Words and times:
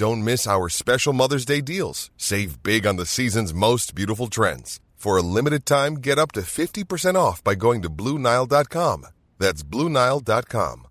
Don't 0.00 0.24
miss 0.24 0.46
our 0.46 0.70
special 0.70 1.12
Mother's 1.12 1.44
Day 1.44 1.60
deals. 1.60 2.10
Save 2.16 2.62
big 2.62 2.86
on 2.86 2.96
the 2.96 3.04
season's 3.04 3.52
most 3.52 3.94
beautiful 3.94 4.28
trends. 4.28 4.80
For 4.94 5.18
a 5.18 5.22
limited 5.22 5.66
time, 5.66 5.96
get 5.96 6.18
up 6.18 6.32
to 6.32 6.40
50% 6.40 7.16
off 7.16 7.44
by 7.44 7.54
going 7.54 7.82
to 7.82 7.90
BlueNile.com. 7.90 9.04
That's 9.38 9.62
BlueNile.com. 9.62 10.86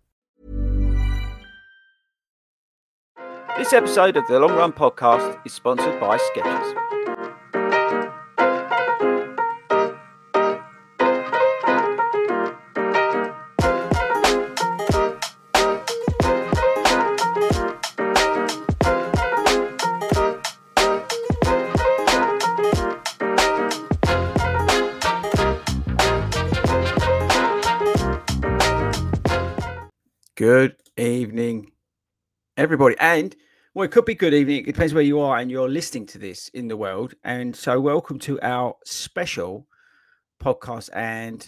This 3.58 3.74
episode 3.74 4.16
of 4.16 4.28
the 4.28 4.40
Long 4.40 4.56
Run 4.56 4.74
Podcast 4.74 5.44
is 5.44 5.54
sponsored 5.54 6.00
by 6.00 6.20
Skechers. 6.20 6.99
Good 30.50 30.78
evening, 30.98 31.74
everybody. 32.58 32.96
And 33.00 33.36
well, 33.76 33.86
it 33.86 33.92
could 33.92 34.06
be 34.06 34.16
good 34.16 34.34
evening. 34.34 34.62
It 34.62 34.66
depends 34.66 34.96
where 34.96 35.04
you 35.04 35.20
are 35.20 35.38
and 35.38 35.52
you're 35.52 35.70
listening 35.70 36.08
to 36.08 36.18
this 36.18 36.48
in 36.56 36.68
the 36.68 36.76
world. 36.76 37.14
And 37.24 37.56
so, 37.56 37.80
welcome 37.80 38.18
to 38.22 38.42
our 38.42 38.74
special 38.84 39.68
podcast. 40.44 40.90
And 40.94 41.40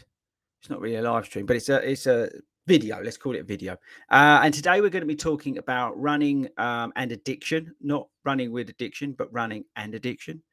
it's 0.62 0.69
not 0.69 0.81
really 0.81 0.97
a 0.97 1.01
live 1.01 1.25
stream, 1.25 1.47
but 1.47 1.56
it's 1.56 1.69
a 1.69 1.78
it's 1.78 2.06
a 2.06 2.29
video. 2.67 3.01
Let's 3.01 3.17
call 3.17 3.34
it 3.34 3.39
a 3.39 3.44
video. 3.44 3.73
Uh, 4.12 4.41
and 4.44 4.53
today 4.53 4.81
we're 4.81 4.91
going 4.91 5.01
to 5.01 5.07
be 5.07 5.16
talking 5.16 5.57
about 5.57 6.00
running 6.00 6.47
um, 6.59 6.94
and 6.95 7.12
addiction, 7.12 7.73
not 7.81 8.07
running 8.23 8.51
with 8.51 8.69
addiction, 8.69 9.13
but 9.13 9.33
running 9.33 9.63
and 9.75 9.95
addiction. 9.95 10.44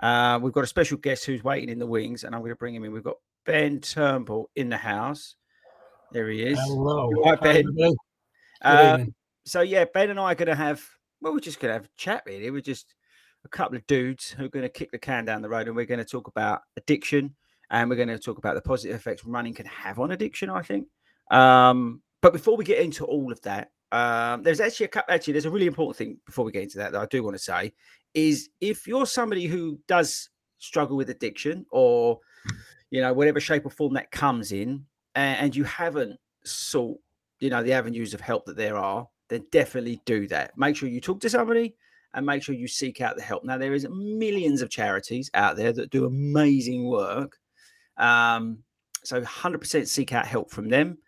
Uh, 0.00 0.38
we've 0.42 0.52
got 0.52 0.64
a 0.64 0.66
special 0.66 0.98
guest 0.98 1.24
who's 1.24 1.42
waiting 1.42 1.70
in 1.70 1.78
the 1.78 1.86
wings, 1.86 2.24
and 2.24 2.34
I'm 2.34 2.42
going 2.42 2.50
to 2.50 2.56
bring 2.56 2.74
him 2.74 2.84
in. 2.84 2.92
We've 2.92 3.02
got 3.02 3.16
Ben 3.46 3.80
Turnbull 3.80 4.50
in 4.56 4.68
the 4.68 4.76
house. 4.76 5.36
There 6.14 6.28
he 6.28 6.42
is. 6.44 6.60
Hello. 6.60 7.10
Hi, 7.24 7.34
Ben. 7.34 7.64
Um, 8.62 9.12
so 9.44 9.62
yeah, 9.62 9.84
Ben 9.92 10.10
and 10.10 10.20
I 10.20 10.30
are 10.30 10.36
going 10.36 10.46
to 10.46 10.54
have 10.54 10.80
well, 11.20 11.32
we're 11.32 11.40
just 11.40 11.58
going 11.58 11.70
to 11.70 11.74
have 11.74 11.86
a 11.86 11.96
chat 11.96 12.22
really. 12.24 12.52
We're 12.52 12.60
just 12.60 12.94
a 13.44 13.48
couple 13.48 13.76
of 13.76 13.84
dudes 13.88 14.30
who 14.30 14.44
are 14.44 14.48
going 14.48 14.62
to 14.62 14.68
kick 14.68 14.92
the 14.92 14.98
can 14.98 15.24
down 15.24 15.42
the 15.42 15.48
road, 15.48 15.66
and 15.66 15.74
we're 15.74 15.86
going 15.86 15.98
to 15.98 16.04
talk 16.04 16.28
about 16.28 16.60
addiction, 16.76 17.34
and 17.70 17.90
we're 17.90 17.96
going 17.96 18.06
to 18.06 18.18
talk 18.20 18.38
about 18.38 18.54
the 18.54 18.62
positive 18.62 18.94
effects 18.94 19.24
running 19.24 19.54
can 19.54 19.66
have 19.66 19.98
on 19.98 20.12
addiction. 20.12 20.50
I 20.50 20.62
think. 20.62 20.86
Um, 21.32 22.00
but 22.22 22.32
before 22.32 22.56
we 22.56 22.64
get 22.64 22.78
into 22.78 23.04
all 23.04 23.32
of 23.32 23.40
that, 23.40 23.72
um, 23.90 24.44
there's 24.44 24.60
actually 24.60 24.86
a 24.86 24.90
cou- 24.90 25.02
actually 25.08 25.32
there's 25.32 25.46
a 25.46 25.50
really 25.50 25.66
important 25.66 25.96
thing 25.96 26.18
before 26.26 26.44
we 26.44 26.52
get 26.52 26.62
into 26.62 26.78
that 26.78 26.92
that 26.92 27.02
I 27.02 27.06
do 27.06 27.24
want 27.24 27.34
to 27.34 27.42
say 27.42 27.72
is 28.14 28.50
if 28.60 28.86
you're 28.86 29.06
somebody 29.06 29.46
who 29.46 29.80
does 29.88 30.30
struggle 30.58 30.96
with 30.96 31.10
addiction 31.10 31.66
or 31.72 32.20
you 32.90 33.00
know 33.00 33.12
whatever 33.12 33.40
shape 33.40 33.66
or 33.66 33.70
form 33.70 33.94
that 33.94 34.12
comes 34.12 34.52
in, 34.52 34.86
and, 35.14 35.54
you 35.54 35.64
haven't 35.64 36.18
sought 36.44 36.98
you 37.40 37.50
know 37.50 37.62
the 37.62 37.72
avenues 37.72 38.14
of 38.14 38.20
help 38.20 38.44
that 38.46 38.56
there 38.56 38.76
are 38.76 39.06
then 39.28 39.44
definitely 39.50 40.00
do 40.04 40.26
that. 40.28 40.52
Make 40.56 40.76
sure 40.76 40.88
you 40.88 41.00
talk 41.00 41.20
to 41.20 41.30
somebody 41.30 41.74
and 42.12 42.26
make 42.26 42.42
sure 42.42 42.54
you 42.54 42.68
seek 42.68 43.00
out 43.00 43.16
the 43.16 43.22
help. 43.22 43.44
Now 43.44 43.56
there 43.58 43.74
is 43.74 43.86
millions 43.90 44.62
of 44.62 44.70
charities 44.70 45.30
out 45.34 45.56
there 45.56 45.72
that 45.72 45.90
do 45.90 46.04
amazing 46.06 46.86
work 46.86 47.38
um, 47.96 48.58
so 49.02 49.20
100% 49.20 49.86
seek 49.86 50.12
out 50.12 50.26
help 50.26 50.50
from 50.50 50.68
them. 50.68 50.98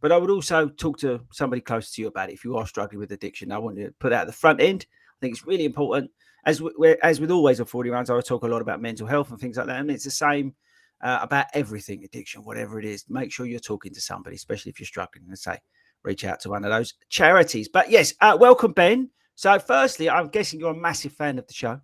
But 0.00 0.12
i 0.12 0.16
would 0.16 0.30
also 0.30 0.68
talk 0.68 0.98
to 1.00 1.20
somebody 1.30 1.60
close 1.60 1.92
to 1.92 2.02
you 2.02 2.08
about 2.08 2.30
it 2.30 2.34
if 2.34 2.44
you 2.44 2.56
are 2.56 2.66
struggling 2.66 3.00
with 3.00 3.12
addiction. 3.12 3.52
I 3.52 3.58
want 3.58 3.76
to 3.76 3.92
put 4.00 4.10
that 4.10 4.22
at 4.22 4.26
the 4.26 4.32
front 4.32 4.60
end. 4.60 4.86
I 4.90 5.16
think 5.20 5.34
it's 5.34 5.46
really 5.46 5.66
important. 5.66 6.10
As 6.46 6.62
we're- 6.62 6.96
as 7.02 7.20
with 7.20 7.30
always 7.30 7.60
on 7.60 7.66
40 7.66 7.90
rounds 7.90 8.08
i 8.08 8.18
talk 8.22 8.44
a 8.44 8.48
lot 8.48 8.62
about 8.62 8.80
mental 8.80 9.06
health 9.06 9.30
and 9.30 9.38
things 9.38 9.58
like 9.58 9.66
that 9.66 9.78
and 9.78 9.90
it's 9.90 10.04
the 10.04 10.10
same 10.10 10.54
uh, 11.02 11.18
about 11.22 11.46
everything 11.54 12.04
addiction 12.04 12.42
whatever 12.44 12.78
it 12.78 12.84
is 12.84 13.04
make 13.08 13.32
sure 13.32 13.46
you're 13.46 13.58
talking 13.60 13.92
to 13.92 14.00
somebody 14.00 14.36
especially 14.36 14.70
if 14.70 14.78
you're 14.78 14.86
struggling 14.86 15.24
and 15.28 15.38
say 15.38 15.58
reach 16.02 16.24
out 16.24 16.40
to 16.40 16.48
one 16.48 16.64
of 16.64 16.70
those 16.70 16.94
charities 17.08 17.68
but 17.68 17.90
yes 17.90 18.14
uh, 18.20 18.36
welcome 18.38 18.72
ben 18.72 19.08
so 19.34 19.58
firstly 19.58 20.08
i'm 20.08 20.28
guessing 20.28 20.60
you're 20.60 20.72
a 20.72 20.74
massive 20.74 21.12
fan 21.12 21.38
of 21.38 21.46
the 21.46 21.54
show 21.54 21.80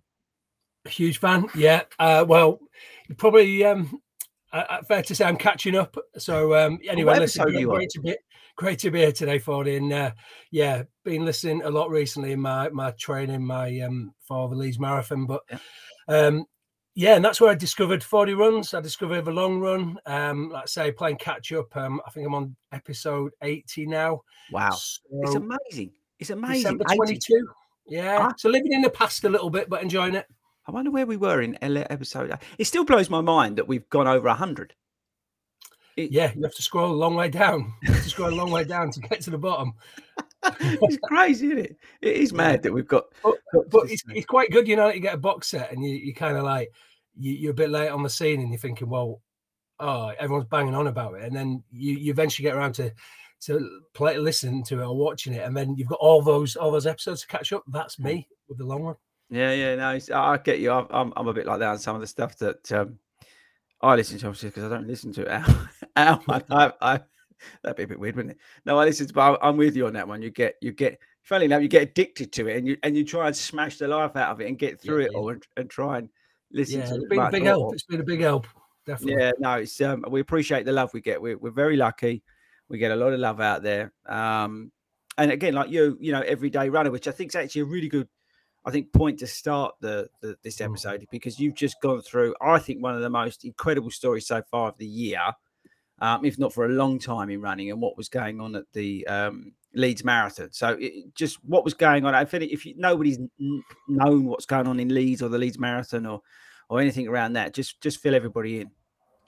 A 0.85 0.89
huge 0.89 1.19
fan. 1.19 1.47
Yeah. 1.55 1.81
Uh, 1.99 2.25
well, 2.27 2.59
probably 3.17 3.63
um, 3.65 4.01
uh, 4.53 4.63
uh, 4.69 4.81
fair 4.83 5.01
to 5.03 5.13
say 5.15 5.25
I'm 5.25 5.37
catching 5.37 5.75
up. 5.75 5.97
So 6.17 6.55
um, 6.55 6.79
anyway, 6.87 7.19
listen, 7.19 7.43
great, 7.43 7.59
you 7.59 7.67
great 7.67 7.89
to 7.89 8.01
be 8.01 8.15
great 8.55 8.79
to 8.79 8.91
be 8.91 8.99
here 8.99 9.11
today, 9.11 9.37
Fordy. 9.39 9.75
And 9.75 9.91
uh, 9.91 10.11
yeah, 10.51 10.83
been 11.03 11.25
listening 11.25 11.61
a 11.63 11.69
lot 11.69 11.89
recently 11.89 12.31
in 12.31 12.39
my 12.39 12.69
my 12.69 12.91
training, 12.91 13.45
my 13.45 13.79
um, 13.81 14.13
for 14.21 14.47
the 14.49 14.55
Leeds 14.55 14.79
Marathon. 14.79 15.25
But 15.25 15.41
Yeah. 15.51 15.57
um, 16.07 16.45
yeah, 16.99 17.15
and 17.15 17.23
that's 17.23 17.39
where 17.39 17.51
I 17.51 17.53
discovered 17.53 18.03
40 18.03 18.33
runs. 18.33 18.73
I 18.73 18.81
discovered 18.81 19.21
the 19.25 19.31
long 19.31 19.59
run. 19.59 19.99
Um, 20.07 20.49
like 20.49 20.63
I 20.63 20.65
say, 20.65 20.91
playing 20.91 21.17
catch 21.17 21.51
up. 21.51 21.77
Um, 21.77 22.01
I 22.07 22.09
think 22.09 22.25
I'm 22.25 22.33
on 22.33 22.55
episode 22.71 23.33
80 23.43 23.85
now. 23.85 24.21
wow 24.51 24.69
it's 24.71 25.35
amazing 25.35 25.91
it's 26.19 26.31
amazing 26.31 26.79
December 26.79 26.85
80. 26.89 26.95
22. 26.97 27.47
Yeah. 27.87 28.17
Ah. 28.19 28.33
So 28.35 28.49
living 28.49 28.73
in 28.73 28.81
the 28.81 28.89
past 28.89 29.23
a 29.25 29.29
little 29.29 29.51
bit, 29.51 29.69
but 29.69 29.83
enjoying 29.83 30.15
it. 30.15 30.25
i 30.67 30.71
wonder 30.71 30.89
where 30.89 31.05
we 31.05 31.17
were 31.17 31.41
in 31.43 31.55
episode 31.61 32.35
it 32.57 32.65
still 32.65 32.83
blows 32.83 33.11
my 33.11 33.21
mind 33.21 33.57
that 33.59 33.67
we've 33.67 33.87
gone 33.89 34.07
over 34.07 34.27
100 34.27 34.73
It- 35.97 36.11
Yeah, 36.11 36.31
you 36.35 36.41
have 36.41 36.55
to 36.55 36.63
scroll 36.63 36.91
a 36.91 36.95
long 37.03 37.13
way 37.13 37.29
down. 37.29 37.73
You 37.83 37.93
have 37.93 38.03
to 38.03 38.09
scroll 38.09 38.33
a 38.33 38.39
long 38.41 38.49
way 38.49 38.63
down 38.63 38.89
to 38.89 38.99
get 39.01 39.21
to 39.21 39.29
the 39.29 39.37
bottom. 39.37 39.73
it's 40.61 40.97
crazy 41.03 41.47
isn't 41.47 41.59
it 41.59 41.75
it 42.01 42.15
is 42.15 42.31
mad 42.31 42.61
that 42.63 42.71
we've 42.71 42.87
got 42.87 43.05
But, 43.23 43.35
but 43.69 43.91
it's, 43.91 44.03
it's 44.09 44.25
quite 44.25 44.49
good, 44.51 44.67
you 44.67 44.75
know, 44.75 44.87
that 44.87 44.95
you 44.95 45.01
get 45.01 45.15
a 45.15 45.17
box 45.17 45.47
set 45.49 45.71
and 45.71 45.83
you, 45.83 45.95
you 45.95 46.13
kind 46.13 46.37
of 46.37 46.43
like, 46.43 46.71
you, 47.19 47.33
you're 47.33 47.51
a 47.51 47.55
bit 47.55 47.69
late 47.69 47.89
on 47.89 48.03
the 48.03 48.09
scene 48.09 48.41
and 48.41 48.49
you're 48.49 48.59
thinking, 48.59 48.89
well, 48.89 49.21
oh, 49.79 50.11
everyone's 50.19 50.47
banging 50.49 50.75
on 50.75 50.87
about 50.87 51.15
it. 51.15 51.23
And 51.23 51.35
then 51.35 51.63
you, 51.71 51.93
you 51.95 52.11
eventually 52.11 52.43
get 52.43 52.55
around 52.55 52.73
to 52.73 52.91
to 53.39 53.81
play, 53.93 54.17
listen 54.17 54.63
to 54.63 54.81
it 54.81 54.85
or 54.85 54.97
watching 54.97 55.33
it. 55.33 55.45
And 55.45 55.55
then 55.55 55.75
you've 55.75 55.89
got 55.89 55.99
all 55.99 56.21
those 56.21 56.55
all 56.55 56.71
those 56.71 56.87
episodes 56.87 57.21
to 57.21 57.27
catch 57.27 57.53
up. 57.53 57.63
That's 57.67 57.99
me 57.99 58.27
with 58.47 58.57
the 58.57 58.65
long 58.65 58.83
one. 58.83 58.95
Yeah, 59.29 59.51
yeah, 59.51 59.75
no, 59.75 59.99
I 60.15 60.37
get 60.37 60.59
you. 60.59 60.71
I'm, 60.71 61.11
I'm, 61.15 61.27
a 61.27 61.33
bit 61.33 61.45
like 61.45 61.59
that 61.59 61.67
on 61.67 61.79
some 61.79 61.95
of 61.95 62.01
the 62.01 62.07
stuff 62.07 62.37
that 62.37 62.71
um, 62.71 62.97
I 63.81 63.95
listen 63.95 64.17
to, 64.19 64.27
obviously, 64.27 64.49
because 64.49 64.63
I 64.63 64.69
don't 64.69 64.87
listen 64.87 65.11
to 65.13 65.23
it. 65.23 65.43
I, 65.97 66.41
I, 66.49 66.71
I, 66.79 66.99
that'd 67.61 67.75
be 67.75 67.83
a 67.83 67.87
bit 67.87 67.99
weird, 67.99 68.15
wouldn't 68.15 68.35
it? 68.35 68.39
No, 68.65 68.79
I 68.79 68.85
listen 68.85 69.05
to, 69.05 69.13
but 69.13 69.37
I'm 69.41 69.57
with 69.57 69.75
you 69.75 69.85
on 69.85 69.93
that 69.93 70.07
one. 70.07 70.21
You 70.21 70.31
get, 70.31 70.55
you 70.61 70.71
get, 70.71 70.97
funny 71.23 71.43
enough, 71.43 71.61
you 71.61 71.67
get 71.67 71.83
addicted 71.83 72.31
to 72.33 72.47
it, 72.47 72.55
and 72.55 72.67
you 72.67 72.77
and 72.83 72.95
you 72.95 73.03
try 73.03 73.27
and 73.27 73.35
smash 73.35 73.77
the 73.77 73.89
life 73.89 74.15
out 74.15 74.31
of 74.31 74.39
it 74.39 74.47
and 74.47 74.57
get 74.57 74.79
through 74.79 74.99
Yeah, 75.01 75.07
it 75.07 75.11
yeah. 75.11 75.19
all, 75.19 75.29
and, 75.29 75.43
and 75.57 75.69
try 75.69 75.97
and 75.97 76.09
listen 76.51 76.79
Yeah, 76.79 76.87
to 76.87 76.95
it's 76.95 77.03
it. 77.03 77.09
been 77.09 77.19
a 77.19 77.31
big 77.31 77.43
help. 77.43 77.73
It's 77.73 77.83
been 77.83 77.99
a 78.01 78.03
big 78.03 78.21
help. 78.21 78.47
Definitely. 78.85 79.21
Yeah, 79.21 79.31
no, 79.39 79.53
it's 79.55 79.81
um, 79.81 80.05
we 80.09 80.21
appreciate 80.21 80.65
the 80.65 80.71
love 80.71 80.91
we 80.93 81.01
get. 81.01 81.21
We're 81.21 81.37
we're 81.37 81.51
very 81.51 81.75
lucky. 81.77 82.23
We 82.69 82.77
get 82.77 82.91
a 82.91 82.95
lot 82.95 83.13
of 83.13 83.19
love 83.19 83.39
out 83.41 83.63
there. 83.63 83.93
Um, 84.05 84.71
and 85.17 85.31
again, 85.31 85.53
like 85.53 85.69
you, 85.69 85.97
you 85.99 86.11
know, 86.11 86.21
everyday 86.21 86.69
runner, 86.69 86.91
which 86.91 87.07
I 87.07 87.11
think 87.11 87.31
is 87.31 87.35
actually 87.35 87.61
a 87.61 87.65
really 87.65 87.89
good, 87.89 88.07
I 88.65 88.71
think, 88.71 88.93
point 88.93 89.19
to 89.19 89.27
start 89.27 89.75
the, 89.81 90.09
the 90.21 90.37
this 90.43 90.57
Mm. 90.57 90.65
episode 90.65 91.07
because 91.11 91.39
you've 91.39 91.55
just 91.55 91.81
gone 91.81 92.01
through, 92.01 92.35
I 92.41 92.59
think, 92.59 92.81
one 92.83 92.95
of 92.95 93.01
the 93.01 93.09
most 93.09 93.43
incredible 93.45 93.89
stories 93.89 94.27
so 94.27 94.41
far 94.51 94.69
of 94.69 94.77
the 94.77 94.85
year, 94.85 95.21
um, 95.99 96.25
if 96.25 96.37
not 96.37 96.53
for 96.53 96.65
a 96.65 96.69
long 96.69 96.99
time 96.99 97.29
in 97.29 97.41
running, 97.41 97.71
and 97.71 97.81
what 97.81 97.97
was 97.97 98.09
going 98.09 98.39
on 98.39 98.55
at 98.55 98.65
the 98.73 99.05
um, 99.07 99.53
Leeds 99.73 100.03
Marathon. 100.03 100.51
So, 100.51 100.77
it, 100.79 101.13
just 101.15 101.43
what 101.43 101.63
was 101.63 101.73
going 101.73 102.05
on. 102.05 102.15
I 102.15 102.25
think 102.25 102.51
if 102.51 102.65
you, 102.65 102.73
nobody's 102.77 103.17
n- 103.17 103.63
known 103.87 104.25
what's 104.25 104.45
going 104.45 104.67
on 104.67 104.79
in 104.79 104.93
Leeds 104.93 105.21
or 105.21 105.29
the 105.29 105.37
Leeds 105.37 105.59
Marathon 105.59 106.05
or 106.05 106.21
or 106.69 106.81
anything 106.81 107.07
around 107.07 107.33
that, 107.33 107.53
just 107.53 107.81
just 107.81 107.99
fill 107.99 108.15
everybody 108.15 108.61
in. 108.61 108.71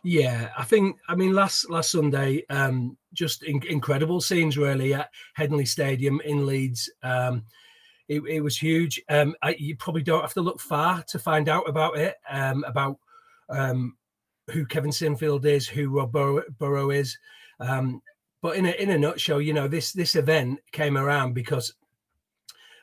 Yeah, 0.04 0.50
I 0.58 0.64
think 0.64 0.98
I 1.08 1.16
mean 1.16 1.34
last 1.34 1.70
last 1.70 1.92
Sunday, 1.92 2.46
um, 2.50 2.98
just 3.14 3.44
in, 3.44 3.62
incredible 3.68 4.22
scenes 4.22 4.58
really 4.58 4.94
at 4.94 5.10
Headingley 5.38 5.68
Stadium 5.68 6.22
in 6.24 6.46
Leeds. 6.46 6.90
Um, 7.04 7.44
it, 8.08 8.22
it 8.28 8.42
was 8.42 8.58
huge. 8.58 9.02
Um, 9.10 9.36
I, 9.44 9.56
you 9.60 9.76
probably 9.76 10.02
don't 10.02 10.22
have 10.22 10.34
to 10.34 10.42
look 10.42 10.60
far 10.60 11.04
to 11.10 11.20
find 11.20 11.48
out 11.48 11.70
about 11.70 11.98
it, 11.98 12.16
um, 12.30 12.64
about 12.64 12.98
um, 13.50 13.96
who 14.52 14.66
Kevin 14.66 14.92
Sinfield 14.92 15.46
is, 15.46 15.68
who 15.68 15.90
Rob 15.90 16.12
Burrow, 16.12 16.90
is. 16.90 17.18
Um, 17.60 18.02
but 18.42 18.56
in 18.56 18.66
a 18.66 18.72
in 18.72 18.90
a 18.92 18.98
nutshell, 18.98 19.42
you 19.42 19.54
know 19.54 19.68
this 19.68 19.92
this 19.92 20.16
event 20.16 20.60
came 20.72 20.98
around 20.98 21.34
because 21.34 21.74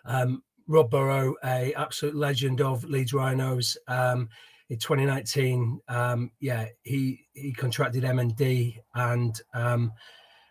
um, 0.04 0.42
Rob 0.66 0.90
Burrow, 0.90 1.34
a 1.44 1.72
absolute 1.74 2.14
legend 2.14 2.60
of 2.60 2.84
Leeds 2.84 3.12
Rhinos. 3.12 3.76
Um, 3.88 4.28
in 4.68 4.78
2019, 4.78 5.80
um, 5.88 6.30
yeah, 6.40 6.66
he 6.82 7.26
he 7.34 7.52
contracted 7.52 8.02
MND 8.02 8.78
and 8.94 9.40
um, 9.54 9.92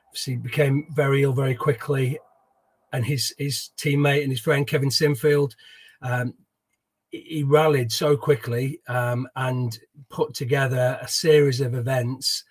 obviously 0.08 0.38
became 0.38 0.88
very 0.92 1.24
ill 1.24 1.34
very 1.34 1.56
quickly. 1.56 2.18
And 2.94 3.06
his 3.06 3.34
his 3.38 3.72
teammate 3.78 4.24
and 4.24 4.32
his 4.32 4.40
friend 4.40 4.66
Kevin 4.66 4.90
Sinfield, 4.90 5.54
um, 6.02 6.34
he 7.26 7.44
rallied 7.44 7.92
so 7.92 8.18
quickly 8.18 8.80
um, 8.88 9.28
and 9.36 9.78
put 10.10 10.34
together 10.34 10.98
a 11.02 11.08
series 11.08 11.62
of 11.62 11.76
events. 11.76 12.44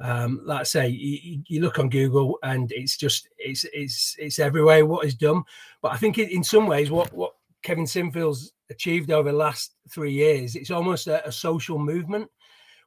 Um, 0.00 0.40
like 0.44 0.60
I 0.60 0.64
say, 0.64 0.88
you, 0.88 1.42
you- 1.46 1.60
look 1.60 1.78
on 1.78 1.88
Google 1.90 2.38
and 2.42 2.72
it's 2.72 2.96
just 2.96 3.28
it's 3.38 3.64
it's 3.72 4.16
it's 4.18 4.38
everywhere 4.38 4.86
what 4.86 5.04
is 5.06 5.14
done. 5.14 5.42
But 5.82 5.92
I 5.92 5.96
think 5.98 6.18
in, 6.18 6.28
in 6.30 6.42
some 6.44 6.66
ways, 6.66 6.90
what 6.90 7.12
what 7.12 7.34
Kevin 7.62 7.86
Sinfield's 7.86 8.52
achieved 8.70 9.10
over 9.10 9.30
the 9.30 9.36
last 9.36 9.74
three 9.90 10.12
years, 10.12 10.56
it's 10.56 10.70
almost 10.70 11.06
a, 11.06 11.26
a 11.26 11.32
social 11.32 11.78
movement 11.78 12.30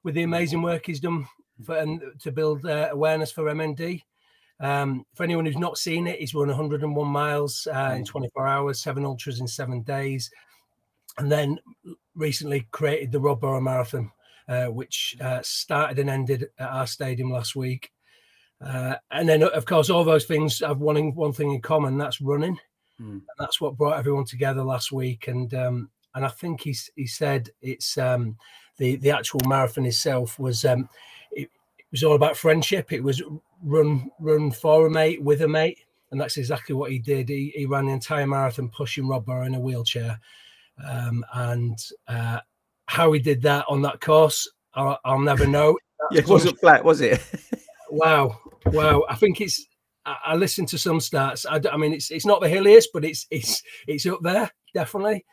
with 0.03 0.15
the 0.15 0.23
amazing 0.23 0.61
work 0.61 0.85
he's 0.85 0.99
done 0.99 1.27
for 1.63 1.77
and 1.77 2.01
to 2.21 2.31
build 2.31 2.65
uh, 2.65 2.89
awareness 2.91 3.31
for 3.31 3.43
MND. 3.43 4.01
Um, 4.59 5.05
for 5.13 5.23
anyone 5.23 5.45
who's 5.45 5.57
not 5.57 5.77
seen 5.77 6.07
it, 6.07 6.19
he's 6.19 6.33
run 6.33 6.47
101 6.47 7.07
miles 7.07 7.67
uh, 7.73 7.93
in 7.97 8.05
24 8.05 8.47
hours, 8.47 8.81
seven 8.81 9.03
ultras 9.05 9.39
in 9.41 9.47
seven 9.47 9.81
days, 9.81 10.31
and 11.17 11.31
then 11.31 11.59
recently 12.15 12.67
created 12.71 13.11
the 13.11 13.19
Rob 13.19 13.41
Burrow 13.41 13.61
Marathon, 13.61 14.11
uh, 14.47 14.65
which 14.65 15.15
uh, 15.21 15.41
started 15.43 15.99
and 15.99 16.09
ended 16.09 16.49
at 16.59 16.69
our 16.69 16.87
stadium 16.87 17.31
last 17.31 17.55
week. 17.55 17.91
Uh, 18.61 18.95
and 19.11 19.27
then, 19.27 19.43
of 19.43 19.65
course, 19.65 19.89
all 19.89 20.03
those 20.03 20.25
things 20.25 20.59
have 20.59 20.79
one 20.79 21.13
one 21.15 21.33
thing 21.33 21.51
in 21.51 21.61
common. 21.61 21.97
That's 21.97 22.21
running. 22.21 22.57
Mm. 23.01 23.11
And 23.11 23.21
that's 23.37 23.59
what 23.59 23.77
brought 23.77 23.97
everyone 23.97 24.25
together 24.25 24.63
last 24.63 24.91
week. 24.91 25.27
And 25.27 25.53
um, 25.53 25.89
and 26.15 26.25
I 26.25 26.29
think 26.29 26.61
he 26.61 26.75
he 26.95 27.07
said 27.07 27.49
it's 27.61 27.97
um, 27.97 28.37
the 28.77 28.95
the 28.97 29.11
actual 29.11 29.41
marathon 29.45 29.85
itself 29.85 30.39
was 30.39 30.65
um, 30.65 30.87
it, 31.31 31.49
it 31.77 31.85
was 31.91 32.03
all 32.03 32.15
about 32.15 32.37
friendship. 32.37 32.91
It 32.91 33.03
was 33.03 33.21
run 33.63 34.09
run 34.19 34.51
for 34.51 34.87
a 34.87 34.89
mate 34.89 35.21
with 35.21 35.41
a 35.41 35.47
mate, 35.47 35.79
and 36.11 36.21
that's 36.21 36.37
exactly 36.37 36.75
what 36.75 36.91
he 36.91 36.99
did. 36.99 37.29
He, 37.29 37.51
he 37.55 37.65
ran 37.65 37.87
the 37.87 37.93
entire 37.93 38.27
marathon 38.27 38.69
pushing 38.69 39.07
Rob 39.07 39.25
Burrow 39.25 39.45
in 39.45 39.55
a 39.55 39.59
wheelchair, 39.59 40.19
um, 40.87 41.25
and 41.33 41.77
uh, 42.07 42.39
how 42.87 43.11
he 43.11 43.19
did 43.19 43.41
that 43.43 43.65
on 43.69 43.81
that 43.83 44.01
course, 44.01 44.49
I'll, 44.73 44.99
I'll 45.05 45.19
never 45.19 45.45
know. 45.45 45.77
Yeah, 46.11 46.19
it 46.19 46.27
wasn't 46.27 46.59
flat, 46.59 46.83
was 46.83 47.01
it? 47.01 47.21
Wow, 47.95 48.39
wow! 48.65 49.03
I 49.07 49.13
think 49.13 49.39
it's. 49.39 49.67
I, 50.03 50.15
I 50.25 50.35
listened 50.35 50.67
to 50.69 50.79
some 50.79 50.97
stats. 50.97 51.45
I 51.47 51.77
mean, 51.77 51.93
it's 51.93 52.09
it's 52.09 52.25
not 52.25 52.41
the 52.41 52.49
hilliest, 52.49 52.89
but 52.91 53.05
it's 53.05 53.27
it's 53.29 53.61
it's 53.87 54.07
up 54.07 54.17
there 54.23 54.49
definitely. 54.73 55.25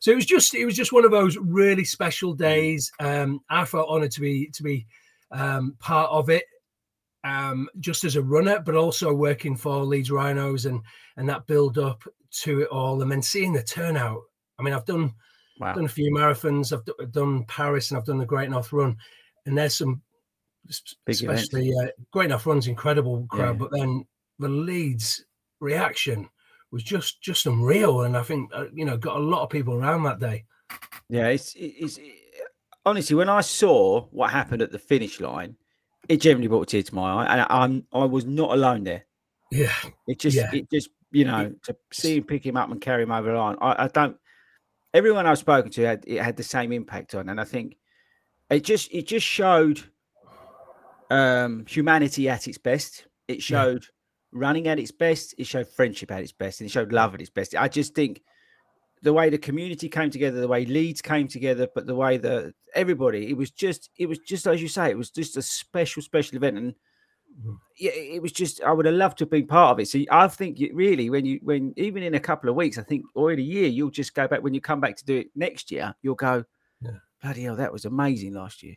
So 0.00 0.12
it 0.12 0.16
was 0.16 0.26
just 0.26 0.54
it 0.54 0.64
was 0.64 0.76
just 0.76 0.92
one 0.92 1.04
of 1.04 1.10
those 1.10 1.36
really 1.36 1.84
special 1.84 2.34
days. 2.34 2.90
Um, 3.00 3.40
I 3.50 3.64
felt 3.64 3.88
honoured 3.88 4.12
to 4.12 4.20
be 4.20 4.50
to 4.54 4.62
be 4.62 4.86
um, 5.30 5.76
part 5.78 6.10
of 6.10 6.30
it, 6.30 6.44
um, 7.24 7.68
just 7.80 8.04
as 8.04 8.16
a 8.16 8.22
runner, 8.22 8.60
but 8.60 8.74
also 8.74 9.12
working 9.12 9.56
for 9.56 9.84
Leeds 9.84 10.10
Rhinos 10.10 10.66
and 10.66 10.80
and 11.16 11.28
that 11.28 11.46
build 11.46 11.78
up 11.78 12.02
to 12.42 12.60
it 12.60 12.68
all, 12.68 13.02
and 13.02 13.10
then 13.10 13.22
seeing 13.22 13.52
the 13.52 13.62
turnout. 13.62 14.20
I 14.58 14.62
mean, 14.62 14.74
I've 14.74 14.84
done 14.84 15.12
wow. 15.60 15.74
done 15.74 15.84
a 15.84 15.88
few 15.88 16.12
marathons. 16.12 16.72
I've, 16.72 16.84
d- 16.84 16.92
I've 17.00 17.12
done 17.12 17.44
Paris 17.44 17.90
and 17.90 17.98
I've 17.98 18.06
done 18.06 18.18
the 18.18 18.26
Great 18.26 18.50
North 18.50 18.72
Run, 18.72 18.96
and 19.46 19.56
there's 19.56 19.76
some, 19.76 20.02
Big 21.06 21.14
especially 21.14 21.72
uh, 21.74 21.88
Great 22.12 22.28
North 22.30 22.44
Run's 22.46 22.66
incredible 22.66 23.26
crowd, 23.30 23.54
Yeah. 23.56 23.66
but 23.66 23.70
then 23.72 24.04
the 24.38 24.48
Leeds 24.48 25.24
reaction 25.60 26.28
was 26.70 26.82
just 26.82 27.22
just 27.22 27.46
unreal, 27.46 28.02
and 28.02 28.16
I 28.16 28.22
think 28.22 28.50
uh, 28.54 28.66
you 28.72 28.84
know 28.84 28.96
got 28.96 29.16
a 29.16 29.20
lot 29.20 29.42
of 29.42 29.50
people 29.50 29.74
around 29.74 30.02
that 30.04 30.18
day. 30.20 30.44
Yeah, 31.08 31.28
it's 31.28 31.54
it's 31.56 31.98
honestly 32.84 33.16
when 33.16 33.28
I 33.30 33.40
saw 33.40 34.02
what 34.10 34.30
happened 34.30 34.60
at 34.62 34.70
the 34.72 34.78
finish 34.78 35.20
line, 35.20 35.56
it 36.08 36.20
genuinely 36.20 36.48
brought 36.48 36.62
a 36.62 36.66
tear 36.66 36.82
to 36.82 36.94
my 36.94 37.22
eye, 37.24 37.32
and 37.32 37.40
I, 37.40 37.46
I'm 37.48 37.86
I 37.92 38.04
was 38.04 38.26
not 38.26 38.50
alone 38.50 38.84
there. 38.84 39.06
Yeah, 39.50 39.72
It 40.06 40.18
just 40.18 40.36
Yeah. 40.36 40.50
it 40.52 40.70
just 40.70 40.90
you 41.10 41.24
know 41.24 41.54
to 41.62 41.76
see 41.90 42.18
him 42.18 42.24
pick 42.24 42.44
him 42.44 42.58
up 42.58 42.70
and 42.70 42.78
carry 42.80 43.04
him 43.04 43.12
over 43.12 43.32
the 43.32 43.38
line. 43.38 43.56
I, 43.62 43.84
I 43.84 43.88
don't. 43.88 44.18
Everyone 44.98 45.26
I've 45.26 45.38
spoken 45.38 45.70
to 45.72 45.82
had 45.86 46.04
it 46.08 46.20
had 46.20 46.36
the 46.36 46.42
same 46.42 46.72
impact 46.72 47.14
on, 47.14 47.28
and 47.28 47.40
I 47.40 47.44
think 47.44 47.76
it 48.50 48.64
just 48.64 48.92
it 48.92 49.06
just 49.06 49.24
showed 49.24 49.78
um 51.08 51.64
humanity 51.68 52.28
at 52.28 52.48
its 52.48 52.58
best. 52.58 53.06
It 53.28 53.40
showed 53.40 53.84
running 54.32 54.66
at 54.66 54.80
its 54.80 54.90
best. 54.90 55.36
It 55.38 55.46
showed 55.46 55.68
friendship 55.68 56.10
at 56.10 56.22
its 56.22 56.32
best, 56.32 56.60
and 56.60 56.68
it 56.68 56.72
showed 56.72 56.92
love 56.92 57.14
at 57.14 57.20
its 57.20 57.30
best. 57.30 57.54
I 57.54 57.68
just 57.68 57.94
think 57.94 58.22
the 59.02 59.12
way 59.12 59.30
the 59.30 59.38
community 59.38 59.88
came 59.88 60.10
together, 60.10 60.40
the 60.40 60.48
way 60.48 60.64
Leeds 60.64 61.00
came 61.00 61.28
together, 61.28 61.68
but 61.72 61.86
the 61.86 61.94
way 61.94 62.16
that 62.16 62.52
everybody, 62.74 63.30
it 63.30 63.36
was 63.36 63.52
just, 63.52 63.90
it 63.96 64.06
was 64.06 64.18
just 64.18 64.48
as 64.48 64.60
you 64.60 64.66
say, 64.66 64.90
it 64.90 64.98
was 64.98 65.12
just 65.12 65.36
a 65.36 65.42
special, 65.42 66.02
special 66.02 66.36
event, 66.36 66.58
and. 66.58 66.74
Yeah, 67.78 67.92
it 67.92 68.20
was 68.22 68.32
just. 68.32 68.62
I 68.62 68.72
would 68.72 68.86
have 68.86 68.94
loved 68.94 69.18
to 69.18 69.24
have 69.24 69.30
been 69.30 69.46
part 69.46 69.72
of 69.72 69.80
it. 69.80 69.88
So 69.88 69.98
I 70.10 70.26
think 70.28 70.58
you, 70.58 70.70
really, 70.74 71.10
when 71.10 71.24
you, 71.24 71.38
when 71.42 71.72
even 71.76 72.02
in 72.02 72.14
a 72.14 72.20
couple 72.20 72.50
of 72.50 72.56
weeks, 72.56 72.78
I 72.78 72.82
think 72.82 73.04
or 73.14 73.32
in 73.32 73.38
a 73.38 73.42
year, 73.42 73.68
you'll 73.68 73.90
just 73.90 74.14
go 74.14 74.26
back 74.26 74.42
when 74.42 74.54
you 74.54 74.60
come 74.60 74.80
back 74.80 74.96
to 74.96 75.04
do 75.04 75.18
it 75.18 75.28
next 75.36 75.70
year. 75.70 75.94
You'll 76.02 76.14
go, 76.16 76.44
Yeah. 76.80 76.98
bloody 77.22 77.42
hell, 77.44 77.56
that 77.56 77.72
was 77.72 77.84
amazing 77.84 78.34
last 78.34 78.62
year. 78.62 78.74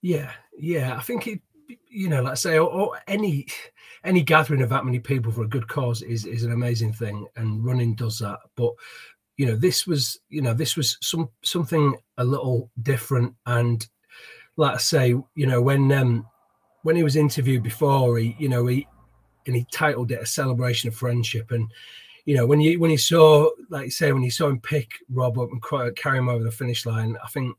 yeah, 0.00 0.32
yeah. 0.58 0.96
I 0.96 1.00
think 1.02 1.26
it. 1.26 1.40
You 1.88 2.08
know, 2.08 2.22
like 2.22 2.32
I 2.32 2.34
say, 2.34 2.58
or, 2.58 2.68
or 2.68 3.00
any 3.06 3.46
any 4.04 4.22
gathering 4.22 4.62
of 4.62 4.70
that 4.70 4.84
many 4.84 4.98
people 4.98 5.32
for 5.32 5.42
a 5.44 5.48
good 5.48 5.68
cause 5.68 6.02
is 6.02 6.24
is 6.26 6.44
an 6.44 6.52
amazing 6.52 6.92
thing, 6.92 7.26
and 7.36 7.64
running 7.64 7.94
does 7.94 8.18
that. 8.18 8.38
But 8.56 8.72
you 9.36 9.46
know, 9.46 9.56
this 9.56 9.86
was 9.86 10.18
you 10.28 10.42
know 10.42 10.54
this 10.54 10.76
was 10.76 10.98
some 11.00 11.28
something 11.42 11.96
a 12.18 12.24
little 12.24 12.70
different, 12.82 13.34
and 13.46 13.86
like 14.56 14.74
I 14.74 14.78
say, 14.78 15.08
you 15.34 15.46
know, 15.46 15.62
when 15.62 15.90
um 15.92 16.26
when 16.82 16.96
he 16.96 17.02
was 17.02 17.16
interviewed 17.16 17.62
before, 17.62 18.18
he 18.18 18.36
you 18.38 18.48
know 18.48 18.66
he 18.66 18.86
and 19.46 19.56
he 19.56 19.66
titled 19.72 20.12
it 20.12 20.22
a 20.22 20.26
celebration 20.26 20.88
of 20.88 20.94
friendship, 20.94 21.50
and 21.50 21.70
you 22.24 22.36
know 22.36 22.46
when 22.46 22.60
you 22.60 22.78
when 22.78 22.90
you 22.90 22.98
saw 22.98 23.50
like 23.70 23.86
you 23.86 23.90
say 23.90 24.12
when 24.12 24.22
you 24.22 24.30
saw 24.30 24.48
him 24.48 24.60
pick 24.60 24.92
Rob 25.10 25.38
up 25.38 25.50
and 25.50 25.96
carry 25.96 26.18
him 26.18 26.28
over 26.28 26.44
the 26.44 26.50
finish 26.50 26.86
line, 26.86 27.16
I 27.22 27.28
think 27.28 27.56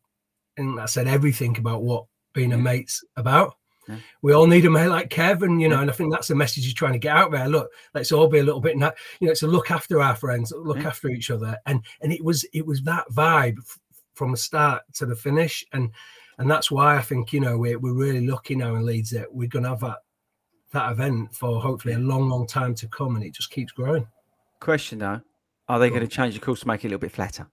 and 0.57 0.77
that 0.77 0.89
said 0.89 1.07
everything 1.07 1.57
about 1.57 1.83
what 1.83 2.05
being 2.33 2.53
a 2.53 2.57
mate's 2.57 3.03
about. 3.17 3.55
Yeah. 3.87 3.97
We 4.21 4.31
all 4.33 4.47
need 4.47 4.65
a 4.65 4.69
mate 4.69 4.87
like 4.87 5.09
Kevin, 5.09 5.59
you 5.59 5.67
know, 5.67 5.81
and 5.81 5.89
I 5.89 5.93
think 5.93 6.13
that's 6.13 6.29
the 6.29 6.35
message 6.35 6.63
he's 6.63 6.73
trying 6.73 6.93
to 6.93 6.99
get 6.99 7.17
out 7.17 7.31
there. 7.31 7.49
Look, 7.49 7.69
let's 7.93 8.13
all 8.13 8.27
be 8.27 8.39
a 8.39 8.43
little 8.43 8.61
bit, 8.61 8.77
na- 8.77 8.91
you 9.19 9.27
know, 9.27 9.33
to 9.33 9.47
look 9.47 9.71
after 9.71 10.01
our 10.01 10.15
friends, 10.15 10.53
look 10.55 10.77
Yeah. 10.77 10.87
after 10.87 11.09
each 11.09 11.29
other, 11.31 11.57
and 11.65 11.81
and 12.01 12.13
it 12.13 12.23
was 12.23 12.45
it 12.53 12.65
was 12.65 12.81
that 12.83 13.05
vibe 13.11 13.57
f- 13.59 13.79
from 14.13 14.31
the 14.31 14.37
start 14.37 14.83
to 14.93 15.05
the 15.05 15.15
finish, 15.17 15.65
and 15.73 15.91
and 16.43 16.51
that's 16.51 16.69
why 16.69 16.97
I 16.97 17.01
think 17.01 17.31
you 17.31 17.39
know 17.39 17.57
we're 17.57 17.79
we're 17.79 17.93
really 17.93 18.27
lucky 18.27 18.53
now 18.53 18.75
in 18.75 18.85
Leeds 18.85 19.12
that 19.12 19.33
we're 19.33 19.47
going 19.47 19.63
to 19.63 19.69
have 19.69 19.79
that 19.79 20.00
that 20.73 20.91
event 20.91 21.33
for 21.33 21.62
hopefully 21.62 21.93
a 21.93 22.00
long, 22.00 22.27
long 22.27 22.45
time 22.45 22.75
to 22.75 22.88
come, 22.89 23.15
and 23.15 23.23
it 23.23 23.33
just 23.33 23.50
keeps 23.50 23.71
growing. 23.71 24.05
Question 24.59 25.00
though, 25.00 25.21
are 25.69 25.79
they 25.79 25.89
going 25.89 26.01
to 26.01 26.07
change 26.07 26.33
the 26.33 26.41
course 26.41 26.59
to 26.59 26.67
make 26.67 26.83
it 26.83 26.88
a 26.88 26.89
little 26.89 27.00
bit 27.00 27.13
flatter? 27.13 27.47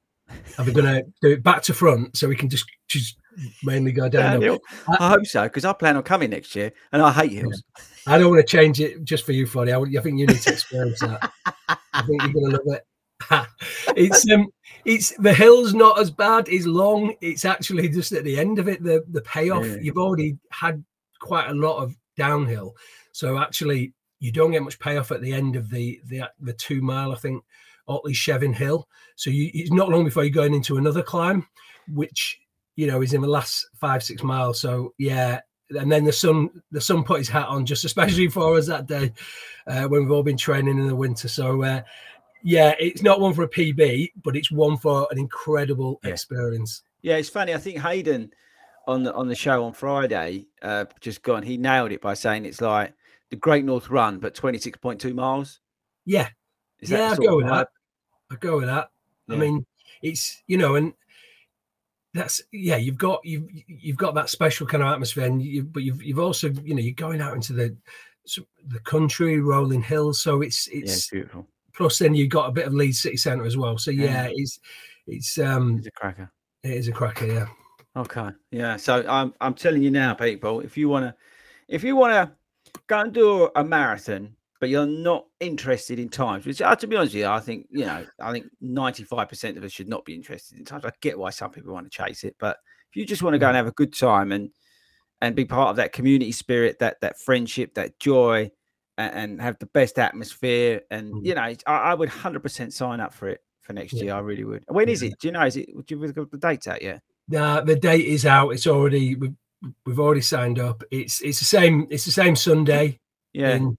Are 0.58 0.64
we 0.64 0.72
going 0.72 0.86
to 0.86 1.04
do 1.22 1.28
it 1.30 1.42
back 1.44 1.62
to 1.62 1.74
front 1.74 2.16
so 2.16 2.26
we 2.26 2.34
can 2.34 2.48
just 2.48 2.66
just 2.88 3.16
mainly 3.62 3.92
go 3.92 4.08
downhill. 4.08 4.58
I, 4.88 4.96
I 4.98 5.08
hope 5.10 5.26
so 5.26 5.44
because 5.44 5.64
I 5.64 5.72
plan 5.72 5.96
on 5.96 6.02
coming 6.02 6.30
next 6.30 6.56
year, 6.56 6.72
and 6.90 7.00
I 7.00 7.12
hate 7.12 7.30
hills. 7.30 7.62
I 8.08 8.18
don't 8.18 8.30
want 8.30 8.44
to 8.44 8.56
change 8.56 8.80
it 8.80 9.04
just 9.04 9.24
for 9.24 9.30
you, 9.30 9.46
Fordy. 9.46 9.72
I, 9.72 9.78
I 9.78 10.02
think 10.02 10.18
you 10.18 10.26
need 10.26 10.40
to 10.40 10.52
experience 10.52 10.98
that. 10.98 11.30
I 11.92 12.02
think 12.02 12.22
you're 12.22 12.32
going 12.32 12.50
to 12.50 12.60
love 12.64 12.66
it. 12.66 12.84
it's 13.96 14.28
um 14.30 14.48
it's 14.84 15.10
the 15.18 15.34
hill's 15.34 15.74
not 15.74 15.98
as 15.98 16.10
bad 16.10 16.48
it's 16.48 16.66
long 16.66 17.14
it's 17.20 17.44
actually 17.44 17.88
just 17.88 18.12
at 18.12 18.24
the 18.24 18.38
end 18.38 18.58
of 18.58 18.68
it 18.68 18.82
the 18.82 19.04
the 19.10 19.20
payoff 19.22 19.66
yeah. 19.66 19.76
you've 19.80 19.98
already 19.98 20.36
had 20.50 20.82
quite 21.20 21.48
a 21.48 21.54
lot 21.54 21.78
of 21.82 21.94
downhill. 22.16 22.74
So 23.12 23.38
actually 23.38 23.92
you 24.18 24.32
don't 24.32 24.50
get 24.50 24.62
much 24.62 24.78
payoff 24.78 25.12
at 25.12 25.22
the 25.22 25.32
end 25.32 25.56
of 25.56 25.70
the 25.70 26.00
the 26.06 26.24
the 26.40 26.52
two 26.52 26.82
mile 26.82 27.12
i 27.12 27.14
think 27.14 27.42
otley 27.88 28.12
Chevin 28.12 28.54
hill. 28.54 28.88
So 29.16 29.30
you, 29.30 29.50
it's 29.54 29.72
not 29.72 29.88
long 29.88 30.04
before 30.04 30.24
you're 30.24 30.32
going 30.32 30.54
into 30.54 30.76
another 30.76 31.02
climb 31.02 31.46
which 31.88 32.38
you 32.76 32.86
know 32.86 33.02
is 33.02 33.14
in 33.14 33.20
the 33.20 33.28
last 33.28 33.66
five 33.74 34.02
six 34.02 34.22
miles. 34.22 34.60
So 34.60 34.94
yeah 34.98 35.40
and 35.70 35.90
then 35.90 36.04
the 36.04 36.12
sun 36.12 36.50
the 36.72 36.80
sun 36.80 37.04
put 37.04 37.18
his 37.18 37.28
hat 37.28 37.48
on 37.48 37.64
just 37.64 37.84
especially 37.84 38.28
for 38.36 38.56
us 38.56 38.66
that 38.66 38.86
day 38.86 39.12
uh, 39.66 39.86
when 39.88 40.02
we've 40.02 40.10
all 40.10 40.22
been 40.22 40.36
training 40.36 40.78
in 40.78 40.86
the 40.86 40.96
winter. 40.96 41.28
So 41.28 41.62
uh, 41.62 41.82
yeah, 42.42 42.74
it's 42.78 43.02
not 43.02 43.20
one 43.20 43.34
for 43.34 43.42
a 43.42 43.48
PB, 43.48 44.12
but 44.22 44.36
it's 44.36 44.50
one 44.50 44.76
for 44.76 45.06
an 45.10 45.18
incredible 45.18 46.00
yeah. 46.02 46.10
experience. 46.10 46.82
Yeah, 47.02 47.16
it's 47.16 47.28
funny. 47.28 47.54
I 47.54 47.58
think 47.58 47.78
Hayden 47.78 48.32
on 48.86 49.02
the 49.02 49.14
on 49.14 49.28
the 49.28 49.34
show 49.34 49.64
on 49.64 49.72
Friday, 49.72 50.46
uh, 50.62 50.86
just 51.00 51.22
gone, 51.22 51.42
he 51.42 51.56
nailed 51.56 51.92
it 51.92 52.00
by 52.00 52.14
saying 52.14 52.44
it's 52.44 52.60
like 52.60 52.94
the 53.30 53.36
Great 53.36 53.64
North 53.64 53.90
Run, 53.90 54.18
but 54.18 54.34
twenty 54.34 54.58
six 54.58 54.78
point 54.78 55.00
two 55.00 55.14
miles. 55.14 55.60
Yeah, 56.04 56.28
yeah, 56.82 57.12
I 57.12 57.16
go 57.16 57.36
with 57.36 57.46
that. 57.46 57.68
I 58.30 58.36
go 58.36 58.56
with 58.58 58.66
that. 58.66 58.90
Yeah. 59.28 59.36
I 59.36 59.38
mean, 59.38 59.66
it's 60.02 60.42
you 60.46 60.56
know, 60.56 60.76
and 60.76 60.94
that's 62.14 62.42
yeah, 62.52 62.76
you've 62.76 62.98
got 62.98 63.24
you've 63.24 63.48
you've 63.66 63.96
got 63.96 64.14
that 64.14 64.30
special 64.30 64.66
kind 64.66 64.82
of 64.82 64.92
atmosphere, 64.92 65.26
and 65.26 65.42
you, 65.42 65.64
but 65.64 65.82
you've 65.82 66.02
you've 66.02 66.18
also 66.18 66.50
you 66.64 66.74
know 66.74 66.80
you're 66.80 66.94
going 66.94 67.20
out 67.20 67.34
into 67.34 67.52
the 67.52 67.76
the 68.66 68.80
country, 68.80 69.40
rolling 69.40 69.82
hills, 69.82 70.20
so 70.20 70.42
it's 70.42 70.68
it's, 70.68 70.74
yeah, 70.74 70.92
it's 70.92 71.10
beautiful 71.10 71.46
Plus, 71.80 71.98
then 71.98 72.14
you've 72.14 72.28
got 72.28 72.46
a 72.46 72.52
bit 72.52 72.66
of 72.66 72.74
Leeds 72.74 73.00
City 73.00 73.16
Centre 73.16 73.46
as 73.46 73.56
well. 73.56 73.78
So 73.78 73.90
yeah, 73.90 74.26
yeah. 74.26 74.28
it's 74.34 74.60
it's 75.06 75.38
um 75.38 75.78
it's 75.78 75.86
a 75.86 75.90
cracker. 75.90 76.30
It 76.62 76.72
is 76.72 76.88
a 76.88 76.92
cracker, 76.92 77.24
yeah. 77.24 77.46
Okay, 77.96 78.28
yeah. 78.50 78.76
So 78.76 79.02
I'm 79.08 79.32
I'm 79.40 79.54
telling 79.54 79.82
you 79.82 79.90
now, 79.90 80.12
people, 80.12 80.60
if 80.60 80.76
you 80.76 80.90
wanna 80.90 81.16
if 81.68 81.82
you 81.82 81.96
wanna 81.96 82.34
go 82.86 83.00
and 83.00 83.14
do 83.14 83.48
a 83.56 83.64
marathon, 83.64 84.36
but 84.60 84.68
you're 84.68 84.84
not 84.84 85.24
interested 85.40 85.98
in 85.98 86.10
times, 86.10 86.44
which 86.44 86.60
uh, 86.60 86.76
to 86.76 86.86
be 86.86 86.96
honest 86.96 87.14
with 87.14 87.22
you, 87.22 87.28
I 87.28 87.40
think 87.40 87.66
you 87.70 87.86
know, 87.86 88.04
I 88.20 88.30
think 88.30 88.44
95% 88.62 89.56
of 89.56 89.64
us 89.64 89.72
should 89.72 89.88
not 89.88 90.04
be 90.04 90.14
interested 90.14 90.58
in 90.58 90.66
times. 90.66 90.84
I 90.84 90.92
get 91.00 91.18
why 91.18 91.30
some 91.30 91.50
people 91.50 91.72
want 91.72 91.90
to 91.90 92.04
chase 92.04 92.24
it, 92.24 92.36
but 92.38 92.58
if 92.90 92.96
you 92.96 93.06
just 93.06 93.22
want 93.22 93.32
to 93.32 93.38
go 93.38 93.46
and 93.46 93.54
mm. 93.54 93.56
have 93.56 93.68
a 93.68 93.72
good 93.72 93.94
time 93.94 94.32
and 94.32 94.50
and 95.22 95.34
be 95.34 95.46
part 95.46 95.70
of 95.70 95.76
that 95.76 95.94
community 95.94 96.32
spirit, 96.32 96.78
that 96.80 97.00
that 97.00 97.18
friendship, 97.18 97.72
that 97.72 97.98
joy, 97.98 98.50
and, 99.00 99.14
and 99.14 99.42
have 99.42 99.58
the 99.58 99.66
best 99.66 99.98
atmosphere. 99.98 100.82
And 100.90 101.14
mm. 101.14 101.26
you 101.26 101.34
know, 101.34 101.42
I, 101.42 101.56
I 101.66 101.94
would 101.94 102.08
hundred 102.08 102.40
percent 102.40 102.72
sign 102.72 103.00
up 103.00 103.14
for 103.14 103.28
it 103.28 103.40
for 103.62 103.72
next 103.72 103.94
yeah. 103.94 104.04
year. 104.04 104.14
I 104.14 104.20
really 104.20 104.44
would. 104.44 104.64
When 104.68 104.88
is 104.88 105.02
it? 105.02 105.14
Do 105.20 105.28
you 105.28 105.32
know? 105.32 105.44
Is 105.44 105.56
it? 105.56 105.68
Do 105.86 105.94
you 105.94 106.02
have 106.02 106.14
the 106.14 106.38
date 106.38 106.68
out 106.68 106.82
yet? 106.82 107.02
Yeah, 107.28 107.60
the 107.60 107.76
date 107.76 108.06
is 108.06 108.26
out. 108.26 108.50
It's 108.50 108.66
already 108.66 109.14
we've, 109.14 109.34
we've 109.86 110.00
already 110.00 110.20
signed 110.20 110.58
up. 110.58 110.82
It's 110.90 111.20
it's 111.22 111.38
the 111.38 111.44
same. 111.44 111.86
It's 111.90 112.04
the 112.04 112.10
same 112.10 112.36
Sunday. 112.36 112.98
Yeah. 113.32 113.56
In, 113.56 113.78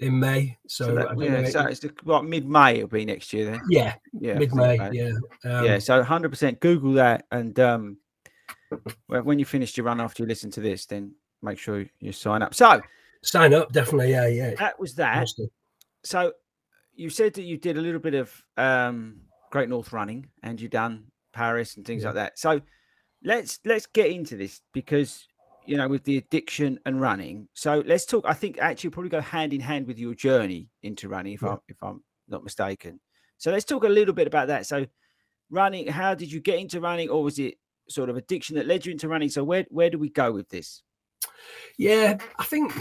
in 0.00 0.18
May, 0.18 0.58
so, 0.66 0.86
so 0.86 0.94
that, 0.96 1.16
yeah, 1.16 1.48
so 1.48 1.64
it's 1.66 1.78
the, 1.78 1.92
like 2.04 2.24
mid 2.24 2.48
May. 2.48 2.78
It'll 2.78 2.88
be 2.88 3.04
next 3.04 3.32
year 3.32 3.52
then. 3.52 3.60
Yeah, 3.70 3.94
yeah, 4.12 4.34
mid 4.36 4.52
May. 4.52 4.76
Yeah, 4.90 5.12
um, 5.44 5.64
yeah. 5.64 5.78
So 5.78 5.98
100 5.98 6.28
percent 6.28 6.58
Google 6.58 6.94
that, 6.94 7.26
and 7.30 7.56
um, 7.60 7.98
when 9.06 9.38
you 9.38 9.44
finish 9.44 9.76
your 9.76 9.86
run 9.86 10.00
after 10.00 10.24
you 10.24 10.28
listen 10.28 10.50
to 10.52 10.60
this, 10.60 10.86
then 10.86 11.14
make 11.40 11.56
sure 11.56 11.86
you 12.00 12.10
sign 12.10 12.42
up. 12.42 12.52
So 12.52 12.80
Sign 13.22 13.54
up, 13.54 13.72
definitely. 13.72 14.10
Yeah, 14.10 14.26
yeah. 14.26 14.54
That 14.56 14.78
was 14.80 14.94
that. 14.96 15.28
So 16.04 16.32
you 16.94 17.10
said 17.10 17.34
that 17.34 17.42
you 17.42 17.56
did 17.56 17.78
a 17.78 17.80
little 17.80 18.00
bit 18.00 18.14
of 18.14 18.42
um, 18.56 19.20
Great 19.50 19.68
North 19.68 19.92
running 19.92 20.28
and 20.42 20.60
you 20.60 20.68
done 20.68 21.04
Paris 21.32 21.76
and 21.76 21.86
things 21.86 22.02
yeah. 22.02 22.08
like 22.08 22.14
that. 22.16 22.38
So 22.38 22.60
let's 23.24 23.60
let's 23.64 23.86
get 23.86 24.10
into 24.10 24.36
this 24.36 24.60
because 24.72 25.26
you 25.66 25.76
know 25.76 25.88
with 25.88 26.04
the 26.04 26.18
addiction 26.18 26.78
and 26.84 27.00
running. 27.00 27.48
So 27.54 27.82
let's 27.86 28.06
talk. 28.06 28.24
I 28.26 28.34
think 28.34 28.58
actually 28.58 28.90
probably 28.90 29.10
go 29.10 29.20
hand 29.20 29.52
in 29.52 29.60
hand 29.60 29.86
with 29.86 29.98
your 29.98 30.14
journey 30.14 30.68
into 30.82 31.08
running, 31.08 31.34
if 31.34 31.42
yeah. 31.42 31.50
I 31.50 31.56
if 31.68 31.76
I'm 31.82 32.02
not 32.28 32.44
mistaken. 32.44 33.00
So 33.38 33.50
let's 33.50 33.64
talk 33.64 33.84
a 33.84 33.88
little 33.88 34.14
bit 34.14 34.26
about 34.26 34.48
that. 34.48 34.66
So 34.66 34.86
running, 35.50 35.88
how 35.88 36.14
did 36.14 36.30
you 36.30 36.40
get 36.40 36.58
into 36.58 36.80
running, 36.80 37.08
or 37.08 37.22
was 37.22 37.38
it 37.38 37.54
sort 37.88 38.10
of 38.10 38.16
addiction 38.16 38.56
that 38.56 38.66
led 38.66 38.86
you 38.86 38.92
into 38.92 39.08
running? 39.08 39.28
So 39.28 39.44
where 39.44 39.64
where 39.70 39.90
do 39.90 39.98
we 39.98 40.10
go 40.10 40.32
with 40.32 40.48
this? 40.48 40.82
Yeah, 41.78 42.18
I 42.38 42.44
think. 42.44 42.72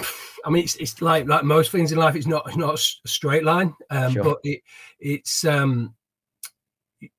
I 0.45 0.49
mean, 0.49 0.63
it's, 0.63 0.75
it's 0.75 1.01
like 1.01 1.27
like 1.27 1.43
most 1.43 1.71
things 1.71 1.91
in 1.91 1.97
life. 1.97 2.15
It's 2.15 2.27
not 2.27 2.47
it's 2.47 2.57
not 2.57 2.75
a 2.75 3.07
straight 3.07 3.43
line, 3.43 3.73
um, 3.89 4.13
sure. 4.13 4.23
but 4.23 4.39
it 4.43 4.61
it's 4.99 5.45
um, 5.45 5.93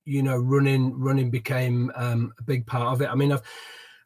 you 0.04 0.22
know 0.22 0.36
running 0.36 0.98
running 0.98 1.30
became 1.30 1.90
um, 1.94 2.32
a 2.38 2.42
big 2.42 2.66
part 2.66 2.92
of 2.92 3.02
it. 3.02 3.08
I 3.08 3.14
mean, 3.14 3.32
I've 3.32 3.42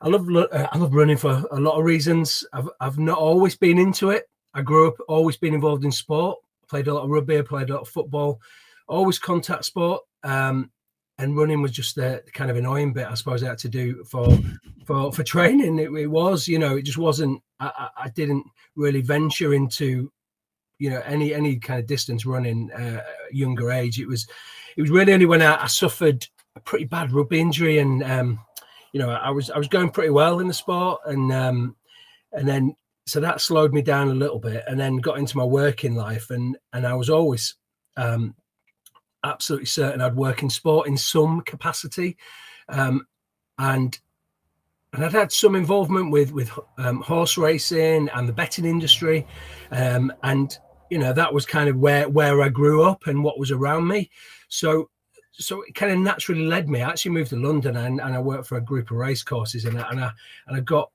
I 0.00 0.08
love 0.08 0.28
uh, 0.28 0.68
I 0.70 0.78
love 0.78 0.94
running 0.94 1.16
for 1.16 1.44
a 1.50 1.60
lot 1.60 1.78
of 1.78 1.84
reasons. 1.84 2.44
I've 2.52 2.68
I've 2.80 2.98
not 2.98 3.18
always 3.18 3.56
been 3.56 3.78
into 3.78 4.10
it. 4.10 4.28
I 4.54 4.62
grew 4.62 4.88
up 4.88 4.96
always 5.08 5.36
been 5.36 5.54
involved 5.54 5.84
in 5.84 5.92
sport. 5.92 6.38
Played 6.68 6.88
a 6.88 6.94
lot 6.94 7.04
of 7.04 7.10
rugby. 7.10 7.38
I 7.38 7.42
played 7.42 7.70
a 7.70 7.74
lot 7.74 7.82
of 7.82 7.88
football. 7.88 8.40
Always 8.88 9.18
contact 9.18 9.64
sport. 9.64 10.02
Um, 10.22 10.70
and 11.18 11.36
running 11.36 11.62
was 11.62 11.72
just 11.72 11.96
the 11.96 12.22
kind 12.32 12.50
of 12.50 12.56
annoying 12.56 12.92
bit 12.92 13.06
I 13.06 13.14
suppose 13.14 13.42
I 13.42 13.48
had 13.48 13.58
to 13.58 13.68
do 13.68 14.04
for 14.04 14.26
for 14.86 15.12
for 15.12 15.22
training. 15.22 15.78
It, 15.78 15.90
it 15.90 16.06
was, 16.06 16.46
you 16.48 16.58
know, 16.58 16.76
it 16.76 16.82
just 16.82 16.98
wasn't. 16.98 17.42
I, 17.58 17.88
I, 17.96 18.08
didn't 18.10 18.44
really 18.76 19.00
venture 19.00 19.54
into, 19.54 20.12
you 20.78 20.90
know, 20.90 21.00
any 21.04 21.34
any 21.34 21.56
kind 21.56 21.80
of 21.80 21.86
distance 21.86 22.24
running 22.24 22.70
uh, 22.72 23.02
younger 23.32 23.72
age. 23.72 23.98
It 23.98 24.06
was, 24.06 24.26
it 24.76 24.82
was 24.82 24.90
really 24.90 25.12
only 25.12 25.26
when 25.26 25.42
I, 25.42 25.64
I 25.64 25.66
suffered 25.66 26.26
a 26.54 26.60
pretty 26.60 26.84
bad 26.84 27.12
rugby 27.12 27.40
injury 27.40 27.78
and, 27.78 28.02
um, 28.02 28.38
you 28.92 29.00
know, 29.00 29.10
I 29.10 29.30
was 29.30 29.50
I 29.50 29.58
was 29.58 29.68
going 29.68 29.90
pretty 29.90 30.10
well 30.10 30.40
in 30.40 30.48
the 30.48 30.54
sport 30.54 31.00
and 31.06 31.32
um, 31.32 31.76
and 32.32 32.46
then 32.46 32.76
so 33.06 33.20
that 33.20 33.40
slowed 33.40 33.72
me 33.72 33.82
down 33.82 34.08
a 34.08 34.14
little 34.14 34.38
bit 34.38 34.64
and 34.68 34.78
then 34.78 34.98
got 34.98 35.18
into 35.18 35.36
my 35.36 35.44
working 35.44 35.94
life 35.94 36.30
and 36.30 36.56
and 36.72 36.86
I 36.86 36.94
was 36.94 37.10
always 37.10 37.54
um, 37.96 38.34
absolutely 39.26 39.66
certain 39.66 40.00
I'd 40.00 40.16
work 40.16 40.42
in 40.42 40.50
sport 40.50 40.86
in 40.88 40.96
some 40.96 41.40
capacity, 41.42 42.16
um, 42.68 43.06
and 43.58 43.98
and 44.92 45.04
I'd 45.04 45.12
had 45.12 45.32
some 45.32 45.54
involvement 45.54 46.10
with 46.10 46.32
with 46.32 46.50
um, 46.78 47.00
horse 47.02 47.36
racing 47.36 48.08
and 48.14 48.28
the 48.28 48.32
betting 48.32 48.64
industry, 48.64 49.26
um, 49.70 50.12
and 50.22 50.56
you 50.90 50.98
know 50.98 51.12
that 51.12 51.32
was 51.32 51.44
kind 51.44 51.68
of 51.68 51.76
where 51.76 52.08
where 52.08 52.42
I 52.42 52.48
grew 52.48 52.82
up 52.82 53.06
and 53.06 53.22
what 53.22 53.38
was 53.38 53.50
around 53.50 53.86
me. 53.88 54.10
So 54.48 54.88
so 55.32 55.62
it 55.62 55.74
kind 55.74 55.92
of 55.92 55.98
naturally 55.98 56.46
led 56.46 56.68
me. 56.68 56.82
I 56.82 56.88
actually 56.88 57.10
moved 57.12 57.30
to 57.30 57.36
London 57.36 57.76
and, 57.76 58.00
and 58.00 58.14
I 58.14 58.18
worked 58.18 58.46
for 58.46 58.56
a 58.56 58.60
group 58.60 58.90
of 58.90 58.96
race 58.96 59.22
courses 59.22 59.66
and 59.66 59.78
I, 59.78 59.90
and 59.90 60.00
I 60.00 60.10
and 60.46 60.56
I 60.56 60.60
got 60.60 60.90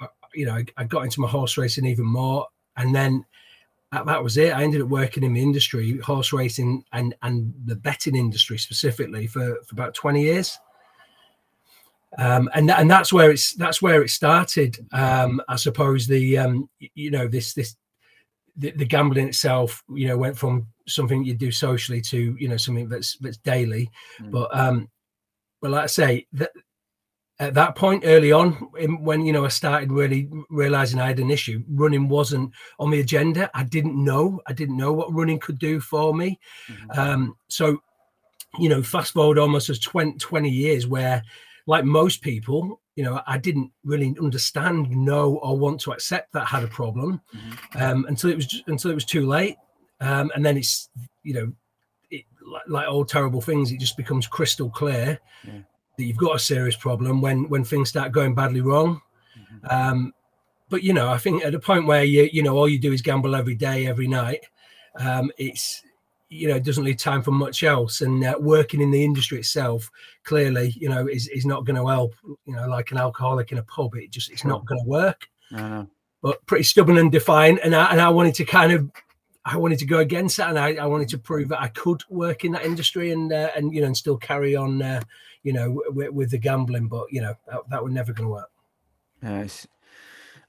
uh, 0.00 0.06
you 0.34 0.46
know 0.46 0.54
I, 0.54 0.64
I 0.76 0.84
got 0.84 1.04
into 1.04 1.20
my 1.20 1.28
horse 1.28 1.56
racing 1.56 1.86
even 1.86 2.06
more 2.06 2.46
and 2.76 2.94
then 2.94 3.24
that, 3.94 4.06
that 4.06 4.22
was 4.22 4.36
it. 4.36 4.52
I 4.52 4.64
ended 4.64 4.82
up 4.82 4.88
working 4.88 5.22
in 5.22 5.34
the 5.34 5.42
industry, 5.42 5.98
horse 5.98 6.32
racing 6.32 6.84
and 6.92 7.14
and 7.22 7.54
the 7.64 7.76
betting 7.76 8.16
industry 8.16 8.58
specifically 8.58 9.28
for, 9.28 9.56
for 9.66 9.72
about 9.72 9.94
20 9.94 10.20
years. 10.20 10.58
Um, 12.18 12.50
and 12.54 12.70
and 12.70 12.90
that's 12.90 13.12
where 13.12 13.30
it's 13.30 13.54
that's 13.54 13.80
where 13.80 14.02
it 14.02 14.10
started. 14.10 14.78
Um, 14.92 15.40
I 15.48 15.56
suppose 15.56 16.06
the 16.06 16.38
um, 16.38 16.68
you 16.78 17.10
know 17.10 17.28
this 17.28 17.54
this 17.54 17.76
the, 18.56 18.70
the, 18.72 18.84
gambling 18.84 19.26
itself 19.26 19.82
you 19.92 20.06
know 20.06 20.16
went 20.16 20.38
from 20.38 20.68
something 20.86 21.24
you 21.24 21.34
do 21.34 21.50
socially 21.50 22.00
to 22.02 22.36
you 22.38 22.48
know 22.48 22.56
something 22.56 22.88
that's 22.88 23.16
that's 23.18 23.38
daily. 23.38 23.90
Mm. 24.20 24.30
But 24.30 24.56
um, 24.56 24.88
but 25.60 25.72
like 25.72 25.84
I 25.84 25.86
say 25.86 26.26
that 26.34 26.50
at 27.40 27.54
that 27.54 27.74
point 27.74 28.04
early 28.06 28.30
on 28.30 28.52
when 29.00 29.24
you 29.24 29.32
know 29.32 29.44
i 29.44 29.48
started 29.48 29.90
really 29.90 30.28
realizing 30.50 31.00
i 31.00 31.06
had 31.06 31.18
an 31.18 31.30
issue 31.30 31.62
running 31.68 32.08
wasn't 32.08 32.50
on 32.78 32.90
the 32.90 33.00
agenda 33.00 33.50
i 33.54 33.64
didn't 33.64 34.02
know 34.02 34.40
i 34.46 34.52
didn't 34.52 34.76
know 34.76 34.92
what 34.92 35.12
running 35.12 35.38
could 35.38 35.58
do 35.58 35.80
for 35.80 36.14
me 36.14 36.38
mm-hmm. 36.68 37.00
um, 37.00 37.36
so 37.48 37.78
you 38.58 38.68
know 38.68 38.82
fast 38.82 39.14
forward 39.14 39.38
almost 39.38 39.68
as 39.68 39.80
20, 39.80 40.18
20 40.18 40.48
years 40.48 40.86
where 40.86 41.22
like 41.66 41.84
most 41.84 42.22
people 42.22 42.80
you 42.94 43.02
know 43.02 43.20
i 43.26 43.36
didn't 43.36 43.70
really 43.82 44.14
understand 44.20 44.88
know 44.90 45.36
or 45.38 45.58
want 45.58 45.80
to 45.80 45.92
accept 45.92 46.32
that 46.32 46.42
I 46.42 46.46
had 46.46 46.62
a 46.62 46.68
problem 46.68 47.20
mm-hmm. 47.34 47.82
um, 47.82 48.04
until 48.08 48.30
it 48.30 48.36
was 48.36 48.62
until 48.68 48.92
it 48.92 48.94
was 48.94 49.04
too 49.04 49.26
late 49.26 49.56
um, 50.00 50.30
and 50.36 50.46
then 50.46 50.56
it's 50.56 50.88
you 51.24 51.34
know 51.34 51.52
it, 52.10 52.24
like, 52.46 52.62
like 52.68 52.88
all 52.88 53.04
terrible 53.04 53.40
things 53.40 53.72
it 53.72 53.80
just 53.80 53.96
becomes 53.96 54.28
crystal 54.28 54.70
clear 54.70 55.18
yeah 55.44 55.60
that 55.96 56.04
you've 56.04 56.16
got 56.16 56.36
a 56.36 56.38
serious 56.38 56.76
problem 56.76 57.20
when 57.20 57.48
when 57.48 57.64
things 57.64 57.88
start 57.88 58.12
going 58.12 58.34
badly 58.34 58.60
wrong. 58.60 59.00
Mm-hmm. 59.38 59.66
Um, 59.68 60.14
but 60.68 60.82
you 60.82 60.92
know, 60.92 61.08
I 61.08 61.18
think 61.18 61.44
at 61.44 61.54
a 61.54 61.60
point 61.60 61.86
where 61.86 62.04
you 62.04 62.28
you 62.32 62.42
know 62.42 62.56
all 62.56 62.68
you 62.68 62.78
do 62.78 62.92
is 62.92 63.02
gamble 63.02 63.34
every 63.34 63.54
day, 63.54 63.86
every 63.86 64.08
night, 64.08 64.40
um, 64.98 65.30
it's 65.38 65.82
you 66.28 66.48
know 66.48 66.56
it 66.56 66.64
doesn't 66.64 66.84
leave 66.84 66.96
time 66.96 67.22
for 67.22 67.30
much 67.30 67.62
else. 67.62 68.00
And 68.00 68.24
uh, 68.24 68.36
working 68.40 68.80
in 68.80 68.90
the 68.90 69.04
industry 69.04 69.38
itself 69.38 69.90
clearly 70.24 70.74
you 70.76 70.88
know 70.88 71.06
is, 71.06 71.28
is 71.28 71.46
not 71.46 71.64
going 71.64 71.76
to 71.76 71.86
help 71.86 72.14
you 72.44 72.54
know 72.54 72.66
like 72.68 72.90
an 72.90 72.98
alcoholic 72.98 73.52
in 73.52 73.58
a 73.58 73.62
pub. 73.62 73.94
It 73.94 74.10
just 74.10 74.30
it's 74.30 74.44
not 74.44 74.64
going 74.64 74.80
to 74.80 74.88
work. 74.88 75.28
Uh, 75.54 75.84
but 76.24 76.44
pretty 76.46 76.64
stubborn 76.64 76.96
and 76.96 77.12
defiant. 77.12 77.60
And 77.62 77.74
I, 77.74 77.92
and 77.92 78.00
I 78.00 78.08
wanted 78.08 78.34
to 78.36 78.46
kind 78.46 78.72
of 78.72 78.90
I 79.44 79.58
wanted 79.58 79.78
to 79.80 79.84
go 79.84 79.98
against 79.98 80.38
that. 80.38 80.48
And 80.48 80.58
I, 80.58 80.74
I 80.76 80.86
wanted 80.86 81.10
to 81.10 81.18
prove 81.18 81.50
that 81.50 81.60
I 81.60 81.68
could 81.68 82.02
work 82.08 82.46
in 82.46 82.52
that 82.52 82.64
industry 82.64 83.12
and 83.12 83.30
uh, 83.30 83.50
and 83.54 83.74
you 83.74 83.82
know 83.82 83.88
and 83.88 83.96
still 83.96 84.16
carry 84.16 84.56
on 84.56 84.80
uh, 84.80 85.02
you 85.44 85.52
know 85.52 85.80
with, 85.86 86.10
with 86.10 86.30
the 86.32 86.38
gambling 86.38 86.88
but 86.88 87.06
you 87.12 87.20
know 87.20 87.34
that, 87.46 87.60
that 87.70 87.84
was 87.84 87.92
never 87.92 88.12
going 88.12 88.26
to 88.26 88.32
work 88.32 88.50
yes. 89.22 89.66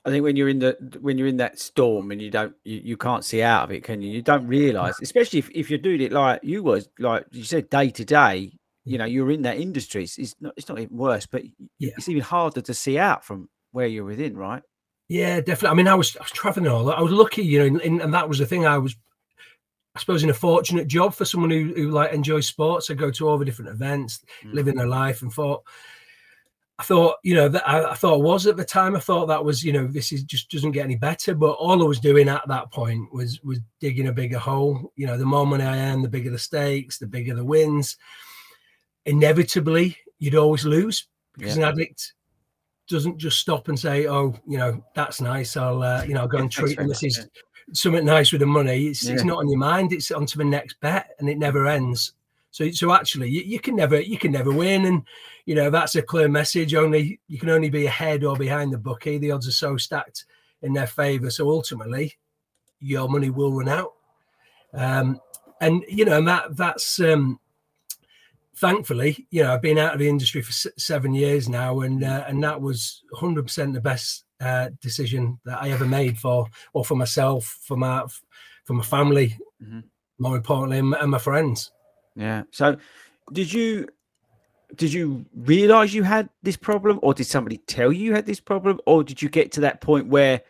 I 0.07 0.11
think 0.11 0.23
when 0.23 0.35
you're 0.35 0.49
in 0.49 0.59
the 0.59 0.77
when 1.01 1.17
you're 1.17 1.27
in 1.27 1.37
that 1.37 1.57
storm 1.59 2.11
and 2.11 2.21
you 2.21 2.29
don't 2.29 2.53
you, 2.63 2.79
you 2.83 2.95
can't 2.97 3.25
see 3.25 3.41
out 3.41 3.63
of 3.63 3.71
it, 3.71 3.83
can 3.83 4.03
you? 4.03 4.11
You 4.11 4.21
don't 4.21 4.45
realize, 4.45 4.93
especially 5.01 5.39
if, 5.39 5.49
if 5.49 5.71
you're 5.71 5.79
doing 5.79 5.99
it 5.99 6.11
like 6.11 6.41
you 6.43 6.61
was, 6.61 6.87
like 6.99 7.25
you 7.31 7.43
said, 7.43 7.71
day 7.71 7.89
to 7.89 8.05
day. 8.05 8.51
You 8.83 8.99
know, 8.99 9.05
you're 9.05 9.31
in 9.31 9.41
that 9.41 9.57
industry. 9.57 10.03
It's, 10.03 10.19
it's 10.19 10.35
not 10.39 10.53
it's 10.57 10.69
not 10.69 10.77
even 10.77 10.95
worse, 10.95 11.25
but 11.25 11.41
Yeah. 11.79 11.93
it's 11.97 12.07
even 12.07 12.21
harder 12.21 12.61
to 12.61 12.73
see 12.75 12.99
out 12.99 13.25
from 13.25 13.49
where 13.71 13.87
you're 13.87 14.05
within, 14.05 14.37
right? 14.37 14.61
Yeah, 15.09 15.37
definitely. 15.41 15.69
I 15.69 15.73
mean, 15.73 15.87
I 15.87 15.95
was 15.95 16.15
I 16.17 16.21
was 16.21 16.31
traveling 16.31 16.67
all. 16.67 16.91
I 16.91 17.01
was 17.01 17.11
lucky, 17.11 17.43
you 17.43 17.67
know, 17.67 17.79
and, 17.79 17.99
and 18.01 18.13
that 18.13 18.29
was 18.29 18.37
the 18.37 18.45
thing. 18.45 18.67
I 18.67 18.77
was, 18.77 18.95
I 19.95 19.99
suppose, 19.99 20.23
in 20.23 20.29
a 20.29 20.33
fortunate 20.33 20.87
job 20.87 21.13
for 21.13 21.23
someone 21.25 21.49
who 21.51 21.73
who 21.75 21.89
like 21.91 22.11
enjoys 22.13 22.47
sports. 22.47 22.89
I 22.89 22.95
go 22.95 23.11
to 23.11 23.27
all 23.29 23.37
the 23.37 23.45
different 23.45 23.71
events, 23.71 24.23
Mm. 24.43 24.53
living 24.53 24.75
their 24.75 24.87
life, 24.87 25.21
and 25.21 25.31
thought, 25.31 25.63
I 26.77 26.83
thought, 26.83 27.15
you 27.23 27.33
know, 27.35 27.47
that 27.47 27.65
I, 27.65 27.91
I 27.91 27.93
thought 27.93 28.15
I 28.15 28.17
was 28.21 28.45
at 28.47 28.57
the 28.57 28.65
time. 28.65 28.97
I 28.97 28.99
thought 28.99 29.27
that 29.27 29.45
was, 29.45 29.63
you 29.63 29.71
know, 29.71 29.87
this 29.87 30.11
is 30.11 30.23
just 30.25 30.49
doesn't 30.51 30.71
get 30.73 30.83
any 30.83 30.97
better. 30.97 31.33
But 31.33 31.51
all 31.53 31.81
I 31.81 31.85
was 31.85 32.01
doing 32.01 32.27
at 32.27 32.45
that 32.49 32.71
point 32.71 33.13
was 33.13 33.41
was 33.43 33.59
digging 33.79 34.07
a 34.09 34.11
bigger 34.11 34.37
hole. 34.37 34.91
You 34.97 35.07
know, 35.07 35.17
the 35.17 35.25
more 35.25 35.47
money 35.47 35.63
I 35.63 35.79
earn, 35.91 36.01
the 36.01 36.09
bigger 36.09 36.29
the 36.31 36.37
stakes, 36.39 36.97
the 36.97 37.07
bigger 37.07 37.33
the 37.33 37.45
wins. 37.45 37.95
Inevitably, 39.05 39.97
you'd 40.19 40.35
always 40.35 40.65
lose 40.65 41.07
because 41.37 41.55
Yeah. 41.57 41.67
an 41.67 41.73
addict 41.73 42.13
doesn't 42.89 43.17
just 43.17 43.39
stop 43.39 43.67
and 43.67 43.79
say, 43.79 44.07
"Oh, 44.07 44.35
you 44.47 44.57
know, 44.57 44.83
that's 44.95 45.21
nice. 45.21 45.55
I'll, 45.57 45.81
uh, 45.81 46.03
you 46.03 46.13
know, 46.13 46.21
I'll 46.21 46.27
go 46.27 46.37
and 46.39 46.51
treat. 46.51 46.77
This 46.79 47.03
is 47.03 47.27
something 47.73 48.05
nice 48.05 48.31
with 48.31 48.41
the 48.41 48.47
money." 48.47 48.87
It's, 48.87 49.05
it's 49.07 49.23
not 49.23 49.39
on 49.39 49.49
your 49.49 49.57
mind. 49.57 49.93
It's 49.93 50.11
on 50.11 50.25
to 50.27 50.37
the 50.37 50.43
next 50.43 50.79
bet, 50.81 51.15
and 51.19 51.29
it 51.29 51.37
never 51.37 51.67
ends. 51.67 52.13
So, 52.51 52.71
so 52.71 52.93
actually, 52.93 53.29
you, 53.29 53.41
you 53.41 53.59
can 53.59 53.75
never, 53.75 53.99
you 53.99 54.17
can 54.17 54.31
never 54.31 54.51
win, 54.51 54.85
and 54.85 55.03
you 55.45 55.55
know 55.55 55.69
that's 55.69 55.95
a 55.95 56.01
clear 56.01 56.27
message. 56.29 56.73
Only 56.73 57.19
you 57.27 57.39
can 57.39 57.49
only 57.49 57.69
be 57.69 57.85
ahead 57.85 58.23
or 58.23 58.35
behind 58.35 58.71
the 58.71 58.77
bookie. 58.77 59.17
The 59.17 59.31
odds 59.31 59.47
are 59.47 59.51
so 59.51 59.77
stacked 59.77 60.25
in 60.61 60.73
their 60.73 60.87
favour. 60.87 61.29
So 61.29 61.49
ultimately, 61.49 62.17
your 62.79 63.09
money 63.09 63.29
will 63.29 63.53
run 63.53 63.69
out. 63.69 63.93
Um, 64.73 65.19
and 65.61 65.83
you 65.87 66.05
know, 66.05 66.17
and 66.17 66.27
that 66.27 66.55
that's 66.55 66.99
um, 66.99 67.39
thankfully, 68.55 69.27
you 69.31 69.43
know, 69.43 69.53
I've 69.53 69.61
been 69.61 69.77
out 69.77 69.93
of 69.93 69.99
the 69.99 70.09
industry 70.09 70.41
for 70.41 70.49
s- 70.49 70.67
seven 70.77 71.13
years 71.13 71.47
now, 71.49 71.81
and 71.81 72.03
uh, 72.03 72.25
and 72.27 72.43
that 72.43 72.59
was 72.59 73.03
100 73.11 73.43
percent 73.43 73.73
the 73.73 73.81
best 73.81 74.24
uh, 74.41 74.69
decision 74.81 75.39
that 75.45 75.61
I 75.61 75.69
ever 75.71 75.85
made 75.85 76.17
for, 76.17 76.47
or 76.73 76.83
for 76.85 76.95
myself, 76.95 77.59
for 77.61 77.77
my 77.77 78.05
for 78.65 78.73
my 78.73 78.83
family, 78.83 79.37
Mhm. 79.63 79.83
more 80.17 80.35
importantly, 80.35 80.79
and, 80.79 81.11
my- 81.11 81.17
friends. 81.19 81.71
Yeah. 82.15 82.43
So, 82.51 82.77
did 83.31 83.51
you 83.53 83.87
did 84.75 84.91
you 84.91 85.25
realize 85.35 85.93
you 85.93 86.03
had 86.03 86.27
this 86.43 86.57
problem, 86.57 86.99
or 87.03 87.13
did 87.13 87.25
somebody 87.27 87.57
tell 87.59 87.91
you 87.93 88.03
you 88.05 88.13
had 88.13 88.25
this 88.25 88.39
problem, 88.39 88.79
or 88.85 89.03
did 89.03 89.21
you 89.21 89.29
get 89.29 89.51
to 89.53 89.61
that 89.61 89.79
point 89.81 90.07
where 90.07 90.41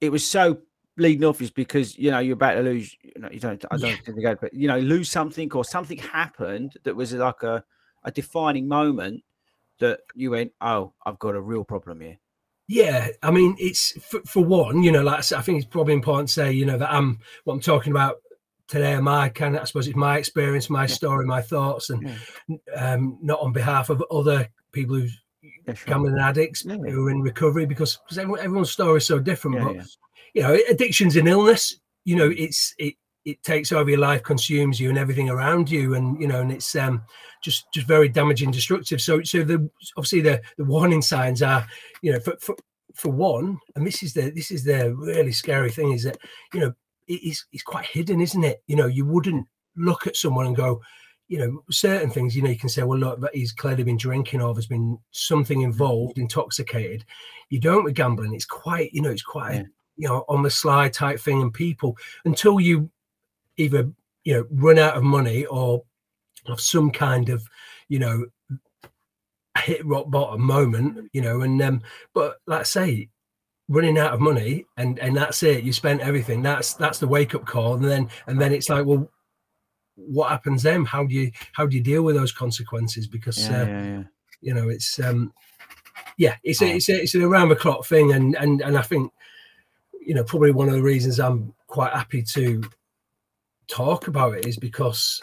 it 0.00 0.10
was 0.10 0.26
so 0.28 0.58
bleeding 0.96 1.24
obvious 1.24 1.50
because 1.50 1.96
you 1.96 2.10
know 2.10 2.18
you're 2.18 2.34
about 2.34 2.54
to 2.54 2.62
lose? 2.62 2.94
You, 3.02 3.20
know, 3.22 3.28
you 3.30 3.40
don't. 3.40 3.64
I 3.70 3.76
don't 3.76 3.90
Yeah. 3.90 3.96
think 4.04 4.22
go, 4.22 4.34
but 4.34 4.52
you 4.52 4.66
know, 4.68 4.78
lose 4.78 5.10
something 5.10 5.50
or 5.52 5.64
something 5.64 5.98
happened 5.98 6.76
that 6.82 6.94
was 6.96 7.12
like 7.14 7.42
a 7.42 7.64
a 8.04 8.10
defining 8.10 8.66
moment 8.66 9.22
that 9.78 10.00
you 10.14 10.30
went, 10.32 10.52
oh, 10.60 10.92
I've 11.06 11.18
got 11.18 11.34
a 11.34 11.40
real 11.40 11.64
problem 11.64 12.00
here. 12.00 12.18
Yeah, 12.72 13.08
I 13.20 13.32
mean, 13.32 13.56
it's 13.58 14.00
for, 14.00 14.20
for 14.20 14.44
one, 14.44 14.84
you 14.84 14.92
know, 14.92 15.02
like 15.02 15.18
I 15.18 15.20
said, 15.22 15.38
I 15.38 15.42
think 15.42 15.58
it's 15.58 15.66
probably 15.66 15.92
important 15.92 16.28
to 16.28 16.34
say, 16.34 16.52
you 16.52 16.64
know, 16.64 16.78
that 16.78 16.92
I'm 16.92 17.18
what 17.42 17.54
I'm 17.54 17.60
talking 17.60 17.90
about 17.90 18.18
today. 18.68 18.96
My 19.00 19.28
kind 19.28 19.56
of, 19.56 19.62
I 19.62 19.64
suppose, 19.64 19.88
it's 19.88 19.96
my 19.96 20.18
experience, 20.18 20.70
my 20.70 20.82
Yeah. 20.82 20.86
story, 20.86 21.26
my 21.26 21.42
thoughts, 21.42 21.90
and 21.90 22.08
Yeah. 22.48 22.56
um, 22.76 23.18
not 23.22 23.40
on 23.40 23.52
behalf 23.52 23.90
of 23.90 24.04
other 24.08 24.48
people 24.70 24.94
who 24.94 25.08
Yeah, 25.66 25.74
sure. 25.74 25.88
gambling 25.88 26.18
addicts 26.18 26.64
Yeah. 26.64 26.76
who 26.76 27.08
are 27.08 27.10
in 27.10 27.22
recovery 27.22 27.66
because 27.66 27.96
because 27.96 28.18
everyone, 28.18 28.38
everyone's 28.38 28.70
story 28.70 28.98
is 28.98 29.06
so 29.06 29.18
different. 29.18 29.64
But 29.64 29.86
you 30.34 30.42
know, 30.42 30.56
addiction's 30.68 31.16
an 31.16 31.26
illness. 31.26 31.74
You 32.04 32.14
know, 32.14 32.30
it's 32.30 32.72
it 32.78 32.94
it 33.24 33.42
takes 33.42 33.70
over 33.72 33.90
your 33.90 33.98
life, 33.98 34.22
consumes 34.22 34.80
you, 34.80 34.88
and 34.88 34.98
everything 34.98 35.28
around 35.28 35.70
you, 35.70 35.94
and 35.94 36.20
you 36.20 36.26
know, 36.26 36.40
and 36.40 36.52
it's 36.52 36.74
um 36.76 37.02
just 37.42 37.70
just 37.72 37.86
very 37.86 38.08
damaging, 38.08 38.50
destructive. 38.50 39.00
So 39.00 39.22
so 39.22 39.42
the 39.44 39.68
obviously 39.96 40.20
the 40.20 40.40
the 40.56 40.64
warning 40.64 41.02
signs 41.02 41.42
are, 41.42 41.66
you 42.02 42.12
know, 42.12 42.20
for 42.20 42.36
for, 42.40 42.56
for 42.94 43.10
one, 43.10 43.58
and 43.76 43.86
this 43.86 44.02
is 44.02 44.14
the 44.14 44.30
this 44.30 44.50
is 44.50 44.64
the 44.64 44.94
really 44.94 45.32
scary 45.32 45.70
thing 45.70 45.92
is 45.92 46.04
that 46.04 46.18
you 46.54 46.60
know 46.60 46.72
it 47.08 47.22
is 47.22 47.44
it's 47.52 47.62
quite 47.62 47.86
hidden, 47.86 48.20
isn't 48.20 48.44
it? 48.44 48.62
You 48.66 48.76
know, 48.76 48.86
you 48.86 49.04
wouldn't 49.04 49.46
look 49.76 50.06
at 50.06 50.16
someone 50.16 50.46
and 50.46 50.56
go. 50.56 50.80
You 51.28 51.38
know, 51.38 51.62
certain 51.70 52.10
things, 52.10 52.34
you 52.34 52.42
know, 52.42 52.50
you 52.50 52.58
can 52.58 52.68
say, 52.68 52.82
well, 52.82 52.98
look, 52.98 53.20
but 53.20 53.32
he's 53.32 53.52
clearly 53.52 53.84
been 53.84 53.96
drinking 53.96 54.42
or 54.42 54.52
there's 54.52 54.66
been 54.66 54.98
something 55.12 55.60
involved, 55.60 56.18
intoxicated. 56.18 57.04
You 57.50 57.60
don't 57.60 57.84
with 57.84 57.94
gambling. 57.94 58.34
It's 58.34 58.44
quite, 58.44 58.92
you 58.92 59.00
know, 59.00 59.10
it's 59.10 59.22
quite, 59.22 59.54
Yeah. 59.54 59.62
you 59.96 60.08
know, 60.08 60.24
on 60.28 60.42
the 60.42 60.50
slide 60.50 60.92
type 60.92 61.20
thing. 61.20 61.40
And 61.40 61.54
people, 61.54 61.96
until 62.24 62.58
you 62.58 62.90
either, 63.60 63.90
you 64.24 64.34
know, 64.34 64.46
run 64.50 64.78
out 64.78 64.96
of 64.96 65.02
money 65.02 65.44
or 65.46 65.82
have 66.46 66.60
some 66.60 66.90
kind 66.90 67.28
of, 67.28 67.42
you 67.88 67.98
know, 67.98 68.24
hit 69.58 69.84
rock 69.84 70.10
bottom 70.10 70.40
moment, 70.42 71.10
you 71.12 71.20
know, 71.20 71.42
and 71.42 71.60
um, 71.62 71.82
but 72.14 72.38
like 72.46 72.60
I 72.60 72.64
say, 72.64 73.08
running 73.68 73.98
out 73.98 74.12
of 74.14 74.20
money 74.20 74.64
and 74.76 74.98
and 74.98 75.16
that's 75.16 75.42
it. 75.42 75.64
You 75.64 75.72
spent 75.72 76.00
everything. 76.00 76.42
That's 76.42 76.74
that's 76.74 76.98
the 76.98 77.08
wake 77.08 77.34
up 77.34 77.46
call, 77.46 77.74
and 77.74 77.84
then 77.84 78.08
and 78.26 78.40
then 78.40 78.52
it's 78.52 78.68
like, 78.68 78.86
well, 78.86 79.10
what 79.96 80.30
happens 80.30 80.62
then? 80.62 80.84
How 80.84 81.04
do 81.04 81.14
you 81.14 81.30
how 81.52 81.66
do 81.66 81.76
you 81.76 81.82
deal 81.82 82.02
with 82.02 82.16
those 82.16 82.32
consequences? 82.32 83.06
Because 83.06 83.38
Yeah, 83.38 83.62
uh, 83.62 83.66
yeah, 83.66 83.84
yeah. 83.84 84.02
you 84.40 84.54
know, 84.54 84.68
it's 84.68 84.98
um, 85.00 85.32
yeah, 86.16 86.36
it's 86.42 86.62
Oh. 86.62 86.66
a, 86.66 86.76
it's 86.76 86.88
a, 86.88 87.02
it's 87.02 87.14
an 87.14 87.22
around 87.22 87.50
the 87.50 87.56
clock 87.56 87.86
thing, 87.86 88.12
and 88.12 88.34
and 88.36 88.60
and 88.62 88.78
I 88.78 88.82
think, 88.82 89.12
you 90.00 90.14
know, 90.14 90.24
probably 90.24 90.52
one 90.52 90.68
of 90.68 90.74
the 90.74 90.82
reasons 90.82 91.20
I'm 91.20 91.52
quite 91.66 91.92
happy 91.92 92.22
to 92.22 92.62
talk 93.70 94.08
about 94.08 94.34
it 94.36 94.46
is 94.46 94.56
because 94.58 95.22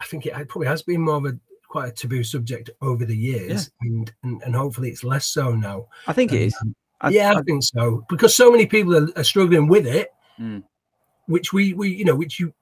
I 0.00 0.04
think 0.06 0.26
it 0.26 0.32
probably 0.48 0.66
has 0.68 0.82
been 0.82 1.00
more 1.00 1.16
of 1.16 1.24
a 1.26 1.38
quite 1.68 1.88
a 1.88 1.92
taboo 1.92 2.22
subject 2.22 2.70
over 2.80 3.04
the 3.04 3.16
years, 3.16 3.70
and, 3.82 4.12
and 4.22 4.42
and 4.42 4.54
hopefully 4.54 4.88
it's 4.90 5.04
less 5.04 5.26
so 5.26 5.54
now. 5.54 5.86
I 6.06 6.12
think 6.12 6.32
it 6.32 6.42
is. 6.42 6.54
Um, 6.62 6.74
I- 7.00 7.10
yeah, 7.10 7.32
I, 7.32 7.38
I- 7.38 7.42
think 7.42 7.62
so 7.62 8.04
because 8.08 8.34
so 8.34 8.50
many 8.50 8.66
people 8.66 8.96
are, 8.96 9.08
are 9.16 9.24
struggling 9.24 9.68
with 9.68 9.86
it, 9.86 10.10
Mm. 10.40 10.62
which 11.26 11.52
we 11.52 11.72
we 11.72 11.88
you 11.88 12.04
know 12.04 12.14
which 12.14 12.38
you 12.38 12.52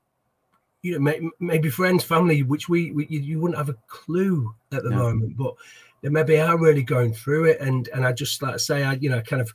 you 0.83 0.93
know 0.93 1.01
may, 1.01 1.21
maybe 1.41 1.71
friends 1.71 2.05
family 2.05 2.43
which 2.45 2.69
we, 2.69 2.93
we 2.93 3.07
you, 3.09 3.21
you 3.21 3.41
wouldn't 3.41 3.59
have 3.59 3.69
a 3.69 3.77
clue 3.89 4.55
at 4.73 4.83
the 4.85 4.91
No. 4.91 4.97
moment, 4.97 5.37
but 5.37 5.55
they 6.03 6.09
maybe 6.09 6.39
are 6.39 6.59
really 6.59 6.83
going 6.85 7.13
through 7.15 7.45
it, 7.47 7.61
and 7.61 7.89
and 7.89 8.05
I 8.07 8.13
just 8.13 8.43
like 8.43 8.53
to 8.53 8.59
say 8.59 8.85
I 8.85 8.93
you 8.95 9.11
know 9.11 9.21
kind 9.23 9.43
of 9.43 9.53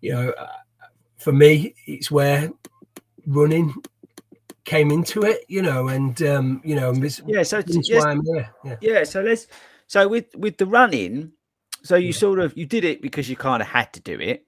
you 0.00 0.12
know 0.12 0.30
uh, 0.30 0.46
for 1.18 1.32
me 1.32 1.74
it's 1.86 2.10
where 2.10 2.50
running 3.26 3.74
came 4.66 4.90
into 4.90 5.22
it, 5.22 5.44
you 5.48 5.62
know, 5.62 5.88
and 5.88 6.20
um 6.22 6.60
you 6.64 6.74
know 6.74 6.92
this, 6.92 7.22
Yeah. 7.26 7.42
So 7.44 7.62
yes, 7.66 8.04
why 8.04 8.10
I'm 8.10 8.22
here. 8.24 8.50
Yeah. 8.64 8.76
yeah 8.82 9.04
so 9.04 9.22
let's 9.22 9.46
so 9.86 10.06
with 10.06 10.26
with 10.36 10.58
the 10.58 10.66
running 10.66 11.32
so 11.82 11.94
you 11.96 12.12
sort 12.12 12.40
of 12.40 12.54
you 12.58 12.66
did 12.66 12.84
it 12.84 13.00
because 13.00 13.30
you 13.30 13.36
kind 13.36 13.62
of 13.62 13.68
had 13.68 13.92
to 13.92 14.00
do 14.00 14.18
it 14.20 14.44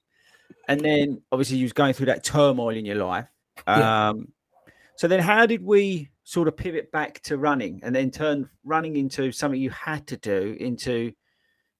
and 0.66 0.80
then 0.80 1.22
obviously 1.30 1.56
you 1.56 1.64
was 1.64 1.72
going 1.72 1.94
through 1.94 2.06
that 2.06 2.24
turmoil 2.24 2.70
in 2.76 2.84
your 2.84 2.96
life 2.96 3.26
Yeah. 3.66 4.08
um 4.10 4.28
so 4.96 5.06
then 5.06 5.20
how 5.20 5.46
did 5.46 5.62
we 5.64 6.10
sort 6.24 6.48
of 6.48 6.56
pivot 6.56 6.90
back 6.90 7.22
to 7.22 7.38
running 7.38 7.80
and 7.84 7.94
then 7.94 8.10
turn 8.10 8.50
running 8.64 8.96
into 8.96 9.30
something 9.30 9.60
you 9.60 9.70
had 9.70 10.06
to 10.08 10.16
do 10.16 10.56
into 10.58 11.12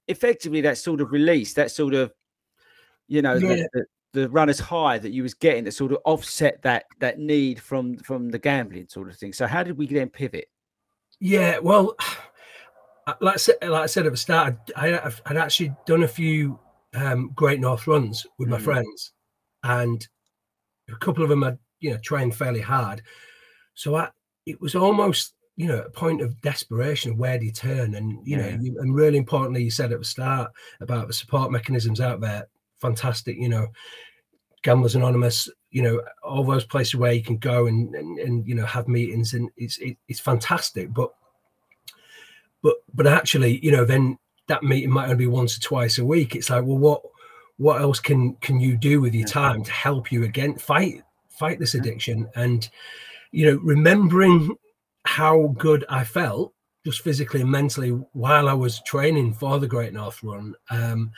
effectively 0.07 0.61
that 0.61 0.79
sort 0.79 1.01
of 1.01 1.11
release 1.11 1.55
that 1.55 1.72
sort 1.72 1.94
of 1.94 2.12
you 3.09 3.20
know 3.20 3.35
Yeah. 3.35 3.66
the, 3.72 3.85
the, 4.12 4.29
runner's 4.31 4.59
high 4.61 4.99
that 4.99 5.11
you 5.12 5.23
was 5.23 5.35
getting 5.35 5.64
that 5.64 5.73
sort 5.73 5.92
of 5.92 5.99
offset 6.05 6.61
that 6.62 6.85
that 7.01 7.18
need 7.18 7.61
from 7.61 7.97
from 7.99 8.31
the 8.31 8.38
gambling 8.38 8.87
sort 8.88 9.09
of 9.09 9.16
thing 9.16 9.33
so 9.33 9.47
how 9.47 9.62
did 9.62 9.77
we 9.77 9.87
then 9.87 10.09
pivot 10.09 10.47
Yeah, 11.21 11.59
well, 11.59 11.94
like 13.21 13.35
I 13.35 13.38
said, 13.38 13.57
like 13.62 13.83
I 13.83 13.87
said 13.87 14.07
at 14.07 14.12
the 14.12 14.18
start, 14.18 14.57
I, 14.77 14.99
I'd- 14.99 15.23
I'd 15.27 15.37
actually 15.37 15.75
done 15.87 16.03
a 16.05 16.09
few 16.09 16.59
um, 16.94 17.31
Great 17.35 17.61
North 17.61 17.87
runs 17.87 18.27
with 18.38 18.49
my 18.49 18.59
Mhm. 18.59 18.62
friends, 18.64 19.12
and 19.62 20.07
a 20.90 20.97
couple 20.97 21.23
of 21.23 21.29
them 21.29 21.42
had 21.42 21.59
you 21.81 21.90
know 21.90 21.99
trained 21.99 22.35
fairly 22.37 22.61
hard. 22.61 23.03
So 23.75 23.94
I, 23.97 24.09
it 24.47 24.61
was 24.61 24.75
almost 24.75 25.35
you 25.57 25.66
know 25.68 25.81
a 25.83 25.90
point 25.90 26.21
of 26.23 26.40
desperation. 26.40 27.16
Where 27.18 27.38
do 27.38 27.44
you 27.47 27.53
turn? 27.53 27.94
And 27.94 28.27
you 28.27 28.37
know, 28.37 28.47
Yeah. 28.49 28.59
you, 28.61 28.79
and 28.81 28.94
really 28.94 29.18
importantly, 29.18 29.62
you 29.64 29.71
said 29.71 29.92
at 29.92 29.99
the 29.99 30.05
start 30.05 30.51
about 30.81 31.07
the 31.09 31.12
support 31.14 31.51
mechanisms 31.51 32.01
out 32.01 32.21
there. 32.21 32.49
Fantastic, 32.80 33.36
you 33.36 33.48
know. 33.48 33.68
Gamblers 34.62 34.96
Anonymous, 34.96 35.48
you 35.70 35.82
know, 35.82 36.02
all 36.22 36.42
those 36.42 36.64
places 36.64 36.96
where 36.96 37.12
you 37.12 37.22
can 37.22 37.36
go 37.38 37.66
and 37.66 37.94
and, 37.94 38.18
and 38.18 38.46
you 38.46 38.54
know 38.54 38.66
have 38.66 38.88
meetings, 38.88 39.34
and 39.34 39.50
it's 39.56 39.78
it, 39.78 39.96
it's 40.08 40.20
fantastic. 40.20 40.92
But 40.92 41.12
but 42.62 42.76
but 42.92 43.06
actually, 43.06 43.64
you 43.64 43.70
know, 43.70 43.84
then 43.84 44.18
that 44.48 44.62
meeting 44.62 44.90
might 44.90 45.04
only 45.04 45.16
be 45.16 45.26
once 45.26 45.56
or 45.56 45.60
twice 45.60 45.98
a 45.98 46.04
week. 46.04 46.34
It's 46.34 46.50
like, 46.50 46.64
well, 46.64 46.78
what 46.78 47.02
what 47.58 47.80
else 47.80 48.00
can 48.00 48.34
can 48.36 48.60
you 48.60 48.76
do 48.76 49.00
with 49.00 49.14
your 49.14 49.28
time 49.28 49.62
to 49.62 49.70
help 49.70 50.10
you 50.10 50.24
again 50.24 50.56
fight 50.56 51.02
fight 51.28 51.58
this 51.58 51.74
addiction? 51.74 52.28
And 52.34 52.68
you 53.30 53.46
know, 53.46 53.60
remembering 53.62 54.56
how 55.04 55.54
good 55.58 55.84
I 55.88 56.04
felt 56.04 56.52
just 56.84 57.02
physically 57.02 57.42
and 57.42 57.50
mentally 57.50 57.90
while 58.12 58.48
I 58.48 58.54
was 58.54 58.80
training 58.82 59.34
for 59.34 59.58
the 59.58 59.66
Great 59.66 59.92
North 59.92 60.22
Run, 60.22 60.54
um, 60.70 61.12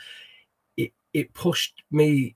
it 1.13 1.33
pushed 1.33 1.83
me 1.91 2.35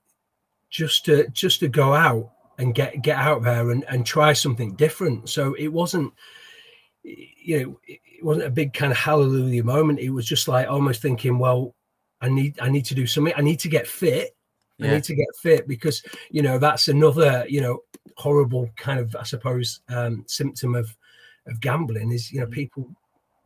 just 0.70 1.06
to 1.06 1.28
just 1.30 1.60
to 1.62 1.68
go 1.68 1.94
out 1.94 2.32
and 2.58 2.76
get 2.76 3.02
get 3.02 3.18
out 3.18 3.44
there 3.44 3.72
and, 3.72 3.86
and 3.90 4.06
try 4.06 4.34
something 4.34 4.76
different. 4.76 5.30
So 5.30 5.54
it 5.56 5.68
wasn't, 5.68 6.14
you 7.04 7.60
know, 7.60 7.80
it 7.88 8.24
wasn't 8.24 8.48
a 8.48 8.52
big 8.52 8.74
kind 8.74 8.92
of 8.92 8.98
hallelujah 8.98 9.64
moment. 9.64 10.00
It 10.00 10.10
was 10.10 10.26
just 10.26 10.48
like 10.48 10.68
almost 10.68 11.02
thinking, 11.02 11.38
well, 11.38 11.76
I 12.22 12.30
need 12.30 12.60
I 12.60 12.70
need 12.70 12.86
to 12.86 12.96
do 12.96 13.08
something. 13.08 13.34
I 13.36 13.42
need 13.42 13.60
to 13.60 13.70
get 13.70 13.88
fit. 13.88 14.36
Yeah. 14.78 14.92
I 14.92 14.94
need 14.96 15.04
to 15.06 15.16
get 15.16 15.28
fit 15.42 15.68
because 15.68 16.04
you 16.30 16.42
know 16.42 16.58
that's 16.58 16.88
another 16.90 17.46
you 17.48 17.62
know 17.62 17.80
horrible 18.18 18.70
kind 18.76 19.00
of 19.00 19.16
I 19.16 19.24
suppose 19.24 19.82
um, 19.90 20.26
symptom 20.28 20.76
of 20.76 20.94
of 21.48 21.60
gambling 21.62 22.12
is 22.12 22.32
you 22.32 22.42
know 22.42 22.48
mm. 22.48 22.52
people 22.52 22.90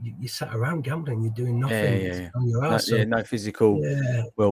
you, 0.02 0.16
you 0.20 0.28
sat 0.28 0.56
around 0.56 0.84
gambling 0.84 1.22
you're 1.22 1.34
doing 1.34 1.60
nothing 1.60 2.02
yeah, 2.02 2.14
yeah, 2.14 2.30
on 2.36 2.48
your 2.48 2.66
ass. 2.66 2.90
No, 2.90 2.98
yeah, 2.98 3.04
no 3.04 3.24
physical 3.24 3.80
yeah. 3.84 4.24
well. 4.38 4.52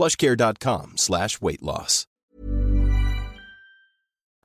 Plushcare.com 0.00 0.96
slash 0.96 1.42
weight 1.42 1.62
loss. 1.62 2.06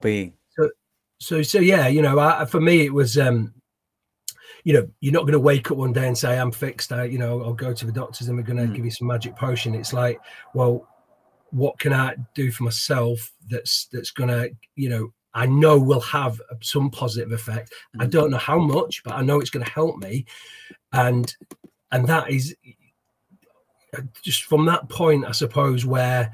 Being 0.01 0.33
so, 0.49 0.69
so, 1.17 1.41
so 1.43 1.59
yeah, 1.59 1.87
you 1.87 2.01
know, 2.01 2.19
I, 2.19 2.43
for 2.43 2.59
me, 2.59 2.81
it 2.81 2.93
was, 2.93 3.17
um, 3.17 3.53
you 4.65 4.73
know, 4.73 4.85
you're 4.99 5.13
not 5.13 5.21
going 5.21 5.31
to 5.31 5.39
wake 5.39 5.71
up 5.71 5.77
one 5.77 5.93
day 5.93 6.07
and 6.07 6.17
say, 6.17 6.37
I'm 6.37 6.51
fixed. 6.51 6.91
I, 6.91 7.05
you 7.05 7.17
know, 7.17 7.41
I'll 7.41 7.53
go 7.53 7.71
to 7.71 7.85
the 7.85 7.93
doctors 7.93 8.27
and 8.27 8.35
we're 8.35 8.43
going 8.43 8.57
to 8.57 8.65
mm. 8.65 8.75
give 8.75 8.83
you 8.83 8.91
some 8.91 9.07
magic 9.07 9.37
potion. 9.37 9.73
It's 9.75 9.93
like, 9.93 10.19
well, 10.53 10.89
what 11.51 11.79
can 11.79 11.93
I 11.93 12.17
do 12.33 12.51
for 12.51 12.63
myself 12.65 13.31
that's 13.49 13.87
that's 13.93 14.11
gonna, 14.11 14.47
you 14.75 14.89
know, 14.89 15.13
I 15.33 15.45
know 15.45 15.79
will 15.79 16.01
have 16.01 16.41
some 16.61 16.91
positive 16.91 17.31
effect. 17.31 17.69
Mm-hmm. 17.69 18.01
I 18.01 18.05
don't 18.07 18.31
know 18.31 18.37
how 18.37 18.59
much, 18.59 19.03
but 19.05 19.13
I 19.13 19.21
know 19.21 19.39
it's 19.39 19.51
going 19.51 19.65
to 19.65 19.71
help 19.71 19.99
me, 19.99 20.25
and 20.91 21.33
and 21.93 22.05
that 22.07 22.29
is 22.29 22.53
just 24.21 24.43
from 24.43 24.65
that 24.65 24.89
point, 24.89 25.25
I 25.25 25.31
suppose, 25.31 25.85
where 25.85 26.31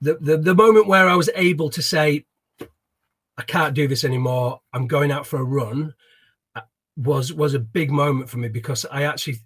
the, 0.00 0.14
the 0.20 0.36
the 0.38 0.54
moment 0.54 0.86
where 0.86 1.08
I 1.08 1.16
was 1.16 1.30
able 1.34 1.70
to 1.70 1.82
say, 1.82 2.24
I 3.36 3.42
can't 3.42 3.74
do 3.74 3.88
this 3.88 4.04
anymore. 4.04 4.60
I'm 4.72 4.86
going 4.86 5.10
out 5.10 5.26
for 5.26 5.38
a 5.38 5.44
run 5.44 5.94
uh, 6.54 6.62
was 6.96 7.32
was 7.32 7.54
a 7.54 7.58
big 7.58 7.90
moment 7.90 8.30
for 8.30 8.38
me 8.38 8.48
because 8.48 8.86
I 8.90 9.04
actually 9.04 9.36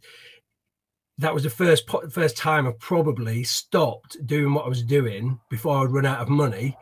that 1.18 1.34
was 1.34 1.42
the 1.42 1.50
first 1.50 1.88
first 2.10 2.36
time 2.36 2.66
I 2.66 2.72
probably 2.78 3.44
stopped 3.44 4.16
doing 4.26 4.54
what 4.54 4.64
I 4.64 4.68
was 4.68 4.82
doing 4.82 5.38
before 5.50 5.78
I'd 5.78 5.92
run 5.92 6.06
out 6.06 6.20
of 6.20 6.28
money, 6.28 6.76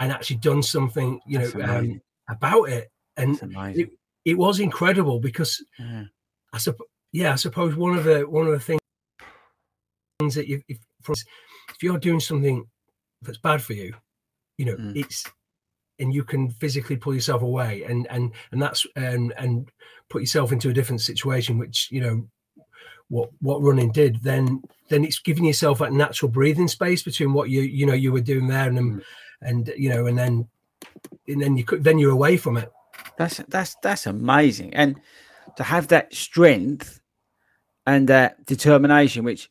and 0.00 0.12
actually 0.12 0.36
done 0.36 0.62
something, 0.62 1.20
you 1.26 1.38
know, 1.38 1.50
um, 1.62 2.00
about 2.28 2.64
it. 2.64 2.90
And 3.16 3.38
it, 3.74 3.90
it 4.24 4.36
was 4.36 4.60
incredible 4.60 5.20
because 5.20 5.64
yeah. 5.78 6.04
I 6.52 6.58
suppose, 6.58 6.86
yeah, 7.12 7.32
I 7.32 7.36
suppose 7.36 7.76
one 7.76 7.96
of 7.96 8.04
the 8.04 8.20
one 8.22 8.46
of 8.46 8.52
the 8.52 8.60
things 8.60 8.80
that 10.18 10.48
you, 10.48 10.62
if, 10.68 10.78
if 11.08 11.82
you're 11.82 11.98
doing 11.98 12.20
something 12.20 12.66
that's 13.22 13.38
bad 13.38 13.62
for 13.62 13.74
you, 13.74 13.94
you 14.58 14.64
know, 14.64 14.76
mm. 14.76 14.96
it's 14.96 15.24
and 15.98 16.12
you 16.12 16.24
can 16.24 16.50
physically 16.50 16.96
pull 16.96 17.14
yourself 17.14 17.42
away 17.42 17.82
and 17.84 18.06
and 18.10 18.32
and 18.52 18.60
that's 18.60 18.86
and 18.96 19.32
and 19.38 19.70
put 20.10 20.20
yourself 20.20 20.52
into 20.52 20.70
a 20.70 20.72
different 20.72 21.00
situation, 21.00 21.58
which 21.58 21.88
you 21.90 22.00
know 22.00 22.26
what 23.08 23.30
what 23.40 23.62
running 23.62 23.92
did, 23.92 24.22
then 24.22 24.62
then 24.88 25.04
it's 25.04 25.18
giving 25.18 25.44
yourself 25.44 25.78
that 25.78 25.92
natural 25.92 26.30
breathing 26.30 26.68
space 26.68 27.02
between 27.02 27.32
what 27.32 27.50
you 27.50 27.60
you 27.62 27.86
know 27.86 27.94
you 27.94 28.12
were 28.12 28.20
doing 28.20 28.46
there 28.46 28.68
and 28.68 28.78
mm. 28.78 29.02
and 29.42 29.72
you 29.76 29.90
know 29.90 30.06
and 30.06 30.18
then 30.18 30.48
and 31.28 31.42
then 31.42 31.56
you 31.56 31.64
could 31.64 31.84
then 31.84 31.98
you're 31.98 32.12
away 32.12 32.36
from 32.36 32.56
it. 32.56 32.70
That's 33.18 33.36
that's 33.48 33.76
that's 33.82 34.06
amazing, 34.06 34.74
and 34.74 34.98
to 35.56 35.62
have 35.62 35.88
that 35.88 36.14
strength 36.14 37.00
and 37.86 38.08
that 38.08 38.44
determination, 38.46 39.24
which 39.24 39.50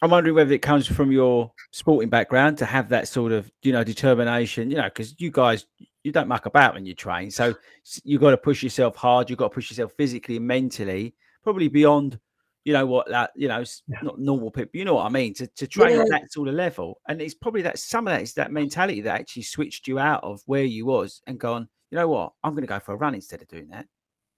I'm 0.00 0.10
wondering 0.10 0.36
whether 0.36 0.52
it 0.52 0.62
comes 0.62 0.86
from 0.86 1.10
your 1.10 1.52
sporting 1.72 2.08
background 2.08 2.58
to 2.58 2.64
have 2.64 2.88
that 2.90 3.08
sort 3.08 3.32
of 3.32 3.50
you 3.62 3.72
know 3.72 3.84
determination, 3.84 4.70
you 4.70 4.76
know, 4.76 4.84
because 4.84 5.14
you 5.18 5.30
guys 5.30 5.66
you 6.04 6.12
don't 6.12 6.28
muck 6.28 6.46
about 6.46 6.74
when 6.74 6.86
you 6.86 6.94
train, 6.94 7.30
so 7.30 7.54
you've 8.04 8.20
got 8.20 8.30
to 8.30 8.36
push 8.36 8.62
yourself 8.62 8.96
hard, 8.96 9.28
you've 9.28 9.38
got 9.38 9.48
to 9.48 9.54
push 9.54 9.70
yourself 9.70 9.92
physically 9.96 10.36
and 10.36 10.46
mentally, 10.46 11.14
probably 11.42 11.68
beyond 11.68 12.18
you 12.64 12.72
know 12.72 12.84
what 12.84 13.08
that 13.08 13.30
you 13.34 13.48
know 13.48 13.64
yeah. 13.86 13.98
not 14.02 14.18
normal 14.18 14.50
people 14.50 14.70
you 14.74 14.84
know 14.84 14.96
what 14.96 15.06
i 15.06 15.08
mean? 15.08 15.32
To, 15.34 15.46
to 15.46 15.66
train 15.66 15.96
yeah. 15.96 16.02
at 16.02 16.08
that 16.10 16.32
sort 16.32 16.48
of 16.48 16.54
level. 16.54 17.00
And 17.08 17.20
it's 17.22 17.34
probably 17.34 17.62
that 17.62 17.78
some 17.78 18.06
of 18.06 18.12
that 18.12 18.22
is 18.22 18.34
that 18.34 18.52
mentality 18.52 19.00
that 19.02 19.20
actually 19.20 19.42
switched 19.42 19.88
you 19.88 19.98
out 19.98 20.22
of 20.22 20.42
where 20.46 20.64
you 20.64 20.86
was 20.86 21.22
and 21.26 21.38
gone 21.38 21.68
you 21.90 21.96
know 21.96 22.08
what? 22.08 22.32
I'm 22.44 22.52
going 22.52 22.64
to 22.64 22.68
go 22.68 22.78
for 22.80 22.92
a 22.92 22.96
run 22.96 23.14
instead 23.14 23.40
of 23.40 23.48
doing 23.48 23.68
that 23.68 23.86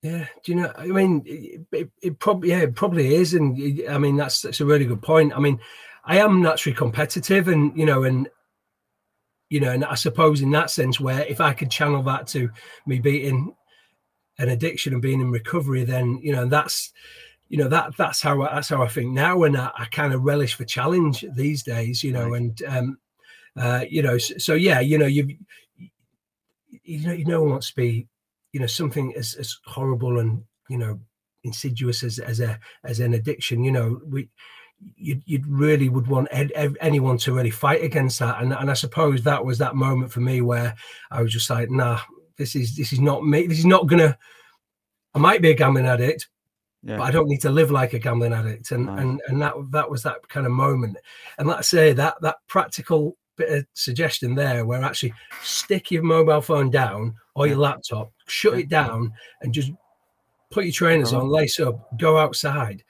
yeah 0.02 0.26
do 0.42 0.52
you 0.52 0.60
know 0.60 0.72
i 0.76 0.86
mean 0.86 1.22
it, 1.26 1.60
it, 1.72 1.90
it 2.02 2.18
probably 2.18 2.50
yeah 2.50 2.60
it 2.60 2.74
probably 2.74 3.14
is 3.14 3.34
and 3.34 3.82
i 3.88 3.98
mean 3.98 4.16
that's 4.16 4.42
that's 4.42 4.60
a 4.60 4.64
really 4.64 4.84
good 4.84 5.02
point 5.02 5.32
i 5.34 5.38
mean 5.38 5.58
i 6.04 6.18
am 6.18 6.42
naturally 6.42 6.76
competitive 6.76 7.48
and 7.48 7.76
you 7.76 7.84
know 7.84 8.04
and 8.04 8.28
you 9.50 9.60
know 9.60 9.70
and 9.70 9.84
i 9.84 9.94
suppose 9.94 10.40
in 10.40 10.50
that 10.50 10.70
sense 10.70 10.98
where 10.98 11.24
if 11.26 11.40
i 11.40 11.52
could 11.52 11.70
channel 11.70 12.02
that 12.02 12.26
to 12.26 12.50
me 12.86 12.98
beating 12.98 13.54
an 14.38 14.48
addiction 14.48 14.92
and 14.92 15.02
being 15.02 15.20
in 15.20 15.30
recovery 15.30 15.84
then 15.84 16.18
you 16.22 16.32
know 16.32 16.46
that's 16.46 16.92
you 17.48 17.58
know 17.58 17.68
that 17.68 17.96
that's 17.98 18.22
how 18.22 18.40
that's 18.44 18.68
how 18.68 18.80
I 18.80 18.86
think 18.86 19.10
now, 19.10 19.42
and 19.42 19.56
I, 19.56 19.72
I 19.76 19.86
kind 19.86 20.14
of 20.14 20.22
relish 20.22 20.54
for 20.54 20.64
challenge 20.64 21.24
these 21.34 21.64
days. 21.64 22.04
You 22.04 22.12
know, 22.12 22.28
right. 22.28 22.40
and 22.40 22.62
um, 22.62 22.98
uh, 23.56 23.84
you 23.88 24.02
know, 24.02 24.18
so, 24.18 24.38
so, 24.38 24.54
yeah, 24.54 24.80
you 24.80 24.98
know, 24.98 25.06
you 25.06 25.36
you 26.84 27.06
know, 27.06 27.12
you 27.12 27.24
know, 27.24 27.42
wants 27.42 27.68
to 27.70 27.74
be, 27.74 28.06
you 28.52 28.60
know, 28.60 28.66
something 28.66 29.14
as, 29.16 29.34
as 29.34 29.56
horrible 29.64 30.18
and 30.18 30.42
you 30.68 30.78
know 30.78 31.00
insidious 31.44 32.02
as 32.02 32.18
as 32.18 32.40
a 32.40 32.58
as 32.84 33.00
an 33.00 33.14
addiction. 33.14 33.64
You 33.64 33.72
know, 33.72 34.00
we 34.06 34.28
you 34.96 35.20
you 35.24 35.42
really 35.46 35.88
would 35.88 36.06
want 36.06 36.28
ed, 36.30 36.52
ed, 36.54 36.76
anyone 36.80 37.18
to 37.18 37.32
really 37.32 37.50
fight 37.50 37.82
against 37.82 38.18
that, 38.18 38.42
and 38.42 38.52
and 38.52 38.70
I 38.70 38.74
suppose 38.74 39.22
that 39.22 39.44
was 39.44 39.58
that 39.58 39.76
moment 39.76 40.12
for 40.12 40.20
me 40.20 40.40
where 40.40 40.74
I 41.10 41.22
was 41.22 41.32
just 41.32 41.50
like, 41.50 41.70
nah, 41.70 42.00
this 42.36 42.56
is 42.56 42.76
this 42.76 42.92
is 42.92 43.00
not 43.00 43.24
me. 43.24 43.46
This 43.46 43.58
is 43.58 43.66
not 43.66 43.86
gonna. 43.86 44.16
I 45.14 45.18
might 45.18 45.42
be 45.42 45.50
a 45.50 45.54
gambling 45.54 45.86
addict, 45.86 46.28
yeah. 46.82 46.96
but 46.96 47.04
I 47.04 47.10
don't 47.10 47.28
need 47.28 47.40
to 47.42 47.50
live 47.50 47.70
like 47.70 47.92
a 47.92 47.98
gambling 47.98 48.32
addict. 48.32 48.70
And 48.70 48.86
nice. 48.86 49.00
and 49.00 49.20
and 49.28 49.42
that 49.42 49.54
that 49.70 49.90
was 49.90 50.02
that 50.04 50.28
kind 50.28 50.46
of 50.46 50.52
moment. 50.52 50.96
And 51.38 51.48
let's 51.48 51.68
say 51.68 51.92
that 51.92 52.20
that 52.22 52.36
practical 52.48 53.16
bit 53.40 53.58
of 53.58 53.66
suggestion 53.74 54.34
there, 54.34 54.64
where 54.64 54.82
actually 54.82 55.14
stick 55.42 55.90
your 55.90 56.02
mobile 56.02 56.40
phone 56.40 56.70
down 56.70 57.14
or 57.34 57.46
your 57.46 57.58
laptop, 57.58 58.12
shut 58.26 58.58
it 58.58 58.68
down, 58.68 59.12
and 59.42 59.52
just 59.52 59.72
put 60.50 60.64
your 60.64 60.72
trainers 60.72 61.12
on, 61.12 61.28
lace 61.28 61.60
up, 61.60 61.98
go 61.98 62.18
outside. 62.18 62.82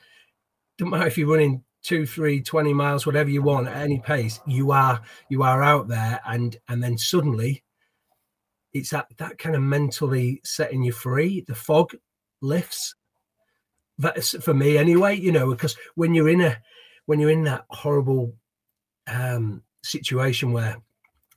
Don't 0.78 0.90
matter 0.90 1.06
if 1.06 1.18
you're 1.18 1.28
running 1.28 1.62
two, 1.82 2.06
three, 2.06 2.42
20 2.42 2.72
miles, 2.72 3.06
whatever 3.06 3.30
you 3.30 3.42
want 3.42 3.68
at 3.68 3.76
any 3.76 4.00
pace, 4.00 4.40
you 4.46 4.70
are 4.70 5.00
you 5.28 5.42
are 5.42 5.62
out 5.62 5.88
there 5.88 6.20
and 6.26 6.58
and 6.68 6.82
then 6.82 6.98
suddenly 6.98 7.62
it's 8.72 8.90
that 8.90 9.06
that 9.18 9.38
kind 9.38 9.56
of 9.56 9.62
mentally 9.62 10.40
setting 10.44 10.82
you 10.82 10.92
free. 10.92 11.44
The 11.46 11.54
fog 11.54 11.92
lifts. 12.40 12.94
That's 13.98 14.30
for 14.42 14.54
me 14.54 14.78
anyway, 14.78 15.16
you 15.16 15.32
know, 15.32 15.50
because 15.50 15.76
when 15.94 16.14
you're 16.14 16.28
in 16.28 16.40
a 16.40 16.58
when 17.06 17.20
you're 17.20 17.30
in 17.30 17.44
that 17.44 17.64
horrible 17.68 18.34
um 19.06 19.62
situation 19.82 20.52
where 20.52 20.76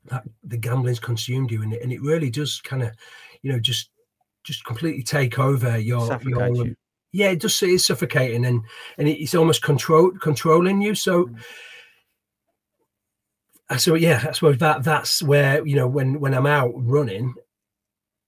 that 0.06 0.24
the 0.44 0.58
gambling's 0.58 1.00
consumed 1.00 1.52
you 1.52 1.62
and 1.62 1.74
it, 1.74 1.82
and 1.82 1.92
it 1.92 2.02
really 2.02 2.30
does 2.30 2.62
kind 2.62 2.84
of 2.84 2.92
you 3.42 3.52
know 3.52 3.60
just 3.60 3.90
just 4.44 4.66
completely 4.66 5.04
take 5.04 5.40
over 5.40 5.78
your, 5.78 6.20
your 6.24 6.66
you. 6.66 6.76
yeah 7.14 7.30
it 7.30 7.40
does 7.40 7.62
it's 7.64 7.86
suffocating 7.86 8.46
and 8.46 8.62
and 8.98 9.08
it's 9.08 9.36
almost 9.36 9.62
control 9.62 10.12
controlling 10.22 10.82
you 10.82 10.94
so 10.94 11.26
mm. 11.26 11.40
so 13.80 13.96
yeah 13.96 14.26
i 14.28 14.32
suppose 14.34 14.58
that 14.58 14.84
that's 14.84 15.24
where 15.24 15.66
you 15.66 15.76
know 15.76 15.88
when 15.88 16.20
when 16.20 16.34
i'm 16.34 16.46
out 16.46 16.74
running 16.76 17.34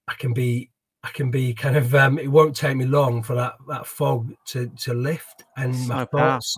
i 0.08 0.14
can 0.14 0.32
be 0.32 0.70
i 1.04 1.10
can 1.10 1.30
be 1.30 1.52
kind 1.52 1.76
of 1.76 1.94
um 1.94 2.18
it 2.18 2.28
won't 2.28 2.56
take 2.56 2.76
me 2.76 2.86
long 2.86 3.22
for 3.22 3.34
that 3.34 3.54
that 3.68 3.86
fog 3.86 4.32
to 4.46 4.68
to 4.78 4.94
lift 4.94 5.44
and 5.58 5.76
So 5.76 5.88
my 5.88 6.04
thoughts 6.06 6.56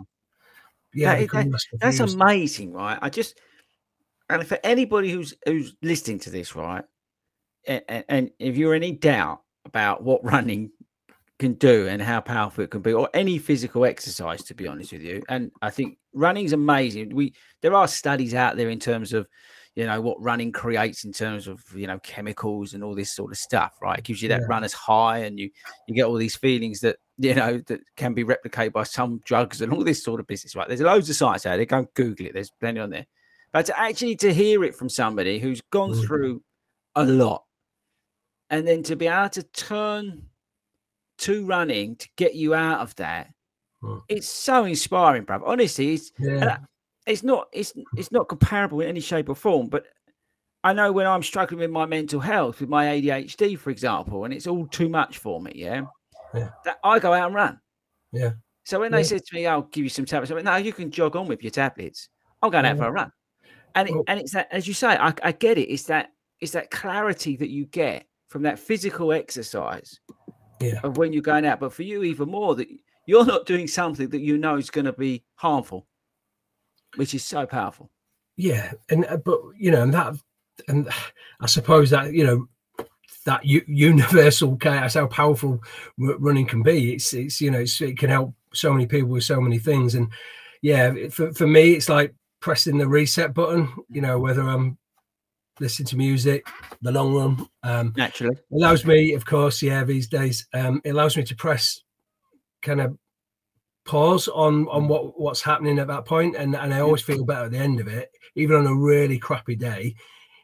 yeah 0.94 1.16
That- 1.27 1.31
that- 1.33 1.79
that's 1.81 2.01
amazing, 2.01 2.73
right? 2.73 2.99
I 3.03 3.11
just 3.11 3.38
and 4.31 4.47
for 4.47 4.59
anybody 4.62 5.11
who's 5.11 5.35
who's 5.47 5.75
listening 5.83 6.19
to 6.21 6.31
this, 6.31 6.55
right, 6.55 6.85
and, 7.67 8.05
and 8.09 8.31
if 8.38 8.57
you're 8.57 8.75
in 8.75 8.83
any 8.83 8.93
doubt 8.93 9.43
about 9.64 10.03
what 10.03 10.25
running 10.33 10.71
can 11.38 11.53
do 11.55 11.87
and 11.87 12.03
how 12.03 12.21
powerful 12.21 12.64
it 12.64 12.71
can 12.71 12.81
be, 12.83 12.93
or 12.93 13.09
any 13.14 13.38
physical 13.38 13.85
exercise, 13.85 14.43
to 14.45 14.55
be 14.55 14.67
honest 14.67 14.93
with 14.93 15.03
you, 15.03 15.23
and 15.29 15.51
I 15.62 15.71
think 15.71 15.99
running's 16.12 16.53
amazing. 16.53 17.14
We 17.14 17.35
there 17.62 17.75
are 17.75 17.88
studies 17.88 18.35
out 18.35 18.57
there 18.57 18.71
in 18.71 18.81
terms 18.81 19.12
of 19.12 19.29
you 19.77 19.87
know 19.87 20.01
what 20.01 20.21
running 20.21 20.51
creates 20.51 21.05
in 21.05 21.12
terms 21.12 21.47
of 21.47 21.62
you 21.75 21.87
know 21.87 21.99
chemicals 22.01 22.75
and 22.75 22.83
all 22.83 22.95
this 22.97 23.14
sort 23.14 23.31
of 23.31 23.38
stuff, 23.38 23.75
right? 23.81 23.99
It 23.99 24.05
gives 24.05 24.21
you 24.23 24.29
that 24.31 24.41
Yeah. 24.41 24.47
runner's 24.49 24.73
high, 24.73 25.19
and 25.19 25.38
you 25.38 25.51
you 25.87 25.95
get 25.95 26.05
all 26.07 26.17
these 26.17 26.37
feelings 26.37 26.81
that 26.81 26.97
you 27.17 27.35
know 27.35 27.59
that 27.69 27.81
can 27.97 28.14
be 28.14 28.25
replicated 28.25 28.73
by 28.73 28.83
some 28.83 29.21
drugs 29.25 29.61
and 29.62 29.73
all 29.73 29.85
this 29.85 30.03
sort 30.03 30.21
of 30.21 30.27
business, 30.27 30.57
right? 30.57 30.67
There's 30.69 30.81
loads 30.81 31.09
of 31.09 31.17
sites 31.17 31.47
out 31.47 31.57
there. 31.57 31.64
Go 31.67 31.87
Google 31.95 32.27
it. 32.27 32.35
There's 32.35 32.51
plenty 32.51 32.81
on 32.81 32.91
there. 32.91 33.07
But 33.53 33.67
to 33.67 33.79
actually 33.79 34.17
to 34.17 34.33
hear 34.33 34.63
it 34.65 34.75
from 34.75 34.89
somebody 34.89 35.39
who's 35.39 35.61
gone 35.71 35.93
Mm. 35.93 36.05
through 36.07 36.43
a 36.95 37.05
lot, 37.05 37.45
and 38.51 38.67
then 38.67 38.83
to 38.85 38.97
be 38.97 39.07
able 39.07 39.29
to 39.31 39.43
turn 39.43 40.23
to 41.19 41.45
running 41.47 41.97
to 41.97 42.09
get 42.17 42.35
you 42.35 42.55
out 42.55 42.81
of 42.81 42.95
that, 42.97 43.33
Mm. 43.83 44.03
it's 44.09 44.29
so 44.29 44.65
inspiring, 44.65 45.25
bruv. 45.25 45.43
Honestly, 45.47 45.95
it's 45.95 46.13
yeah 46.19 46.59
it's 47.07 47.23
not 47.23 47.49
it's 47.53 47.73
it's 47.97 48.13
not 48.13 48.29
comparable 48.29 48.81
in 48.83 48.89
any 48.89 49.01
shape 49.01 49.31
or 49.31 49.35
form 49.35 49.67
but 49.69 49.87
i 50.63 50.75
know 50.75 50.93
when 50.93 51.07
i'm 51.07 51.23
struggling 51.23 51.59
with 51.61 51.71
my 51.71 51.87
mental 51.87 52.21
health 52.21 52.61
with 52.61 52.69
my 52.69 52.85
adhd 52.85 53.59
for 53.59 53.71
example 53.71 54.25
and 54.27 54.35
it's 54.35 54.47
all 54.47 54.67
too 54.67 54.91
much 54.91 55.17
for 55.17 55.41
me 55.41 55.51
yeah, 55.55 55.83
Yeah. 56.35 56.51
that 56.67 56.79
i 56.85 56.99
go 56.99 57.15
out 57.15 57.29
and 57.29 57.35
run 57.35 57.59
Yeah. 58.13 58.33
so 58.65 58.81
when 58.81 58.93
they 58.93 58.99
Yeah. 58.99 59.05
said 59.05 59.25
to 59.25 59.35
me 59.35 59.47
i'll 59.47 59.63
give 59.63 59.85
you 59.85 59.89
some 59.89 60.05
tablets 60.05 60.31
i 60.31 60.35
went 60.35 60.45
no 60.45 60.57
you 60.57 60.73
can 60.75 60.91
jog 60.91 61.17
on 61.17 61.27
with 61.29 61.43
your 61.43 61.51
tablets 61.51 62.11
i'm 62.43 62.51
going 62.51 62.67
out 62.67 62.77
Yeah. 62.77 62.83
for 62.83 62.89
a 62.89 62.93
run 62.93 63.11
and 63.81 63.88
it, 63.88 63.95
and 64.09 64.21
it's 64.21 64.33
that 64.33 64.49
as 64.51 64.67
you 64.69 64.75
say 64.75 64.88
I, 64.88 65.12
I 65.23 65.33
get 65.33 65.59
it 65.59 65.71
it's 65.73 65.85
that 65.85 66.12
it's 66.41 66.53
that 66.53 66.71
clarity 66.71 67.37
that 67.37 67.51
you 67.51 67.67
get 67.67 68.07
from 68.29 68.43
that 68.43 68.59
physical 68.59 69.12
exercise 69.12 69.99
Yeah. 70.61 70.81
of 70.83 70.97
when 70.99 71.12
you're 71.12 71.23
going 71.23 71.47
out. 71.47 71.61
But 71.61 71.73
for 71.73 71.83
you 71.83 72.03
even 72.05 72.29
more 72.31 72.55
that 72.57 72.69
you're 73.07 73.25
not 73.27 73.47
doing 73.47 73.67
something 73.67 74.09
that 74.11 74.21
you 74.21 74.37
know 74.38 74.57
is 74.57 74.71
going 74.71 74.85
to 74.85 74.93
be 74.93 75.25
harmful 75.37 75.87
which 76.97 77.14
is 77.14 77.25
so 77.25 77.47
powerful. 77.47 77.91
Yeah 78.37 78.73
and 78.91 79.05
uh, 79.07 79.17
but 79.19 79.41
you 79.59 79.71
know 79.71 79.83
and 79.83 79.93
that 79.95 80.14
and 80.69 80.88
i 81.41 81.47
suppose 81.47 81.91
that 81.91 82.12
you 82.12 82.25
know 82.25 82.49
that 83.25 83.45
u- 83.45 83.64
universal 83.69 84.57
that's 84.61 84.95
how 84.95 85.07
powerful 85.07 85.61
r- 86.03 86.17
running 86.19 86.47
can 86.47 86.62
be. 86.62 86.95
It's 86.95 87.12
it's 87.12 87.41
you 87.41 87.51
know 87.51 87.61
it's, 87.61 87.81
it 87.81 87.99
can 87.99 88.11
help 88.11 88.35
so 88.55 88.73
many 88.73 88.87
people 88.87 89.11
with 89.11 89.25
so 89.25 89.41
many 89.41 89.59
things. 89.59 89.95
And 89.95 90.09
yeah 90.62 90.93
for, 91.11 91.33
for 91.33 91.47
me 91.47 91.73
it's 91.73 91.88
like 91.88 92.14
pressing 92.40 92.79
the 92.79 92.88
reset 92.88 93.35
button 93.35 93.68
you 93.88 94.01
know 94.01 94.18
whether 94.18 94.42
i'm 94.42 94.79
listening 95.61 95.87
to 95.87 95.96
music 95.96 96.46
the 96.83 96.92
long 96.92 97.14
run 97.14 97.48
um 97.64 97.92
naturally. 97.96 98.37
allows 98.53 98.85
me 98.85 99.12
of 99.12 99.24
course 99.24 99.61
yeah 99.61 99.83
these 99.85 100.09
days 100.09 100.46
um 100.55 100.81
it 100.85 100.90
allows 100.90 101.16
me 101.16 101.24
to 101.24 101.35
press 101.35 101.81
kind 102.62 102.81
of 102.81 102.96
pause 103.85 104.29
on 104.29 104.68
on 104.68 104.87
what 104.87 105.18
what's 105.18 105.42
happening 105.42 105.79
at 105.79 105.88
that 105.88 106.05
point 106.05 106.37
and 106.37 106.55
and 106.55 106.74
i 106.74 106.81
always 106.81 107.03
feel 107.03 107.24
better 107.24 107.46
at 107.46 107.53
the 107.53 107.59
end 107.59 107.81
of 107.81 107.88
it. 107.88 108.11
Even 108.35 108.57
on 108.57 108.66
a 108.66 108.74
really 108.74 109.18
crappy 109.18 109.57
day 109.57 109.94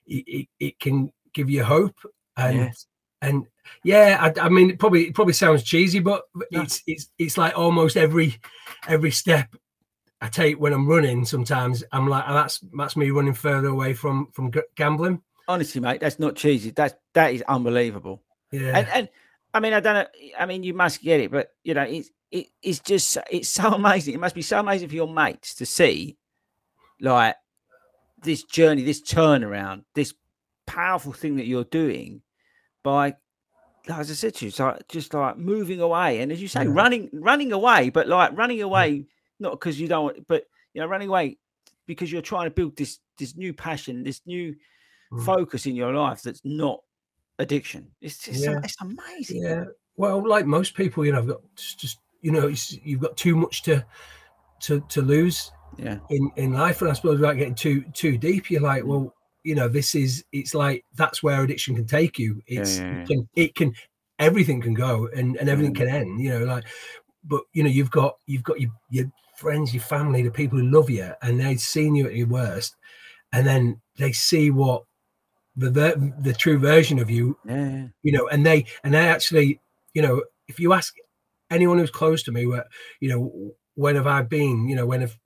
it, 0.06 0.24
it, 0.26 0.48
it 0.58 0.80
can 0.80 1.12
give 1.34 1.50
you 1.50 1.62
hope 1.62 1.94
and 2.36 2.72
and 3.22 3.46
yeah 3.82 4.18
I, 4.20 4.46
I 4.46 4.48
mean 4.48 4.70
it 4.70 4.78
probably 4.78 5.08
it 5.08 5.14
probably 5.14 5.34
sounds 5.34 5.62
cheesy 5.62 6.00
but 6.00 6.22
it's 6.50 6.82
it's 6.86 7.10
it's 7.18 7.38
like 7.38 7.56
almost 7.56 7.96
every 7.96 8.40
every 8.88 9.10
step 9.10 9.54
i 10.20 10.28
take 10.28 10.58
when 10.60 10.72
i'm 10.72 10.86
running 10.86 11.24
sometimes 11.24 11.82
i'm 11.92 12.08
like 12.08 12.24
"Oh, 12.26 12.34
that's 12.34 12.60
that's 12.76 12.96
me 12.96 13.10
running 13.10 13.34
further 13.34 13.68
away 13.68 13.94
from 13.94 14.28
from 14.32 14.50
gambling 14.76 15.20
honestly, 15.46 15.78
mate, 15.78 16.00
that's 16.00 16.18
not 16.18 16.36
cheesy. 16.36 16.70
That's 16.70 16.94
that 17.12 17.34
is 17.34 17.42
unbelievable. 17.42 18.22
yeah 18.50 18.78
And 18.78 18.88
and 18.94 19.08
I 19.52 19.60
mean, 19.60 19.74
I 19.74 19.80
don't 19.80 19.92
know. 19.94 20.06
I 20.38 20.46
mean, 20.46 20.62
you 20.62 20.72
must 20.72 21.02
get 21.02 21.20
it, 21.20 21.30
but 21.30 21.50
you 21.62 21.74
know, 21.74 21.82
it's 21.82 22.08
it, 22.30 22.46
it's 22.62 22.78
just 22.80 23.18
it's 23.30 23.50
so 23.50 23.72
amazing. 23.74 24.14
It 24.14 24.20
must 24.20 24.34
be 24.34 24.40
so 24.40 24.58
amazing 24.60 24.88
for 24.88 24.94
your 24.94 25.06
mates 25.06 25.54
to 25.56 25.66
see, 25.66 26.16
like 26.98 27.36
this 28.22 28.42
journey, 28.42 28.82
this 28.84 29.02
turnaround, 29.02 29.84
this 29.94 30.14
powerful 30.66 31.12
thing 31.12 31.36
that 31.36 31.46
you're 31.46 31.64
doing 31.64 32.22
by. 32.82 33.14
As 33.86 34.10
I 34.10 34.14
said 34.14 34.34
to 34.36 34.46
you, 34.46 34.48
it's 34.48 34.58
like 34.58 34.88
just 34.88 35.12
like 35.12 35.36
moving 35.36 35.80
away, 35.80 36.20
and 36.20 36.32
as 36.32 36.40
you 36.40 36.48
say, 36.48 36.62
Yeah. 36.64 36.70
running, 36.72 37.10
running 37.12 37.52
away, 37.52 37.90
but 37.90 38.08
like 38.08 38.34
running 38.34 38.62
away, 38.62 39.04
not 39.40 39.52
because 39.52 39.78
you 39.80 39.88
don't, 39.88 40.04
want, 40.04 40.26
but 40.28 40.44
you 40.72 40.80
know, 40.80 40.86
running 40.86 41.08
away 41.08 41.38
because 41.86 42.10
you're 42.10 42.22
trying 42.22 42.46
to 42.46 42.50
build 42.54 42.76
this 42.76 42.98
this 43.18 43.36
new 43.36 43.52
passion, 43.52 44.02
this 44.04 44.20
new 44.26 44.54
Mm. 45.12 45.24
focus 45.26 45.66
in 45.66 45.76
your 45.76 45.92
life 45.92 46.22
that's 46.22 46.40
not 46.44 46.80
addiction. 47.38 47.90
It's 48.00 48.18
just 48.18 48.42
Yeah. 48.42 48.60
it's 48.64 48.76
amazing. 48.80 49.42
Yeah. 49.42 49.64
Well, 49.96 50.26
like 50.26 50.46
most 50.46 50.74
people, 50.74 51.04
you 51.04 51.12
know, 51.12 51.18
I've 51.18 51.28
got 51.28 51.40
just, 51.56 51.78
just 51.78 51.98
you 52.22 52.32
know, 52.32 52.48
it's, 52.48 52.72
you've 52.84 53.00
got 53.02 53.16
too 53.16 53.36
much 53.36 53.62
to 53.64 53.84
to 54.60 54.80
to 54.88 55.02
lose 55.02 55.52
Yeah. 55.76 55.98
in 56.08 56.30
in 56.36 56.52
life, 56.54 56.80
and 56.80 56.90
I 56.90 56.94
suppose 56.94 57.20
without 57.20 57.36
getting 57.36 57.54
too 57.54 57.82
too 57.92 58.16
deep, 58.16 58.50
you're 58.50 58.62
like, 58.62 58.84
well, 58.84 59.14
you 59.44 59.54
know, 59.54 59.68
this 59.68 59.94
is 59.94 60.24
it's 60.32 60.54
like 60.54 60.84
that's 60.94 61.22
where 61.22 61.42
addiction 61.42 61.76
can 61.76 61.86
take 61.86 62.18
you. 62.18 62.40
Yeah, 62.48 62.60
It's 62.62 62.78
yeah, 62.78 62.84
yeah. 62.84 63.02
It, 63.02 63.06
can, 63.06 63.28
it 63.36 63.54
can 63.54 63.74
everything 64.18 64.60
can 64.62 64.74
go 64.74 65.06
and 65.14 65.36
and 65.36 65.48
everything 65.50 65.74
Mm. 65.74 65.78
can 65.78 65.88
end. 65.88 66.20
You 66.20 66.30
know, 66.30 66.44
like, 66.44 66.64
but 67.24 67.42
you 67.52 67.62
know, 67.62 67.70
you've 67.70 67.90
got 67.90 68.16
you've 68.26 68.42
got 68.44 68.60
your 68.60 68.70
your 68.90 69.10
friends, 69.36 69.74
your 69.74 69.82
family, 69.82 70.22
the 70.22 70.30
people 70.30 70.58
who 70.58 70.66
love 70.70 70.90
you, 70.90 71.12
and 71.22 71.40
they've 71.40 71.60
seen 71.60 71.94
you 71.94 72.06
at 72.06 72.14
your 72.14 72.28
worst, 72.28 72.76
and 73.32 73.46
then 73.46 73.80
they 73.98 74.12
see 74.12 74.50
what 74.50 74.84
the 75.56 75.70
the, 75.70 76.12
the 76.20 76.32
true 76.34 76.58
version 76.58 76.98
of 76.98 77.10
you 77.10 77.38
Yeah. 77.44 77.86
you 78.02 78.12
know, 78.12 78.28
and 78.28 78.44
they 78.44 78.66
and 78.82 78.94
they 78.94 79.06
actually, 79.08 79.60
you 79.94 80.02
know, 80.02 80.22
if 80.48 80.58
you 80.60 80.72
ask 80.72 80.94
anyone 81.50 81.78
who's 81.78 81.90
close 81.90 82.22
to 82.24 82.32
me, 82.32 82.46
where 82.46 82.66
you 83.00 83.08
know, 83.08 83.54
when 83.74 83.96
have 83.96 84.06
I 84.06 84.22
been, 84.22 84.68
you 84.68 84.76
know, 84.76 84.86
when 84.86 85.00
have 85.00 85.16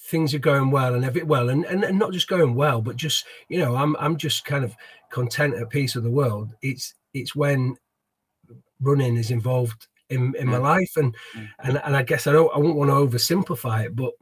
things 0.00 0.34
are 0.34 0.38
going 0.38 0.70
well 0.70 0.94
and 0.94 1.04
every 1.04 1.22
well, 1.22 1.48
and, 1.50 1.64
and 1.66 1.84
and 1.84 1.98
not 1.98 2.12
just 2.12 2.28
going 2.28 2.54
well, 2.54 2.82
but 2.82 2.96
just 2.96 3.24
you 3.48 3.58
know, 3.58 3.76
I'm 3.76 3.96
I'm 3.98 4.16
just 4.16 4.44
kind 4.44 4.64
of 4.64 4.74
content 5.10 5.54
at 5.54 5.70
peace 5.70 5.94
with 5.94 6.04
the 6.04 6.10
world. 6.10 6.54
It's 6.62 6.94
it's 7.14 7.34
when 7.34 7.76
running 8.80 9.16
is 9.16 9.30
involved 9.30 9.86
in 10.10 10.34
in 10.36 10.46
my 10.48 10.58
life, 10.58 10.92
and 10.96 11.14
Yeah. 11.34 11.46
and 11.60 11.80
and 11.84 11.96
I 11.96 12.02
guess 12.02 12.26
I 12.26 12.32
don't 12.32 12.50
I 12.54 12.58
won't 12.58 12.76
want 12.76 12.90
to 12.90 12.94
oversimplify 12.94 13.84
it, 13.86 13.96
but 13.96 14.12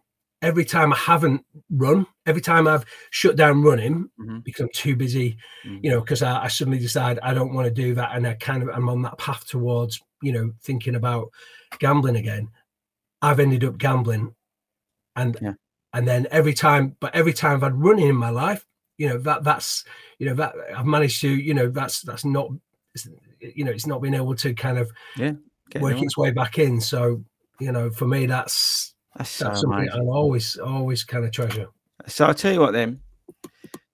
every 0.40 0.64
time 0.64 0.92
I 0.92 0.96
haven't 0.96 1.44
run, 1.70 2.06
every 2.26 2.40
time 2.40 2.68
I've 2.68 2.84
shut 3.10 3.34
down 3.36 3.62
running 3.62 4.08
Mhm. 4.20 4.44
because 4.44 4.60
I'm 4.62 4.68
too 4.72 4.94
busy 4.94 5.36
Mm. 5.64 5.80
you 5.82 5.90
know, 5.90 6.00
because 6.00 6.22
I, 6.22 6.44
I 6.44 6.48
suddenly 6.48 6.78
decide 6.78 7.18
I 7.20 7.34
don't 7.34 7.52
want 7.54 7.66
to 7.66 7.74
do 7.82 7.94
that, 7.94 8.10
and 8.14 8.26
I 8.26 8.34
kind 8.34 8.62
of 8.62 8.68
I'm 8.68 8.88
on 8.88 9.02
that 9.02 9.18
path 9.18 9.46
towards, 9.48 10.00
you 10.22 10.32
know, 10.32 10.52
thinking 10.62 10.94
about 10.94 11.30
gambling 11.80 12.16
again. 12.16 12.48
I've 13.20 13.40
ended 13.40 13.64
up 13.64 13.78
gambling, 13.78 14.34
and 15.16 15.36
Yeah. 15.42 15.54
and 15.92 16.06
then 16.06 16.28
every 16.30 16.54
time, 16.54 16.96
but 17.00 17.14
every 17.14 17.32
time 17.32 17.56
I've 17.56 17.62
had 17.62 17.82
running 17.82 18.08
in 18.08 18.14
my 18.16 18.30
life, 18.30 18.64
you 18.98 19.08
know, 19.08 19.18
that 19.18 19.42
that's 19.42 19.84
you 20.18 20.26
know 20.26 20.34
that 20.34 20.54
I've 20.76 20.86
managed 20.86 21.20
to, 21.22 21.28
you 21.28 21.54
know, 21.54 21.68
that's 21.68 22.02
that's 22.02 22.24
not, 22.24 22.50
you 23.40 23.64
know, 23.64 23.70
it's 23.72 23.86
not 23.86 24.02
been 24.02 24.14
able 24.14 24.34
to 24.36 24.54
kind 24.54 24.78
of 24.78 24.92
Getting 25.16 25.40
work 25.76 26.00
its 26.02 26.16
way 26.16 26.30
back 26.30 26.58
in. 26.58 26.80
So 26.80 27.22
you 27.60 27.72
know, 27.72 27.90
for 27.90 28.06
me, 28.06 28.26
that's 28.26 28.94
That's 29.16 29.30
so 29.30 29.52
something. 29.54 29.88
I'll 29.92 30.10
always 30.10 30.56
always 30.56 31.04
kind 31.04 31.24
of 31.24 31.32
treasure. 31.32 31.68
So 32.06 32.26
I'll 32.26 32.34
tell 32.34 32.52
you 32.52 32.60
what 32.60 32.72
then, 32.72 33.00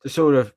to 0.03 0.09
sort 0.09 0.35
of 0.35 0.53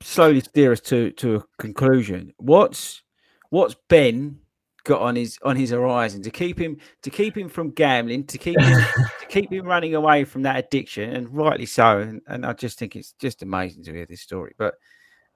slowly 0.00 0.40
steer 0.40 0.72
us 0.72 0.80
to 0.80 1.10
to 1.12 1.36
a 1.36 1.44
conclusion. 1.58 2.32
What's 2.38 3.02
what's 3.50 3.74
Ben 3.88 4.38
got 4.84 5.02
on 5.02 5.16
his 5.16 5.38
on 5.42 5.56
his 5.56 5.70
horizon 5.70 6.22
to 6.22 6.30
keep 6.30 6.58
him 6.58 6.78
to 7.02 7.10
keep 7.10 7.36
him 7.36 7.48
from 7.48 7.70
gambling, 7.70 8.24
to 8.26 8.38
keep 8.38 8.58
him, 8.58 8.82
to 9.20 9.26
keep 9.28 9.52
him 9.52 9.66
running 9.66 9.94
away 9.94 10.24
from 10.24 10.42
that 10.42 10.56
addiction, 10.64 11.10
and 11.10 11.34
rightly 11.34 11.66
so. 11.66 11.98
And, 11.98 12.20
and 12.26 12.46
I 12.46 12.52
just 12.52 12.78
think 12.78 12.96
it's 12.96 13.12
just 13.12 13.42
amazing 13.42 13.84
to 13.84 13.92
hear 13.92 14.06
this 14.06 14.22
story. 14.22 14.54
But 14.56 14.74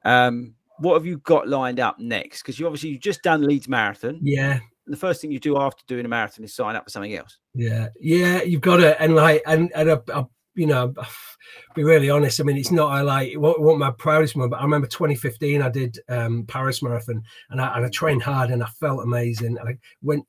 um, 0.05 0.55
what 0.79 0.95
have 0.95 1.07
you 1.07 1.19
got 1.19 1.49
lined 1.49 1.81
up 1.81 1.99
next? 1.99 2.43
Because 2.43 2.59
you 2.59 2.67
obviously 2.67 2.91
you've 2.91 3.01
just 3.01 3.23
done 3.23 3.43
Leeds 3.43 3.69
Marathon. 3.69 4.21
Yeah. 4.23 4.61
The 4.87 4.97
first 4.97 5.21
thing 5.21 5.33
you 5.33 5.41
do 5.41 5.57
after 5.57 5.83
doing 5.87 6.05
a 6.05 6.09
marathon 6.09 6.45
is 6.45 6.55
sign 6.55 6.77
up 6.77 6.85
for 6.85 6.91
something 6.91 7.15
else. 7.15 7.39
Yeah, 7.55 7.89
yeah, 7.99 8.43
you've 8.43 8.61
got 8.61 8.79
to, 8.79 9.01
and 9.01 9.15
like, 9.15 9.43
and 9.47 9.73
and 9.75 9.91
I, 10.13 10.25
you 10.55 10.67
know, 10.67 10.95
be 11.75 11.85
really 11.85 12.11
honest. 12.11 12.41
I 12.41 12.45
mean, 12.45 12.57
it's 12.57 12.71
not 12.71 12.91
I 12.91 13.01
like 13.01 13.33
it 13.33 13.41
what, 13.41 13.61
what 13.61 13.79
my 13.79 13.91
proudest 13.91 14.37
moment. 14.37 14.53
But 14.53 14.61
I 14.61 14.65
remember 14.65 14.87
2015, 14.87 15.63
I 15.63 15.69
did 15.69 15.99
um 16.09 16.45
Paris 16.47 16.83
Marathon, 16.83 17.23
and 17.51 17.61
I 17.61 17.77
and 17.77 17.87
I 17.87 17.89
trained 17.89 18.23
hard, 18.23 18.51
and 18.51 18.63
I 18.63 18.67
felt 18.67 19.03
amazing. 19.03 19.59
I 19.59 19.79
went 20.03 20.27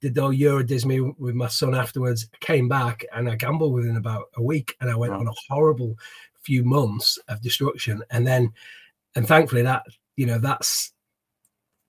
did 0.00 0.14
the 0.16 0.28
Euro 0.30 0.64
Disney 0.64 1.00
with 1.00 1.34
my 1.34 1.46
son 1.46 1.74
afterwards. 1.74 2.28
Came 2.40 2.68
back, 2.68 3.04
and 3.14 3.30
I 3.30 3.36
gambled 3.36 3.72
within 3.72 3.96
about 3.96 4.24
a 4.36 4.42
week, 4.42 4.76
and 4.80 4.90
I 4.90 4.96
went 4.96 5.12
on 5.12 5.28
a 5.28 5.32
horrible 5.48 5.96
few 6.42 6.64
months 6.64 7.18
of 7.28 7.40
destruction, 7.40 8.02
and 8.10 8.26
then, 8.26 8.52
and 9.14 9.26
thankfully 9.26 9.62
that 9.62 9.84
you 10.16 10.26
know 10.26 10.38
that's 10.38 10.92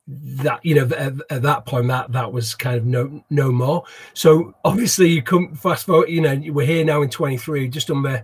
that 0.08 0.60
you 0.66 0.76
know 0.76 0.84
at, 0.98 1.14
at, 1.30 1.42
that 1.42 1.66
point 1.66 1.88
that 1.88 2.12
that 2.12 2.32
was 2.32 2.56
kind 2.56 2.76
of 2.76 2.86
no 2.86 3.24
no 3.30 3.52
more 3.54 3.84
so 4.14 4.54
obviously 4.66 5.08
you 5.08 5.22
come 5.22 5.56
fast 5.56 5.86
forward 5.86 6.10
you 6.10 6.20
know 6.20 6.42
we're 6.48 6.66
here 6.66 6.84
now 6.84 7.02
in 7.02 7.10
23 7.10 7.70
just 7.70 7.90
on 7.90 8.04
the 8.04 8.22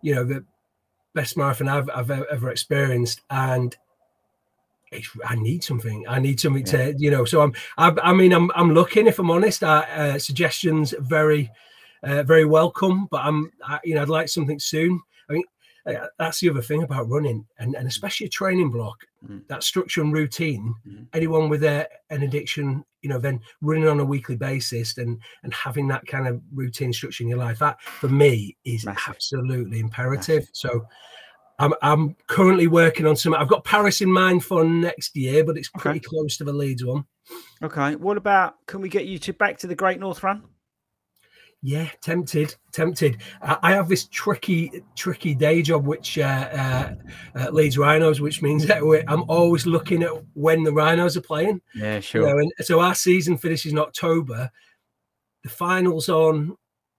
you 0.00 0.12
know 0.12 0.24
the 0.24 0.44
best 1.14 1.36
marathon 1.36 1.68
i've, 1.68 1.88
I've 1.94 2.10
ever 2.10 2.50
experienced 2.50 3.20
and 3.30 3.76
I 5.24 5.36
need 5.36 5.64
something. 5.64 6.04
I 6.08 6.18
need 6.18 6.38
something 6.38 6.66
yeah. 6.66 6.92
to, 6.92 6.94
you 6.98 7.10
know. 7.10 7.24
So 7.24 7.40
I'm, 7.40 7.54
I, 7.78 7.94
I, 8.02 8.12
mean, 8.12 8.32
I'm, 8.32 8.50
I'm 8.54 8.74
looking. 8.74 9.06
If 9.06 9.18
I'm 9.18 9.30
honest, 9.30 9.62
uh, 9.62 9.86
uh, 9.94 10.18
suggestions 10.18 10.94
very, 10.98 11.50
uh, 12.02 12.22
very 12.24 12.44
welcome. 12.44 13.06
But 13.10 13.24
I'm, 13.24 13.52
I, 13.64 13.80
you 13.84 13.94
know, 13.94 14.02
I'd 14.02 14.08
like 14.08 14.28
something 14.28 14.58
soon. 14.58 15.00
Uh, 15.84 16.06
that's 16.16 16.38
the 16.38 16.48
other 16.48 16.62
thing 16.62 16.84
about 16.84 17.08
running 17.08 17.44
and, 17.58 17.74
and 17.74 17.88
especially 17.88 18.24
a 18.24 18.30
training 18.30 18.70
block 18.70 19.04
mm. 19.28 19.44
that 19.48 19.64
structure 19.64 20.00
and 20.00 20.12
routine 20.12 20.72
mm. 20.86 21.04
anyone 21.12 21.48
with 21.48 21.64
a, 21.64 21.88
an 22.10 22.22
addiction 22.22 22.84
you 23.00 23.10
know 23.10 23.18
then 23.18 23.40
running 23.62 23.88
on 23.88 23.98
a 23.98 24.04
weekly 24.04 24.36
basis 24.36 24.96
and 24.96 25.20
and 25.42 25.52
having 25.52 25.88
that 25.88 26.06
kind 26.06 26.28
of 26.28 26.40
routine 26.54 26.92
structure 26.92 27.24
in 27.24 27.28
your 27.28 27.38
life 27.38 27.58
that 27.58 27.82
for 27.82 28.08
me 28.08 28.56
is 28.64 28.86
Massive. 28.86 29.14
absolutely 29.14 29.80
imperative 29.80 30.42
Massive. 30.42 30.50
so 30.52 30.86
I'm, 31.58 31.74
I'm 31.82 32.14
currently 32.28 32.68
working 32.68 33.04
on 33.04 33.16
some 33.16 33.34
i've 33.34 33.48
got 33.48 33.64
paris 33.64 34.00
in 34.00 34.10
mind 34.10 34.44
for 34.44 34.64
next 34.64 35.16
year 35.16 35.42
but 35.42 35.58
it's 35.58 35.68
pretty 35.68 35.98
okay. 35.98 36.06
close 36.08 36.36
to 36.36 36.44
the 36.44 36.52
leeds 36.52 36.84
one 36.84 37.04
okay 37.60 37.96
what 37.96 38.16
about 38.16 38.54
can 38.66 38.80
we 38.80 38.88
get 38.88 39.06
you 39.06 39.18
to 39.18 39.32
back 39.32 39.58
to 39.58 39.66
the 39.66 39.74
great 39.74 39.98
north 39.98 40.22
run 40.22 40.44
yeah, 41.62 41.88
tempted, 42.00 42.56
tempted. 42.72 43.18
I 43.40 43.70
have 43.70 43.88
this 43.88 44.06
tricky, 44.08 44.82
tricky 44.96 45.32
day 45.32 45.62
job, 45.62 45.86
which 45.86 46.18
uh, 46.18 46.48
uh, 46.52 46.94
uh, 47.36 47.50
Leeds 47.50 47.78
Rhinos, 47.78 48.20
which 48.20 48.42
means 48.42 48.66
that 48.66 48.82
I'm 49.06 49.22
always 49.28 49.64
looking 49.64 50.02
at 50.02 50.10
when 50.34 50.64
the 50.64 50.72
Rhinos 50.72 51.16
are 51.16 51.22
playing. 51.22 51.60
Yeah, 51.74 52.00
sure. 52.00 52.22
You 52.22 52.26
know, 52.26 52.38
and 52.38 52.52
so 52.66 52.80
our 52.80 52.96
season 52.96 53.38
finishes 53.38 53.72
in 53.72 53.78
October. 53.78 54.50
The 55.44 55.50
finals 55.50 56.08
on, 56.08 56.56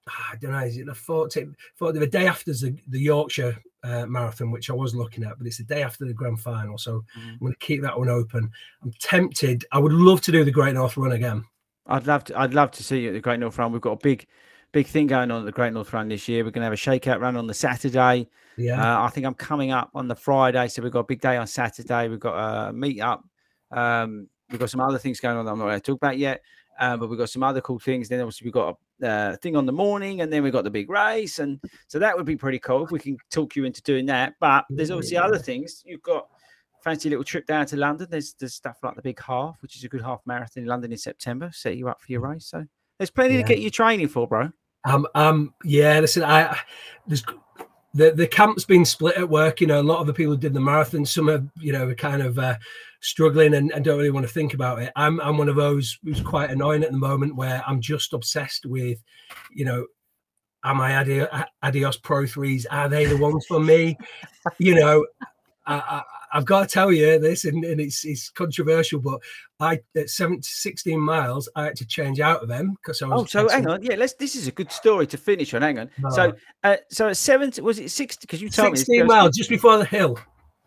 ah, 0.10 0.30
I 0.32 0.36
don't 0.38 0.52
know, 0.52 0.60
is 0.60 0.78
it 0.78 0.86
the 0.86 0.93
14th, 0.93 1.56
the 1.80 2.08
day 2.08 2.28
after 2.28 2.54
the, 2.54 2.78
the 2.88 2.99
Yorkshire 2.99 3.58
uh, 3.84 4.06
marathon, 4.06 4.52
which 4.52 4.69
I 4.69 4.73
was 4.73 4.95
looking 4.95 5.26
at, 5.26 5.38
but 5.38 5.45
it's 5.45 5.58
the 5.58 5.63
day 5.63 5.84
after 5.84 6.06
the 6.06 6.13
grand 6.13 6.39
final. 6.39 6.78
So 6.78 7.04
mm. 7.17 7.32
I'm 7.34 7.39
going 7.39 7.54
to 7.54 7.60
keep 7.60 7.82
that 7.82 7.97
one 7.97 8.10
open. 8.10 8.49
I'm 8.82 8.93
tempted. 8.99 9.65
I 9.73 9.80
would 9.80 9.93
love 9.93 10.21
to 10.21 10.32
do 10.32 10.45
the 10.45 10.52
Great 10.52 10.76
North 10.76 10.95
Run 10.95 11.12
again. 11.12 11.43
I'd 11.86 12.08
love 12.08 12.23
to. 12.26 12.39
I'd 12.39 12.54
love 12.54 12.71
to 12.71 12.84
see 12.84 13.02
you 13.02 13.10
at 13.10 13.13
the 13.13 13.19
Great 13.19 13.41
North 13.41 13.58
Run. 13.58 13.73
We've 13.73 13.82
got 13.82 13.91
a 13.91 13.97
big 14.02 14.26
big 14.73 14.88
thing 14.88 15.07
going 15.07 15.31
on 15.31 15.39
at 15.39 15.45
the 15.45 15.51
Great 15.51 15.71
North 15.71 15.93
Run 15.93 16.09
this 16.09 16.27
year. 16.27 16.43
We're 16.43 16.51
going 16.51 16.62
to 16.62 16.65
have 16.65 16.73
a 16.73 16.75
shakeout 16.75 17.21
run 17.21 17.38
on 17.38 17.47
the 17.47 17.53
Saturday. 17.53 18.27
Yeah, 18.57 18.81
uh, 18.81 19.05
I 19.05 19.09
think 19.09 19.25
I'm 19.25 19.33
coming 19.33 19.71
up 19.71 19.89
on 19.95 20.09
the 20.09 20.15
Friday, 20.15 20.67
so 20.67 20.81
we've 20.81 20.91
got 20.91 20.99
a 20.99 21.05
big 21.05 21.21
day 21.21 21.38
on 21.38 21.47
Saturday. 21.47 22.09
We've 22.09 22.19
got 22.19 22.67
a 22.69 22.73
meet 22.73 22.99
up. 22.99 23.23
Um, 23.71 24.27
we've 24.51 24.59
got 24.59 24.69
some 24.69 24.81
other 24.81 24.97
things 24.97 25.19
going 25.19 25.38
on 25.38 25.45
that 25.45 25.51
I'm 25.51 25.59
not 25.59 25.65
going 25.65 25.79
to 25.79 25.91
talk 25.91 25.97
about 25.97 26.17
yet, 26.17 26.41
uh, 26.79 26.97
but 26.97 27.09
we've 27.09 27.17
got 27.17 27.29
some 27.29 27.43
other 27.43 27.62
cool 27.62 27.79
things. 27.79 28.09
Then 28.09 28.19
obviously 28.19 28.45
we've 28.45 28.53
got 28.53 28.77
a 29.01 29.07
uh, 29.07 29.36
thing 29.38 29.55
on 29.55 29.65
the 29.65 29.71
morning, 29.71 30.21
and 30.21 30.31
then 30.31 30.43
we've 30.43 30.53
got 30.53 30.63
the 30.63 30.69
big 30.69 30.89
race, 30.89 31.39
and 31.39 31.59
so 31.88 31.99
that 31.99 32.15
would 32.15 32.25
be 32.25 32.36
pretty 32.36 32.59
cool 32.59 32.83
if 32.83 32.91
we 32.91 32.99
can 32.99 33.17
talk 33.31 33.55
you 33.55 33.65
into 33.65 33.81
doing 33.83 34.05
that. 34.07 34.33
But 34.39 34.65
there's 34.69 34.91
obviously 34.91 35.15
yeah. 35.15 35.23
other 35.23 35.39
things. 35.39 35.83
You've 35.86 36.03
got 36.03 36.27
fancy 36.83 37.09
little 37.09 37.23
trip 37.23 37.45
down 37.47 37.65
to 37.67 37.77
London. 37.77 38.07
There's 38.09 38.33
there's 38.33 38.53
stuff 38.53 38.77
like 38.83 38.95
the 38.95 39.01
big 39.01 39.19
half, 39.21 39.62
which 39.62 39.75
is 39.75 39.83
a 39.83 39.89
good 39.89 40.01
half 40.01 40.21
marathon 40.25 40.63
in 40.63 40.69
London 40.69 40.91
in 40.91 40.97
September. 40.97 41.49
Set 41.53 41.77
you 41.77 41.89
up 41.89 42.01
for 42.01 42.12
your 42.12 42.21
race. 42.21 42.45
So 42.45 42.65
there's 42.97 43.12
plenty 43.12 43.36
yeah. 43.36 43.41
to 43.41 43.47
get 43.47 43.59
you 43.59 43.69
training 43.71 44.07
for, 44.09 44.27
bro. 44.27 44.51
Um, 44.86 45.08
um, 45.15 45.54
yeah, 45.63 46.00
listen, 46.00 46.24
I 46.24 46.58
there's 47.08 47.24
the 47.93 48.12
the 48.12 48.28
camp's 48.28 48.65
been 48.65 48.86
split 48.86 49.17
at 49.17 49.30
work. 49.30 49.62
You 49.62 49.67
know, 49.67 49.82
a 49.82 49.84
lot 49.84 50.00
of 50.00 50.08
the 50.08 50.13
people 50.13 50.34
who 50.34 50.39
did 50.39 50.54
the 50.54 50.60
marathon, 50.60 51.06
some 51.06 51.30
are 51.30 51.46
you 51.60 51.72
know 51.72 51.93
kind 51.96 52.22
of 52.22 52.39
uh, 52.39 52.58
struggling 53.02 53.54
and, 53.54 53.72
and, 53.72 53.84
don't 53.84 53.98
really 53.98 54.10
want 54.10 54.26
to 54.26 54.32
think 54.32 54.54
about 54.54 54.82
it. 54.82 54.91
I'm 54.96 55.19
I'm 55.22 55.38
one 55.38 55.50
of 55.50 55.56
those 55.56 55.98
who's 56.04 56.22
quite 56.22 56.50
annoying 56.50 56.84
at 56.84 56.91
the 56.91 56.98
moment, 56.98 57.36
where 57.36 57.63
I'm 57.67 57.82
just 57.82 58.13
obsessed 58.13 58.65
with, 58.65 59.02
you 59.52 59.65
know, 59.65 59.86
am 60.63 60.82
I 60.82 60.98
Adios, 60.98 61.30
Adios 61.62 61.98
Pro 61.98 62.26
threes? 62.26 62.65
Are 62.65 62.89
they 62.89 63.06
the 63.06 63.17
ones 63.17 63.46
for 63.46 63.60
me? 63.60 63.98
you 64.58 64.76
know, 64.76 65.06
I, 65.65 66.02
have 66.38 66.46
got 66.46 66.62
to 66.62 66.74
tell 66.74 66.91
you 66.91 67.19
this, 67.19 67.46
and, 67.46 67.63
and, 67.63 67.80
it's 67.80 68.06
it's 68.06 68.30
controversial, 68.30 69.00
but 69.00 69.19
I 69.60 69.80
at 69.96 70.10
7, 70.10 70.41
16 70.41 71.00
miles, 71.00 71.50
I 71.56 71.65
had 71.65 71.76
to 71.78 71.86
change 71.86 72.19
out 72.19 72.41
of 72.41 72.50
them 72.50 72.76
because 72.82 73.02
I 73.02 73.08
was. 73.08 73.22
Oh, 73.22 73.26
so 73.26 73.50
hang 73.50 73.67
on, 73.67 73.84
yeah, 73.84 73.96
let's. 73.96 74.13
This 74.13 74.36
is 74.36 74.48
a 74.48 74.52
good 74.52 74.72
story 74.72 75.08
to 75.08 75.17
finish 75.17 75.54
on. 75.54 75.62
Hang 75.62 75.80
on. 75.80 75.89
No. 76.00 76.10
So, 76.10 76.34
uh, 76.63 76.78
so 76.89 77.10
at 77.10 77.17
seven, 77.17 77.52
was 77.62 77.80
it 77.80 77.89
sixty? 77.91 78.22
Because 78.22 78.41
you 78.41 78.50
told 78.50 78.78
16 78.78 78.93
me 78.93 79.00
16 79.00 79.08
miles 79.08 79.38
just 79.38 79.50
before 79.50 79.78
the 79.78 79.86
hill. 79.86 80.17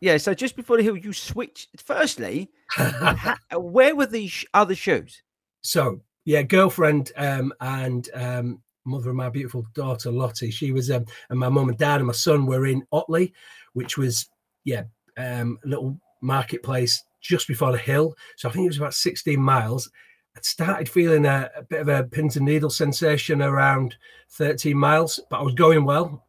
Yeah, 0.01 0.19
so 0.19 0.35
just 0.35 0.57
before 0.57 0.77
the 0.77 0.83
hill, 0.83 0.97
you 0.97 1.13
switched. 1.13 1.69
Firstly, 1.81 2.51
ha, 2.71 3.39
where 3.57 3.97
were 3.97 4.07
these 4.07 4.45
other 4.55 4.75
shoes? 4.75 5.23
So 5.63 6.01
yeah, 6.25 6.43
girlfriend 6.43 7.13
um, 7.17 7.53
and 7.61 8.09
um, 8.15 8.63
mother 8.85 9.11
of 9.11 9.17
my 9.17 9.31
beautiful 9.31 9.65
daughter 9.75 10.11
Lottie. 10.11 10.51
She 10.51 10.73
was, 10.73 10.91
um, 10.91 11.07
and 11.31 11.39
my 11.39 11.49
mum 11.49 11.69
and 11.69 11.79
dad 11.79 11.97
and 11.97 12.07
my 12.07 12.13
son 12.13 12.47
were 12.47 12.67
in 12.67 12.87
Otley, 12.93 13.33
which 13.73 13.97
was 13.97 14.29
yeah, 14.65 14.83
um, 15.17 15.59
little 15.65 15.99
marketplace 16.21 17.03
just 17.21 17.49
before 17.49 17.73
the 17.73 17.79
hill. 17.79 18.17
So 18.37 18.49
I 18.49 18.53
think 18.53 18.65
it 18.65 18.69
was 18.69 18.79
about 18.79 18.95
16 18.95 19.41
miles. 19.41 19.91
I 20.37 20.41
started 20.43 20.89
feeling 20.89 21.25
a, 21.25 21.51
a, 21.57 21.63
bit 21.63 21.81
of 21.81 21.89
a 21.89 22.05
pins 22.05 22.37
and 22.37 22.45
needles 22.45 22.77
sensation 22.77 23.43
around 23.43 23.97
13 24.31 24.77
miles, 24.77 25.21
but 25.31 25.41
I 25.41 25.43
was 25.43 25.55
going 25.55 25.85
well. 25.85 26.25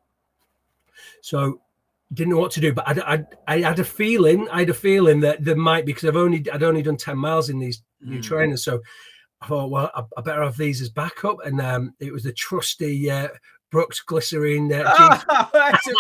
So 1.22 1.62
didn't 2.14 2.32
know 2.32 2.40
what 2.40 2.52
to 2.52 2.62
do, 2.62 2.74
but 2.74 2.88
I, 2.88 3.16
I, 3.16 3.26
I 3.48 3.60
had 3.60 3.80
a 3.80 3.84
feeling, 3.84 4.48
I 4.50 4.60
had 4.60 4.70
a 4.70 4.74
feeling 4.74 5.20
that 5.22 5.44
there 5.44 5.58
might 5.58 5.86
be 5.86 5.92
because 5.92 6.08
I've 6.08 6.16
only 6.16 6.46
I'd 6.52 6.64
only 6.64 6.82
done 6.82 6.96
10 6.96 7.18
miles 7.18 7.50
in 7.50 7.60
these 7.60 7.84
new 8.02 8.20
mm. 8.20 8.24
trainers. 8.24 8.64
So 8.64 8.82
I 9.42 9.48
thought, 9.48 9.70
well, 9.70 9.92
I, 9.94 10.04
I, 10.18 10.22
better 10.22 10.44
have 10.44 10.58
these 10.58 10.82
as 10.82 10.90
backup. 10.90 11.38
And 11.46 11.60
um, 11.62 11.94
it 12.00 12.14
was 12.14 12.24
the 12.24 12.32
trusty 12.32 13.12
uh, 13.12 13.28
Brooks 13.72 14.02
glycerin. 14.02 14.72
Uh, 14.72 14.84
oh, 15.30 15.50
that's 15.54 15.88
a 15.88 15.94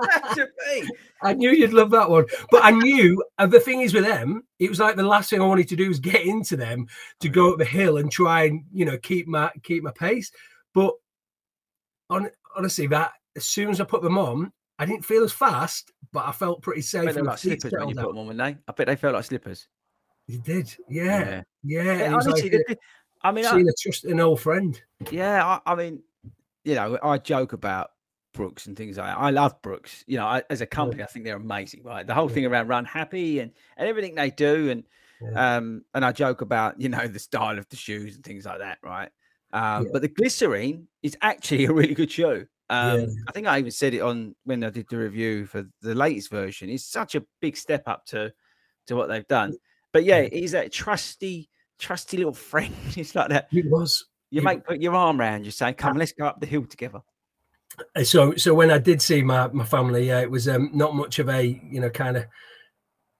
That's 0.00 0.38
a 0.38 0.48
I 1.22 1.34
knew 1.34 1.50
you'd 1.50 1.72
love 1.72 1.90
that 1.90 2.08
one, 2.08 2.24
but 2.50 2.64
I 2.64 2.70
knew. 2.70 3.22
And 3.38 3.52
the 3.52 3.60
thing 3.60 3.82
is 3.82 3.92
with 3.92 4.04
them, 4.04 4.42
it 4.58 4.70
was 4.70 4.80
like 4.80 4.96
the 4.96 5.02
last 5.02 5.30
thing 5.30 5.40
I 5.40 5.46
wanted 5.46 5.68
to 5.68 5.76
do 5.76 5.88
was 5.88 6.00
get 6.00 6.22
into 6.22 6.56
them 6.56 6.86
to 7.20 7.28
go 7.28 7.52
up 7.52 7.58
the 7.58 7.64
hill 7.64 7.98
and 7.98 8.10
try 8.10 8.44
and 8.44 8.64
you 8.72 8.84
know 8.84 8.96
keep 8.98 9.26
my 9.26 9.50
keep 9.62 9.82
my 9.82 9.92
pace. 9.92 10.30
But 10.72 10.94
on, 12.08 12.30
honestly, 12.56 12.86
that 12.88 13.12
as 13.36 13.44
soon 13.44 13.70
as 13.70 13.80
I 13.80 13.84
put 13.84 14.02
them 14.02 14.18
on, 14.18 14.52
I 14.78 14.86
didn't 14.86 15.04
feel 15.04 15.24
as 15.24 15.32
fast, 15.32 15.92
but 16.12 16.26
I 16.26 16.32
felt 16.32 16.62
pretty 16.62 16.82
safe. 16.82 17.10
I 17.10 17.12
bet 17.12 17.24
like 17.24 17.38
slippers 17.38 17.72
when 17.72 17.88
you 17.90 17.94
put 17.94 18.14
them 18.14 18.18
on, 18.18 18.36
they? 18.36 18.56
I 18.66 18.72
bet 18.74 18.86
they 18.86 18.96
felt 18.96 19.14
like 19.14 19.24
slippers. 19.24 19.68
You 20.26 20.38
did, 20.38 20.74
yeah, 20.88 21.42
yeah. 21.62 21.82
yeah. 21.84 21.98
yeah 21.98 22.14
honestly, 22.14 22.50
like, 22.50 22.78
I 23.22 23.32
mean, 23.32 23.44
seeing 23.44 23.66
I, 23.66 23.70
a 23.70 23.74
trust 23.78 24.04
an 24.04 24.20
old 24.20 24.40
friend. 24.40 24.80
Yeah, 25.10 25.44
I, 25.44 25.72
I 25.72 25.74
mean, 25.74 26.02
you 26.64 26.74
know, 26.74 26.98
I 27.02 27.18
joke 27.18 27.52
about 27.52 27.90
Brooks 28.32 28.66
and 28.66 28.76
things 28.76 28.96
like 28.96 29.08
that. 29.08 29.18
I 29.18 29.30
love 29.30 29.60
Brooks. 29.62 30.04
You 30.06 30.18
know, 30.18 30.26
I, 30.26 30.42
as 30.50 30.60
a 30.60 30.66
company, 30.66 31.00
yeah. 31.00 31.04
I 31.04 31.08
think 31.08 31.24
they're 31.24 31.36
amazing. 31.36 31.82
Right, 31.82 32.06
the 32.06 32.14
whole 32.14 32.28
yeah. 32.28 32.34
thing 32.34 32.46
around 32.46 32.68
Run 32.68 32.84
Happy 32.84 33.40
and 33.40 33.52
and 33.76 33.88
everything 33.88 34.14
they 34.14 34.30
do, 34.30 34.70
and 34.70 34.84
yeah. 35.20 35.56
um, 35.56 35.84
and 35.94 36.04
I 36.04 36.12
joke 36.12 36.40
about 36.40 36.80
you 36.80 36.88
know 36.88 37.06
the 37.06 37.18
style 37.18 37.58
of 37.58 37.68
the 37.68 37.76
shoes 37.76 38.14
and 38.14 38.24
things 38.24 38.44
like 38.44 38.58
that. 38.58 38.78
Right, 38.82 39.10
um, 39.52 39.88
but 39.92 40.02
the 40.02 40.08
glycerin 40.08 40.88
is 41.02 41.16
actually 41.22 41.64
a 41.66 41.72
really 41.72 41.94
good 41.94 42.10
shoe. 42.10 42.46
Um, 42.68 43.16
I 43.26 43.32
think 43.32 43.48
I 43.48 43.58
even 43.58 43.72
said 43.72 43.94
it 43.94 44.00
on 44.00 44.36
when 44.44 44.62
I 44.62 44.70
did 44.70 44.86
the 44.88 44.98
review 44.98 45.44
for 45.44 45.66
the 45.82 45.94
latest 45.94 46.30
version. 46.30 46.70
It's 46.70 46.84
such 46.84 47.16
a 47.16 47.24
big 47.40 47.56
step 47.56 47.82
up 47.86 48.06
to 48.06 48.32
to 48.86 48.96
what 48.96 49.08
they've 49.08 49.26
done. 49.26 49.54
But 49.92 50.04
yeah, 50.04 50.18
it 50.18 50.32
is 50.32 50.52
that 50.52 50.72
trusty, 50.72 51.48
trusty 51.80 52.16
little 52.18 52.32
friend. 52.50 52.74
it's 52.96 53.14
like 53.14 53.30
that. 53.30 53.48
It 53.52 53.68
was. 53.68 54.06
You 54.30 54.42
make 54.42 54.64
put 54.64 54.80
your 54.80 54.94
arm 54.94 55.20
around 55.20 55.44
you, 55.44 55.50
say, 55.50 55.72
"Come, 55.72 55.96
let's 55.96 56.12
go 56.12 56.26
up 56.26 56.40
the 56.40 56.46
hill 56.46 56.64
together." 56.64 57.00
Uh, 57.96 58.04
so, 58.04 58.34
so 58.36 58.54
when 58.54 58.70
I 58.70 58.78
did 58.78 59.02
see 59.02 59.22
my 59.22 59.48
my 59.48 59.64
family, 59.64 60.06
yeah, 60.06 60.20
it 60.20 60.30
was 60.30 60.48
um, 60.48 60.70
not 60.72 60.94
much 60.94 61.18
of 61.18 61.28
a 61.28 61.60
you 61.70 61.80
know 61.80 61.90
kind 61.90 62.16
of 62.16 62.26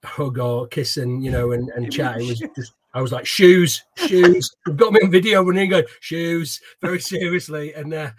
hug 0.03 0.39
or 0.39 0.67
kiss 0.67 0.97
and 0.97 1.23
you 1.23 1.31
know 1.31 1.51
and, 1.51 1.69
and 1.69 1.91
chat. 1.91 2.21
It 2.21 2.27
was 2.27 2.39
just 2.39 2.73
I 2.93 3.01
was 3.01 3.11
like, 3.11 3.25
shoes, 3.25 3.83
shoes. 3.95 4.53
They've 4.65 4.75
got 4.75 4.93
me 4.93 4.99
on 5.03 5.11
video 5.11 5.43
running, 5.43 5.69
going 5.69 5.85
shoes, 6.01 6.59
very 6.81 6.99
seriously, 6.99 7.73
and 7.73 7.93
uh, 7.93 8.11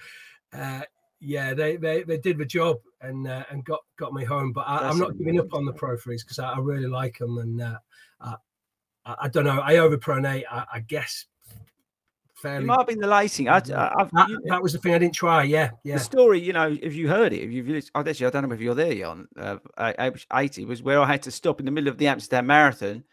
uh, 0.53 0.83
yeah, 1.21 1.55
they, 1.55 1.77
they 1.77 2.03
they 2.03 2.19
did 2.19 2.39
the 2.39 2.45
job 2.45 2.79
and 3.01 3.29
uh, 3.29 3.45
and 3.51 3.65
got 3.65 3.81
got 3.99 4.13
me 4.13 4.25
home. 4.25 4.53
But 4.53 4.67
I, 4.67 4.91
am 4.91 4.99
not 4.99 5.17
giving 5.19 5.39
up 5.39 5.53
on 5.55 5.65
the 5.65 5.73
Pro 5.73 5.97
because 5.97 6.39
I, 6.39 6.53
I, 6.53 6.59
really 6.59 6.89
like 6.89 7.19
them, 7.19 7.39
and 7.39 7.61
uh, 7.61 7.79
I, 8.21 8.35
I, 9.05 9.29
don't 9.29 9.45
know. 9.45 9.61
I 9.63 9.75
overpronate, 9.75 10.45
I, 10.51 10.65
I 10.75 10.81
guess. 10.81 11.27
Fairly. 12.43 12.65
It 12.65 12.67
might 12.67 12.79
have 12.79 12.87
been 12.89 12.99
the 12.99 13.07
lacing. 13.07 13.49
I, 13.49 13.61
that, 13.61 14.11
that, 14.47 14.63
was 14.63 14.73
the 14.73 14.79
thing 14.79 14.95
I 14.95 14.99
didn't 14.99 15.15
try. 15.15 15.45
Yeah, 15.45 15.71
yeah. 15.85 15.95
The 15.95 16.01
story, 16.01 16.41
you 16.41 16.53
know, 16.53 16.77
if 16.83 16.95
you 16.95 17.09
heard 17.09 17.33
it, 17.33 17.41
if 17.41 17.53
you've 17.53 17.85
actually, 17.95 18.27
I 18.27 18.31
don't 18.31 18.49
know 18.49 18.55
if 18.55 18.61
you're 18.61 18.75
there, 18.75 18.93
Jan. 18.93 19.29
Uh, 19.39 20.11
80 20.35 20.65
was 20.65 20.83
where 20.83 21.01
I 21.01 21.07
had 21.07 21.23
to 21.23 21.31
stop 21.31 21.61
in 21.61 21.67
the 21.67 21.73
middle 21.73 21.89
of 21.89 21.99
the 21.99 22.09
Amsterdam 22.09 22.47
Marathon 22.47 23.05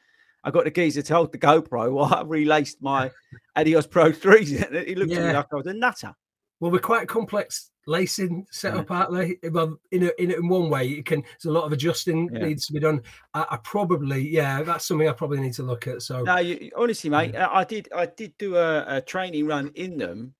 I 0.43 0.51
got 0.51 0.63
the 0.63 0.71
geezer 0.71 1.01
to 1.01 1.13
hold 1.13 1.31
the 1.31 1.37
GoPro 1.37 1.91
while 1.93 2.13
I 2.13 2.21
relaced 2.23 2.81
my 2.81 3.11
Adios 3.55 3.87
Pro 3.87 4.11
3s. 4.11 4.87
He 4.87 4.95
looked 4.95 5.11
yeah. 5.11 5.19
at 5.19 5.27
me 5.27 5.33
like 5.33 5.45
I 5.51 5.55
was 5.55 5.67
a 5.67 5.73
nutter. 5.73 6.13
Well, 6.59 6.71
we're 6.71 6.79
quite 6.79 7.07
complex 7.07 7.71
lacing 7.87 8.45
setup, 8.51 8.91
aren't 8.91 9.13
they? 9.13 9.49
Well, 9.49 9.79
in 9.91 10.03
a, 10.03 10.11
in, 10.19 10.31
a, 10.31 10.35
in 10.35 10.47
one 10.47 10.69
way, 10.69 10.85
you 10.85 11.03
can. 11.03 11.21
There's 11.21 11.45
a 11.45 11.51
lot 11.51 11.63
of 11.63 11.71
adjusting 11.71 12.29
yeah. 12.31 12.45
needs 12.45 12.65
to 12.67 12.73
be 12.73 12.79
done. 12.79 13.01
I, 13.33 13.45
I, 13.51 13.57
probably, 13.57 14.27
yeah, 14.27 14.61
that's 14.63 14.85
something 14.85 15.07
I 15.07 15.13
probably 15.13 15.39
need 15.39 15.53
to 15.53 15.63
look 15.63 15.87
at. 15.87 16.01
So, 16.01 16.23
no, 16.23 16.37
you, 16.37 16.69
honestly, 16.75 17.09
mate, 17.09 17.31
yeah. 17.33 17.47
I 17.51 17.63
did, 17.63 17.89
I 17.95 18.05
did 18.05 18.37
do 18.37 18.57
a, 18.57 18.97
a, 18.97 19.01
training 19.01 19.47
run 19.47 19.71
in 19.75 19.97
them, 19.97 20.35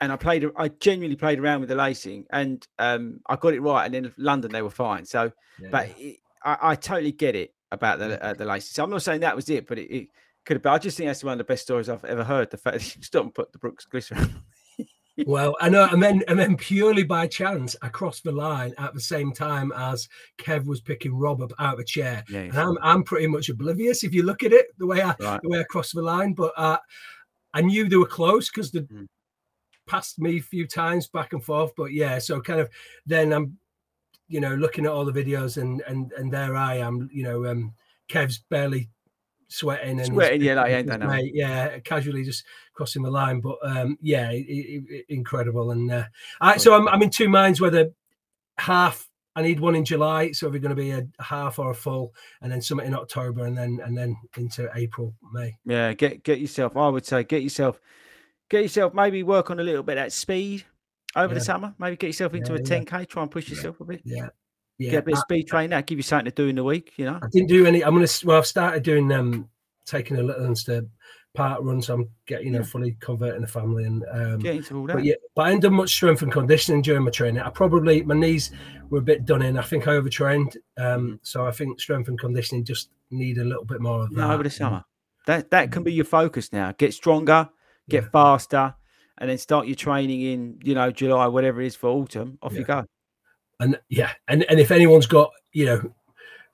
and 0.00 0.12
I 0.12 0.16
played, 0.16 0.46
I 0.56 0.68
genuinely 0.68 1.16
played 1.16 1.38
around 1.38 1.60
with 1.60 1.70
the 1.70 1.74
lacing, 1.74 2.26
and 2.30 2.66
um, 2.78 3.20
I 3.28 3.36
got 3.36 3.54
it 3.54 3.60
right. 3.60 3.86
And 3.86 3.94
in 3.94 4.12
London, 4.16 4.52
they 4.52 4.62
were 4.62 4.70
fine. 4.70 5.04
So, 5.04 5.32
yeah. 5.60 5.68
but 5.70 5.88
it, 5.98 6.18
I, 6.44 6.58
I 6.62 6.74
totally 6.76 7.12
get 7.12 7.34
it 7.34 7.52
about 7.72 7.98
the 7.98 8.22
uh, 8.24 8.34
the 8.34 8.44
license. 8.44 8.72
So 8.72 8.84
I'm 8.84 8.90
not 8.90 9.02
saying 9.02 9.20
that 9.20 9.36
was 9.36 9.50
it, 9.50 9.66
but 9.66 9.78
it, 9.78 9.90
it 9.90 10.08
could 10.44 10.56
have 10.56 10.62
been. 10.62 10.72
I 10.72 10.78
just 10.78 10.96
think 10.96 11.08
that's 11.08 11.24
one 11.24 11.32
of 11.32 11.38
the 11.38 11.44
best 11.44 11.62
stories 11.62 11.88
I've 11.88 12.04
ever 12.04 12.24
heard. 12.24 12.50
The 12.50 12.58
fact 12.58 12.78
that 12.78 12.96
you 12.96 13.02
stop 13.02 13.24
and 13.24 13.34
put 13.34 13.52
the 13.52 13.58
Brooks 13.58 13.86
glycerin. 13.86 14.42
Well, 15.24 15.56
I 15.60 15.68
know, 15.68 15.88
and 15.90 16.02
then 16.02 16.22
and 16.28 16.38
then 16.38 16.56
purely 16.56 17.02
by 17.02 17.26
chance, 17.26 17.74
I 17.80 17.88
crossed 17.88 18.24
the 18.24 18.32
line 18.32 18.74
at 18.78 18.94
the 18.94 19.00
same 19.00 19.32
time 19.32 19.72
as 19.72 20.08
Kev 20.38 20.66
was 20.66 20.80
picking 20.80 21.14
Rob 21.14 21.40
up 21.40 21.52
out 21.58 21.74
of 21.74 21.80
a 21.80 21.84
chair, 21.84 22.24
yeah, 22.28 22.40
and 22.40 22.58
I'm 22.58 22.76
I'm 22.82 23.02
pretty 23.02 23.26
much 23.26 23.48
oblivious 23.48 24.04
if 24.04 24.12
you 24.12 24.22
look 24.22 24.42
at 24.42 24.52
it 24.52 24.66
the 24.78 24.86
way 24.86 25.00
I 25.00 25.14
right. 25.20 25.40
the 25.42 25.48
way 25.48 25.60
I 25.60 25.64
crossed 25.64 25.94
the 25.94 26.02
line, 26.02 26.34
but 26.34 26.52
uh, 26.56 26.78
I 27.54 27.62
knew 27.62 27.88
they 27.88 27.96
were 27.96 28.06
close 28.06 28.50
because 28.50 28.70
they 28.70 28.80
mm. 28.80 29.06
passed 29.86 30.18
me 30.18 30.38
a 30.38 30.42
few 30.42 30.66
times 30.66 31.08
back 31.08 31.32
and 31.32 31.42
forth. 31.42 31.72
But 31.76 31.92
yeah, 31.92 32.18
so 32.18 32.40
kind 32.40 32.60
of 32.60 32.68
then 33.06 33.32
I'm 33.32 33.58
you 34.28 34.40
know, 34.40 34.54
looking 34.54 34.86
at 34.86 34.92
all 34.92 35.04
the 35.04 35.12
videos 35.12 35.60
and 35.60 35.82
and 35.86 36.12
and 36.12 36.32
there 36.32 36.56
I 36.56 36.76
am, 36.76 37.08
you 37.12 37.22
know, 37.22 37.46
um, 37.46 37.74
Kev's 38.08 38.38
barely 38.50 38.90
sweating 39.48 39.98
and 39.98 40.06
sweating, 40.06 40.42
yeah, 40.42 40.54
like, 40.54 40.70
ain't 40.72 41.06
mate, 41.06 41.32
yeah, 41.34 41.78
casually 41.80 42.24
just 42.24 42.44
crossing 42.74 43.02
the 43.02 43.10
line, 43.10 43.40
but 43.40 43.58
um, 43.62 43.98
yeah, 44.00 44.30
it, 44.30 44.44
it, 44.48 44.84
it, 44.88 45.06
incredible. 45.08 45.70
And 45.70 45.90
uh, 45.90 46.04
I, 46.40 46.56
so 46.56 46.74
I'm 46.74 46.88
I'm 46.88 47.02
in 47.02 47.10
two 47.10 47.28
minds 47.28 47.60
whether 47.60 47.90
half 48.58 49.08
I 49.36 49.42
need 49.42 49.60
one 49.60 49.74
in 49.74 49.84
July, 49.84 50.32
so 50.32 50.48
we're 50.48 50.60
going 50.60 50.74
to 50.74 50.82
be 50.82 50.92
a 50.92 51.06
half 51.20 51.58
or 51.58 51.70
a 51.70 51.74
full, 51.74 52.14
and 52.40 52.50
then 52.50 52.62
something 52.62 52.86
in 52.86 52.94
October, 52.94 53.44
and 53.44 53.56
then 53.56 53.80
and 53.84 53.96
then 53.96 54.16
into 54.36 54.70
April, 54.74 55.14
May. 55.32 55.56
Yeah, 55.66 55.92
get 55.92 56.22
get 56.22 56.40
yourself. 56.40 56.74
I 56.76 56.88
would 56.88 57.04
say 57.04 57.22
get 57.22 57.42
yourself, 57.42 57.78
get 58.48 58.62
yourself. 58.62 58.94
Maybe 58.94 59.22
work 59.22 59.50
on 59.50 59.60
a 59.60 59.62
little 59.62 59.82
bit 59.82 59.96
that 59.96 60.12
speed 60.12 60.64
over 61.14 61.34
yeah. 61.34 61.38
the 61.38 61.44
summer. 61.44 61.74
Maybe 61.78 61.96
get 61.96 62.08
yourself 62.08 62.32
into 62.32 62.54
yeah, 62.54 62.60
a 62.60 62.62
10k. 62.62 63.08
Try 63.08 63.22
and 63.22 63.30
push 63.30 63.50
yourself 63.50 63.78
a 63.80 63.84
bit. 63.84 64.00
Yeah. 64.04 64.28
Yeah. 64.78 64.90
Get 64.90 64.98
a 64.98 65.02
bit 65.02 65.14
of 65.14 65.20
speed 65.20 65.48
training. 65.48 65.70
That 65.70 65.86
give 65.86 65.98
you 65.98 66.02
something 66.02 66.26
to 66.26 66.30
do 66.30 66.48
in 66.48 66.56
the 66.56 66.64
week. 66.64 66.92
You 66.96 67.06
know. 67.06 67.18
I 67.22 67.28
didn't 67.28 67.48
do 67.48 67.66
any. 67.66 67.82
I'm 67.82 67.94
gonna. 67.94 68.08
Well, 68.24 68.38
I've 68.38 68.46
started 68.46 68.82
doing 68.82 69.10
um 69.12 69.48
taking 69.86 70.18
a 70.18 70.22
little 70.22 70.44
instead 70.44 70.88
parkrun, 71.36 71.82
so 71.82 71.94
I'm 71.94 72.10
getting 72.26 72.48
you 72.48 72.52
know 72.52 72.64
fully 72.64 72.96
converting 73.00 73.40
the 73.40 73.46
family 73.46 73.84
and 73.84 74.04
um. 74.12 74.38
Get 74.38 74.56
into 74.56 74.78
all 74.78 74.86
that. 74.86 74.94
But 74.94 75.04
yeah, 75.04 75.14
but 75.34 75.42
I 75.42 75.50
didn't 75.50 75.62
do 75.62 75.70
much 75.70 75.90
strength 75.90 76.22
and 76.22 76.32
conditioning 76.32 76.82
during 76.82 77.04
my 77.04 77.10
training. 77.10 77.42
I 77.42 77.50
probably 77.50 78.02
my 78.02 78.14
knees 78.14 78.50
were 78.90 78.98
a 78.98 79.02
bit 79.02 79.24
done 79.24 79.42
in. 79.42 79.58
I 79.58 79.62
think 79.62 79.88
I 79.88 79.92
overtrained. 79.92 80.56
Um, 80.76 80.84
mm. 80.84 81.18
so 81.22 81.46
I 81.46 81.52
think 81.52 81.80
strength 81.80 82.08
and 82.08 82.18
conditioning 82.18 82.64
just 82.64 82.90
need 83.10 83.38
a 83.38 83.44
little 83.44 83.64
bit 83.64 83.80
more 83.80 84.02
of 84.02 84.10
that. 84.10 84.16
No, 84.16 84.32
over 84.32 84.42
the 84.42 84.50
summer. 84.50 84.84
That 85.26 85.50
that 85.50 85.72
can 85.72 85.82
be 85.82 85.92
your 85.92 86.04
focus 86.04 86.52
now. 86.52 86.72
Get 86.76 86.92
stronger, 86.92 87.48
get 87.88 88.04
yeah. 88.04 88.10
faster 88.10 88.74
and 89.18 89.30
then 89.30 89.38
start 89.38 89.66
your 89.66 89.76
training 89.76 90.20
in 90.20 90.60
you 90.62 90.74
know 90.74 90.90
July, 90.90 91.26
whatever 91.26 91.60
it 91.60 91.66
is 91.66 91.76
for 91.76 91.88
autumn. 91.88 92.38
Off 92.42 92.52
yeah. 92.52 92.58
you 92.58 92.64
go. 92.64 92.84
And 93.60 93.78
yeah, 93.88 94.12
and 94.28 94.44
and 94.44 94.60
if 94.60 94.70
anyone's 94.70 95.06
got 95.06 95.32
you 95.52 95.66
know 95.66 95.94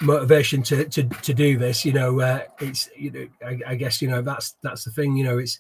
motivation 0.02 0.62
to 0.64 0.84
to 0.88 1.04
to 1.04 1.34
do 1.34 1.58
this, 1.58 1.84
you 1.84 1.92
know, 1.92 2.20
uh, 2.20 2.42
it's 2.60 2.88
you 2.96 3.10
know, 3.10 3.26
I, 3.44 3.58
I 3.72 3.74
guess 3.74 4.00
you 4.00 4.08
know 4.08 4.22
that's 4.22 4.56
that's 4.62 4.84
the 4.84 4.90
thing. 4.90 5.16
You 5.16 5.24
know, 5.24 5.38
it's 5.38 5.58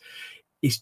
it's 0.62 0.80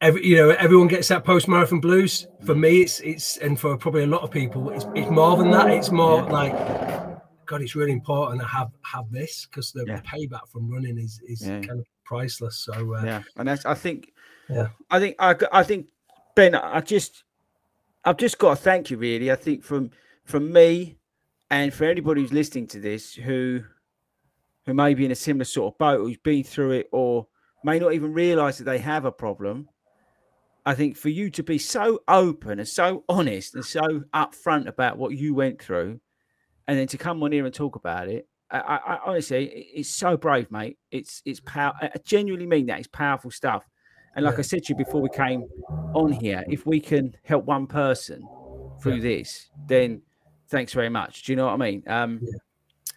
every 0.00 0.26
you 0.26 0.36
know 0.36 0.50
everyone 0.50 0.88
gets 0.88 1.08
that 1.08 1.24
post 1.24 1.48
marathon 1.48 1.80
blues. 1.80 2.26
For 2.44 2.54
me, 2.54 2.82
it's 2.82 3.00
it's 3.00 3.36
and 3.38 3.58
for 3.58 3.76
probably 3.76 4.04
a 4.04 4.08
lot 4.08 4.22
of 4.22 4.30
people, 4.30 4.70
it's 4.70 4.86
it's 4.94 5.10
more 5.10 5.36
than 5.36 5.50
that. 5.50 5.70
It's 5.70 5.90
more 5.90 6.22
yeah. 6.22 6.30
like 6.30 6.52
God, 7.46 7.62
it's 7.62 7.74
really 7.74 7.92
important 7.92 8.40
to 8.40 8.46
have 8.46 8.70
have 8.82 9.10
this 9.10 9.46
because 9.46 9.72
the, 9.72 9.84
yeah. 9.86 10.00
payback 10.00 10.48
from 10.48 10.70
running 10.70 10.98
is 10.98 11.20
is 11.26 11.46
yeah. 11.46 11.60
kind 11.60 11.80
of 11.80 11.86
priceless. 12.04 12.58
So 12.58 12.94
uh, 12.94 13.02
yeah, 13.04 13.22
and 13.36 13.48
that's 13.48 13.64
I 13.64 13.74
think 13.74 14.12
yeah. 14.48 14.68
I 14.90 14.98
think 14.98 15.16
I, 15.18 15.36
I 15.52 15.62
think 15.62 15.86
Ben, 16.34 16.54
I 16.54 16.80
just 16.80 17.24
I've 18.04 18.16
just 18.16 18.38
got 18.38 18.50
to 18.50 18.62
thank 18.62 18.90
you 18.90 18.96
really. 18.96 19.30
I 19.30 19.36
think 19.36 19.62
from 19.62 19.90
from 20.24 20.52
me 20.52 20.98
and 21.50 21.72
for 21.72 21.84
anybody 21.84 22.22
who's 22.22 22.32
listening 22.32 22.66
to 22.68 22.80
this 22.80 23.14
who 23.14 23.62
who 24.66 24.74
may 24.74 24.94
be 24.94 25.04
in 25.04 25.10
a 25.10 25.16
similar 25.16 25.44
sort 25.44 25.74
of 25.74 25.78
boat, 25.78 26.00
who's 26.00 26.18
been 26.18 26.44
through 26.44 26.72
it 26.72 26.88
or 26.92 27.26
may 27.64 27.78
not 27.78 27.92
even 27.92 28.12
realize 28.12 28.58
that 28.58 28.64
they 28.64 28.78
have 28.78 29.04
a 29.04 29.12
problem. 29.12 29.68
I 30.64 30.74
think 30.74 30.96
for 30.96 31.08
you 31.08 31.28
to 31.30 31.42
be 31.42 31.58
so 31.58 32.00
open 32.06 32.60
and 32.60 32.68
so 32.68 33.04
honest 33.08 33.54
and 33.56 33.64
so 33.64 34.04
upfront 34.14 34.68
about 34.68 34.96
what 34.96 35.12
you 35.12 35.34
went 35.34 35.60
through, 35.60 36.00
and 36.68 36.78
then 36.78 36.86
to 36.88 36.98
come 36.98 37.22
on 37.22 37.32
here 37.32 37.44
and 37.44 37.52
talk 37.52 37.74
about 37.74 38.08
it, 38.08 38.28
I, 38.48 38.58
I, 38.58 38.76
I 38.76 38.98
honestly, 39.04 39.46
it's 39.74 39.88
so 39.88 40.16
brave, 40.16 40.50
mate. 40.52 40.78
It's 40.92 41.20
it's 41.24 41.40
power. 41.40 41.72
I 41.80 41.90
genuinely 42.04 42.46
mean 42.46 42.66
that. 42.66 42.78
It's 42.78 42.88
powerful 42.88 43.32
stuff. 43.32 43.64
And 44.14 44.24
like. 44.24 44.38
I 44.38 44.42
said 44.42 44.64
to 44.64 44.72
you 44.72 44.76
before 44.76 45.00
we 45.00 45.08
came 45.08 45.44
on 45.94 46.12
here, 46.12 46.44
if 46.48 46.66
we 46.66 46.80
can 46.80 47.14
help 47.24 47.44
one 47.44 47.66
person 47.66 48.26
through 48.80 48.96
yeah. 48.96 49.02
this, 49.02 49.50
then 49.66 50.02
thanks 50.48 50.72
very 50.72 50.88
much. 50.88 51.22
Do 51.22 51.32
you 51.32 51.36
know 51.36 51.46
what 51.46 51.54
I 51.54 51.56
mean? 51.56 51.82
Um, 51.86 52.20
yeah. 52.22 52.38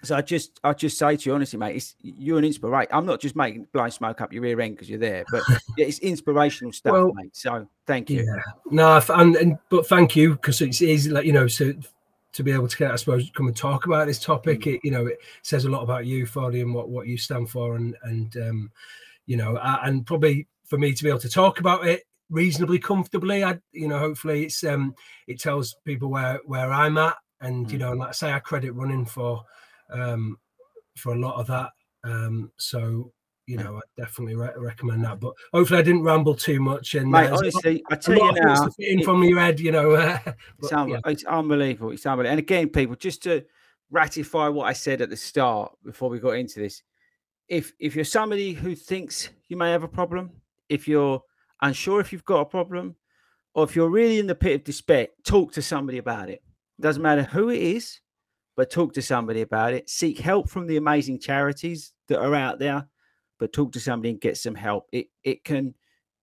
So 0.03 0.15
I 0.15 0.21
just, 0.21 0.59
I 0.63 0.73
just 0.73 0.99
say 0.99 1.15
to 1.15 1.29
you 1.29 1.33
honestly, 1.33 1.57
mate, 1.57 1.77
it's, 1.77 1.95
you're 2.01 2.37
an 2.37 2.45
inspiration. 2.45 2.89
I'm 2.93 3.07
not 3.07 3.19
just 3.19 3.35
making 3.35 3.67
blind 3.73 3.93
smoke 3.93 4.21
up 4.21 4.31
your 4.31 4.43
rear 4.43 4.59
end 4.61 4.75
because 4.75 4.89
you're 4.89 4.99
there, 4.99 5.25
but 5.31 5.41
it's 5.77 5.97
inspirational 5.99 6.73
stuff, 6.73 6.93
well, 6.93 7.13
mate. 7.13 7.35
So 7.35 7.67
thank 7.87 8.11
you. 8.11 8.23
Yeah. 8.23 8.41
No, 8.69 9.01
and, 9.09 9.35
and 9.35 9.57
but 9.69 9.87
thank 9.87 10.15
you 10.15 10.33
because 10.33 10.61
it's 10.61 10.81
easy, 10.81 11.09
like 11.09 11.25
you 11.25 11.33
know, 11.33 11.47
so 11.47 11.73
to 12.33 12.43
be 12.43 12.51
able 12.51 12.67
to, 12.67 12.77
get, 12.77 12.91
I 12.91 12.97
suppose, 12.97 13.31
come 13.33 13.47
and 13.47 13.55
talk 13.55 13.85
about 13.85 14.07
this 14.07 14.19
topic. 14.19 14.61
Mm. 14.61 14.75
It, 14.75 14.81
you 14.83 14.91
know, 14.91 15.07
it 15.07 15.19
says 15.41 15.65
a 15.65 15.69
lot 15.69 15.83
about 15.83 16.05
you, 16.05 16.25
Fordy, 16.25 16.61
and 16.61 16.73
what 16.73 16.89
what 16.89 17.07
you 17.07 17.17
stand 17.17 17.49
for, 17.49 17.75
and 17.75 17.95
and 18.03 18.35
um, 18.37 18.71
you 19.25 19.37
know, 19.37 19.57
and 19.83 20.05
probably 20.05 20.45
for 20.65 20.77
me 20.77 20.93
to 20.93 21.03
be 21.03 21.09
able 21.09 21.19
to 21.19 21.29
talk 21.29 21.59
about 21.59 21.85
it 21.87 22.03
reasonably 22.29 22.79
comfortably. 22.79 23.43
I, 23.43 23.59
you 23.71 23.87
know, 23.87 23.99
hopefully 23.99 24.45
it's 24.45 24.63
um 24.63 24.95
it 25.27 25.39
tells 25.39 25.75
people 25.85 26.09
where 26.09 26.39
where 26.45 26.71
I'm 26.71 26.97
at, 26.97 27.15
and 27.41 27.71
you 27.71 27.77
know, 27.77 27.93
like 27.93 28.09
I 28.09 28.13
say, 28.13 28.33
I 28.33 28.39
credit 28.39 28.71
running 28.71 29.05
for 29.05 29.43
um 29.91 30.37
for 30.97 31.13
a 31.13 31.19
lot 31.19 31.39
of 31.39 31.47
that. 31.47 31.71
Um, 32.03 32.51
so 32.57 33.11
you 33.47 33.57
know, 33.57 33.77
I 33.77 34.01
definitely 34.01 34.35
re- 34.35 34.53
recommend 34.57 35.03
that. 35.05 35.19
But 35.19 35.33
hopefully, 35.53 35.79
I 35.79 35.83
didn't 35.83 36.03
ramble 36.03 36.35
too 36.35 36.59
much. 36.59 36.95
And 36.95 37.11
Mate, 37.11 37.29
uh, 37.29 37.37
honestly, 37.37 37.83
I 37.91 37.95
tell 37.95 38.15
you 38.15 38.31
now, 38.33 38.69
in 38.79 39.03
from 39.03 39.23
your 39.23 39.39
head, 39.39 39.59
you 39.59 39.71
know, 39.71 39.91
uh, 39.91 40.17
but, 40.25 40.35
it's, 40.59 40.73
un- 40.73 40.89
yeah. 40.89 40.99
it's 41.05 41.25
unbelievable. 41.25 41.91
It's 41.91 42.05
unbelievable. 42.05 42.31
And 42.31 42.39
again, 42.39 42.69
people, 42.69 42.95
just 42.95 43.21
to 43.23 43.45
ratify 43.91 44.47
what 44.47 44.65
I 44.65 44.73
said 44.73 45.01
at 45.01 45.11
the 45.11 45.17
start 45.17 45.73
before 45.83 46.09
we 46.09 46.19
got 46.19 46.31
into 46.31 46.59
this, 46.59 46.81
if 47.47 47.73
if 47.79 47.95
you're 47.95 48.03
somebody 48.03 48.53
who 48.53 48.73
thinks 48.73 49.29
you 49.47 49.57
may 49.57 49.71
have 49.71 49.83
a 49.83 49.87
problem, 49.87 50.31
if 50.69 50.87
you're 50.87 51.21
unsure 51.61 51.99
if 51.99 52.11
you've 52.11 52.25
got 52.25 52.41
a 52.41 52.45
problem, 52.45 52.95
or 53.53 53.63
if 53.63 53.75
you're 53.75 53.89
really 53.89 54.19
in 54.19 54.27
the 54.27 54.35
pit 54.35 54.55
of 54.55 54.63
despair, 54.63 55.07
talk 55.25 55.53
to 55.53 55.61
somebody 55.61 55.97
about 55.97 56.29
it. 56.29 56.43
Doesn't 56.79 57.01
matter 57.01 57.23
who 57.23 57.49
it 57.49 57.61
is, 57.61 58.01
but 58.57 58.69
talk 58.69 58.93
to 58.93 59.01
somebody 59.01 59.41
about 59.41 59.73
it. 59.73 59.89
Seek 59.89 60.19
help 60.19 60.49
from 60.49 60.67
the 60.67 60.77
amazing 60.77 61.19
charities 61.19 61.93
that 62.09 62.19
are 62.19 62.35
out 62.35 62.59
there, 62.59 62.87
but 63.39 63.53
talk 63.53 63.71
to 63.73 63.79
somebody 63.79 64.09
and 64.09 64.21
get 64.21 64.37
some 64.37 64.55
help. 64.55 64.87
It 64.91 65.07
it 65.23 65.43
can 65.43 65.73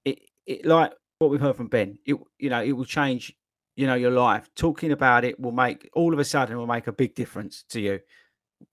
it 0.04 0.18
it 0.46 0.66
like 0.66 0.92
what 1.18 1.30
we've 1.30 1.40
heard 1.40 1.56
from 1.56 1.68
Ben. 1.68 1.98
It 2.04 2.16
you 2.38 2.50
know 2.50 2.62
it 2.62 2.72
will 2.72 2.84
change 2.84 3.34
you 3.76 3.86
know 3.86 3.94
your 3.94 4.10
life. 4.10 4.50
Talking 4.54 4.92
about 4.92 5.24
it 5.24 5.40
will 5.40 5.52
make 5.52 5.88
all 5.94 6.12
of 6.12 6.18
a 6.18 6.24
sudden 6.24 6.58
will 6.58 6.66
make 6.66 6.86
a 6.86 6.92
big 6.92 7.14
difference 7.14 7.64
to 7.70 7.80
you 7.80 8.00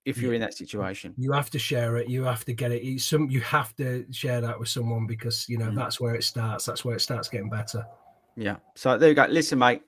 if 0.06 0.18
you're 0.18 0.34
in 0.34 0.42
that 0.42 0.54
situation. 0.54 1.14
You 1.18 1.32
have 1.32 1.50
to 1.52 1.60
share 1.60 1.98
it. 1.98 2.10
You 2.10 2.24
have 2.24 2.46
to 2.46 2.54
get 2.54 2.72
it. 2.72 3.02
some 3.02 3.30
you 3.30 3.42
have 3.42 3.76
to 3.78 4.06
share 4.12 4.42
that 4.42 4.60
with 4.60 4.70
someone 4.70 5.08
because 5.08 5.48
you 5.50 5.58
know 5.58 5.70
mm. 5.70 5.76
that's 5.76 6.00
where 6.00 6.16
it 6.16 6.24
starts. 6.24 6.66
That's 6.66 6.84
where 6.84 6.96
it 6.96 7.02
starts 7.02 7.30
getting 7.30 7.50
better. 7.50 7.86
Yeah. 8.36 8.58
So 8.76 8.98
there 8.98 9.10
you 9.10 9.16
go. 9.16 9.26
Listen, 9.26 9.60
mate, 9.60 9.82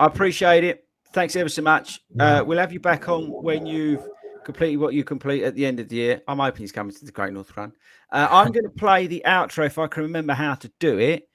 I 0.00 0.06
appreciate 0.06 0.64
it. 0.64 0.86
Thanks 1.12 1.36
ever 1.36 1.48
so 1.48 1.62
much. 1.62 2.00
Yeah. 2.14 2.40
Uh, 2.40 2.44
we'll 2.44 2.58
have 2.58 2.72
you 2.72 2.80
back 2.80 3.08
on 3.08 3.30
when 3.30 3.66
you've 3.66 4.08
completed 4.44 4.76
what 4.76 4.94
you 4.94 5.04
complete 5.04 5.44
at 5.44 5.54
the 5.54 5.66
end 5.66 5.80
of 5.80 5.88
the 5.88 5.96
year. 5.96 6.22
I'm 6.26 6.38
hoping 6.38 6.60
he's 6.60 6.72
coming 6.72 6.94
to 6.94 7.04
the 7.04 7.12
Great 7.12 7.32
North 7.32 7.56
Run. 7.56 7.72
Uh, 8.10 8.28
I'm 8.30 8.52
going 8.52 8.64
to 8.64 8.70
play 8.70 9.06
the 9.06 9.22
outro 9.26 9.66
if 9.66 9.78
I 9.78 9.86
can 9.86 10.04
remember 10.04 10.32
how 10.32 10.54
to 10.54 10.72
do 10.80 10.98
it. 10.98 11.28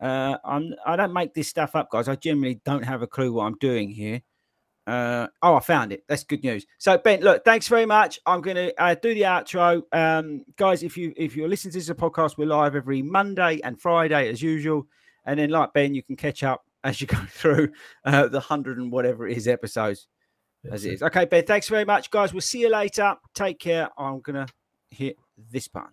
Uh, 0.00 0.36
I'm 0.44 0.74
I 0.84 0.96
don't 0.96 1.12
make 1.12 1.34
this 1.34 1.48
stuff 1.48 1.76
up, 1.76 1.90
guys. 1.90 2.08
I 2.08 2.16
generally 2.16 2.60
don't 2.64 2.82
have 2.82 3.02
a 3.02 3.06
clue 3.06 3.32
what 3.32 3.44
I'm 3.44 3.56
doing 3.58 3.90
here. 3.90 4.22
Uh, 4.86 5.28
oh, 5.42 5.56
I 5.56 5.60
found 5.60 5.92
it. 5.92 6.04
That's 6.08 6.24
good 6.24 6.42
news. 6.44 6.66
So 6.78 6.98
Ben, 6.98 7.20
look, 7.20 7.44
thanks 7.44 7.68
very 7.68 7.86
much. 7.86 8.20
I'm 8.26 8.42
going 8.42 8.56
to 8.56 8.82
uh, 8.82 8.94
do 8.94 9.14
the 9.14 9.22
outro, 9.22 9.82
um, 9.92 10.44
guys. 10.56 10.82
If 10.82 10.96
you 10.96 11.12
if 11.16 11.34
you're 11.34 11.48
listening 11.48 11.72
to 11.72 11.78
this 11.78 11.88
podcast, 11.90 12.36
we're 12.36 12.46
live 12.46 12.76
every 12.76 13.00
Monday 13.02 13.60
and 13.64 13.80
Friday 13.80 14.28
as 14.28 14.42
usual. 14.42 14.86
And 15.24 15.38
then, 15.38 15.50
like 15.50 15.72
Ben, 15.72 15.94
you 15.94 16.02
can 16.02 16.16
catch 16.16 16.42
up 16.42 16.64
as 16.82 17.00
you 17.00 17.06
go 17.06 17.16
through 17.30 17.70
uh, 18.04 18.28
the 18.28 18.40
hundred 18.40 18.78
and 18.78 18.92
whatever 18.92 19.26
it 19.26 19.36
is 19.36 19.48
episodes 19.48 20.06
as 20.70 20.84
it 20.84 20.94
is. 20.94 21.02
Okay, 21.02 21.24
Ben, 21.24 21.44
thanks 21.44 21.68
very 21.68 21.84
much, 21.84 22.10
guys. 22.10 22.32
We'll 22.32 22.42
see 22.42 22.60
you 22.60 22.70
later. 22.70 23.16
Take 23.34 23.58
care. 23.58 23.88
I'm 23.98 24.20
gonna 24.20 24.46
hit 24.90 25.16
this 25.50 25.68
button. 25.68 25.92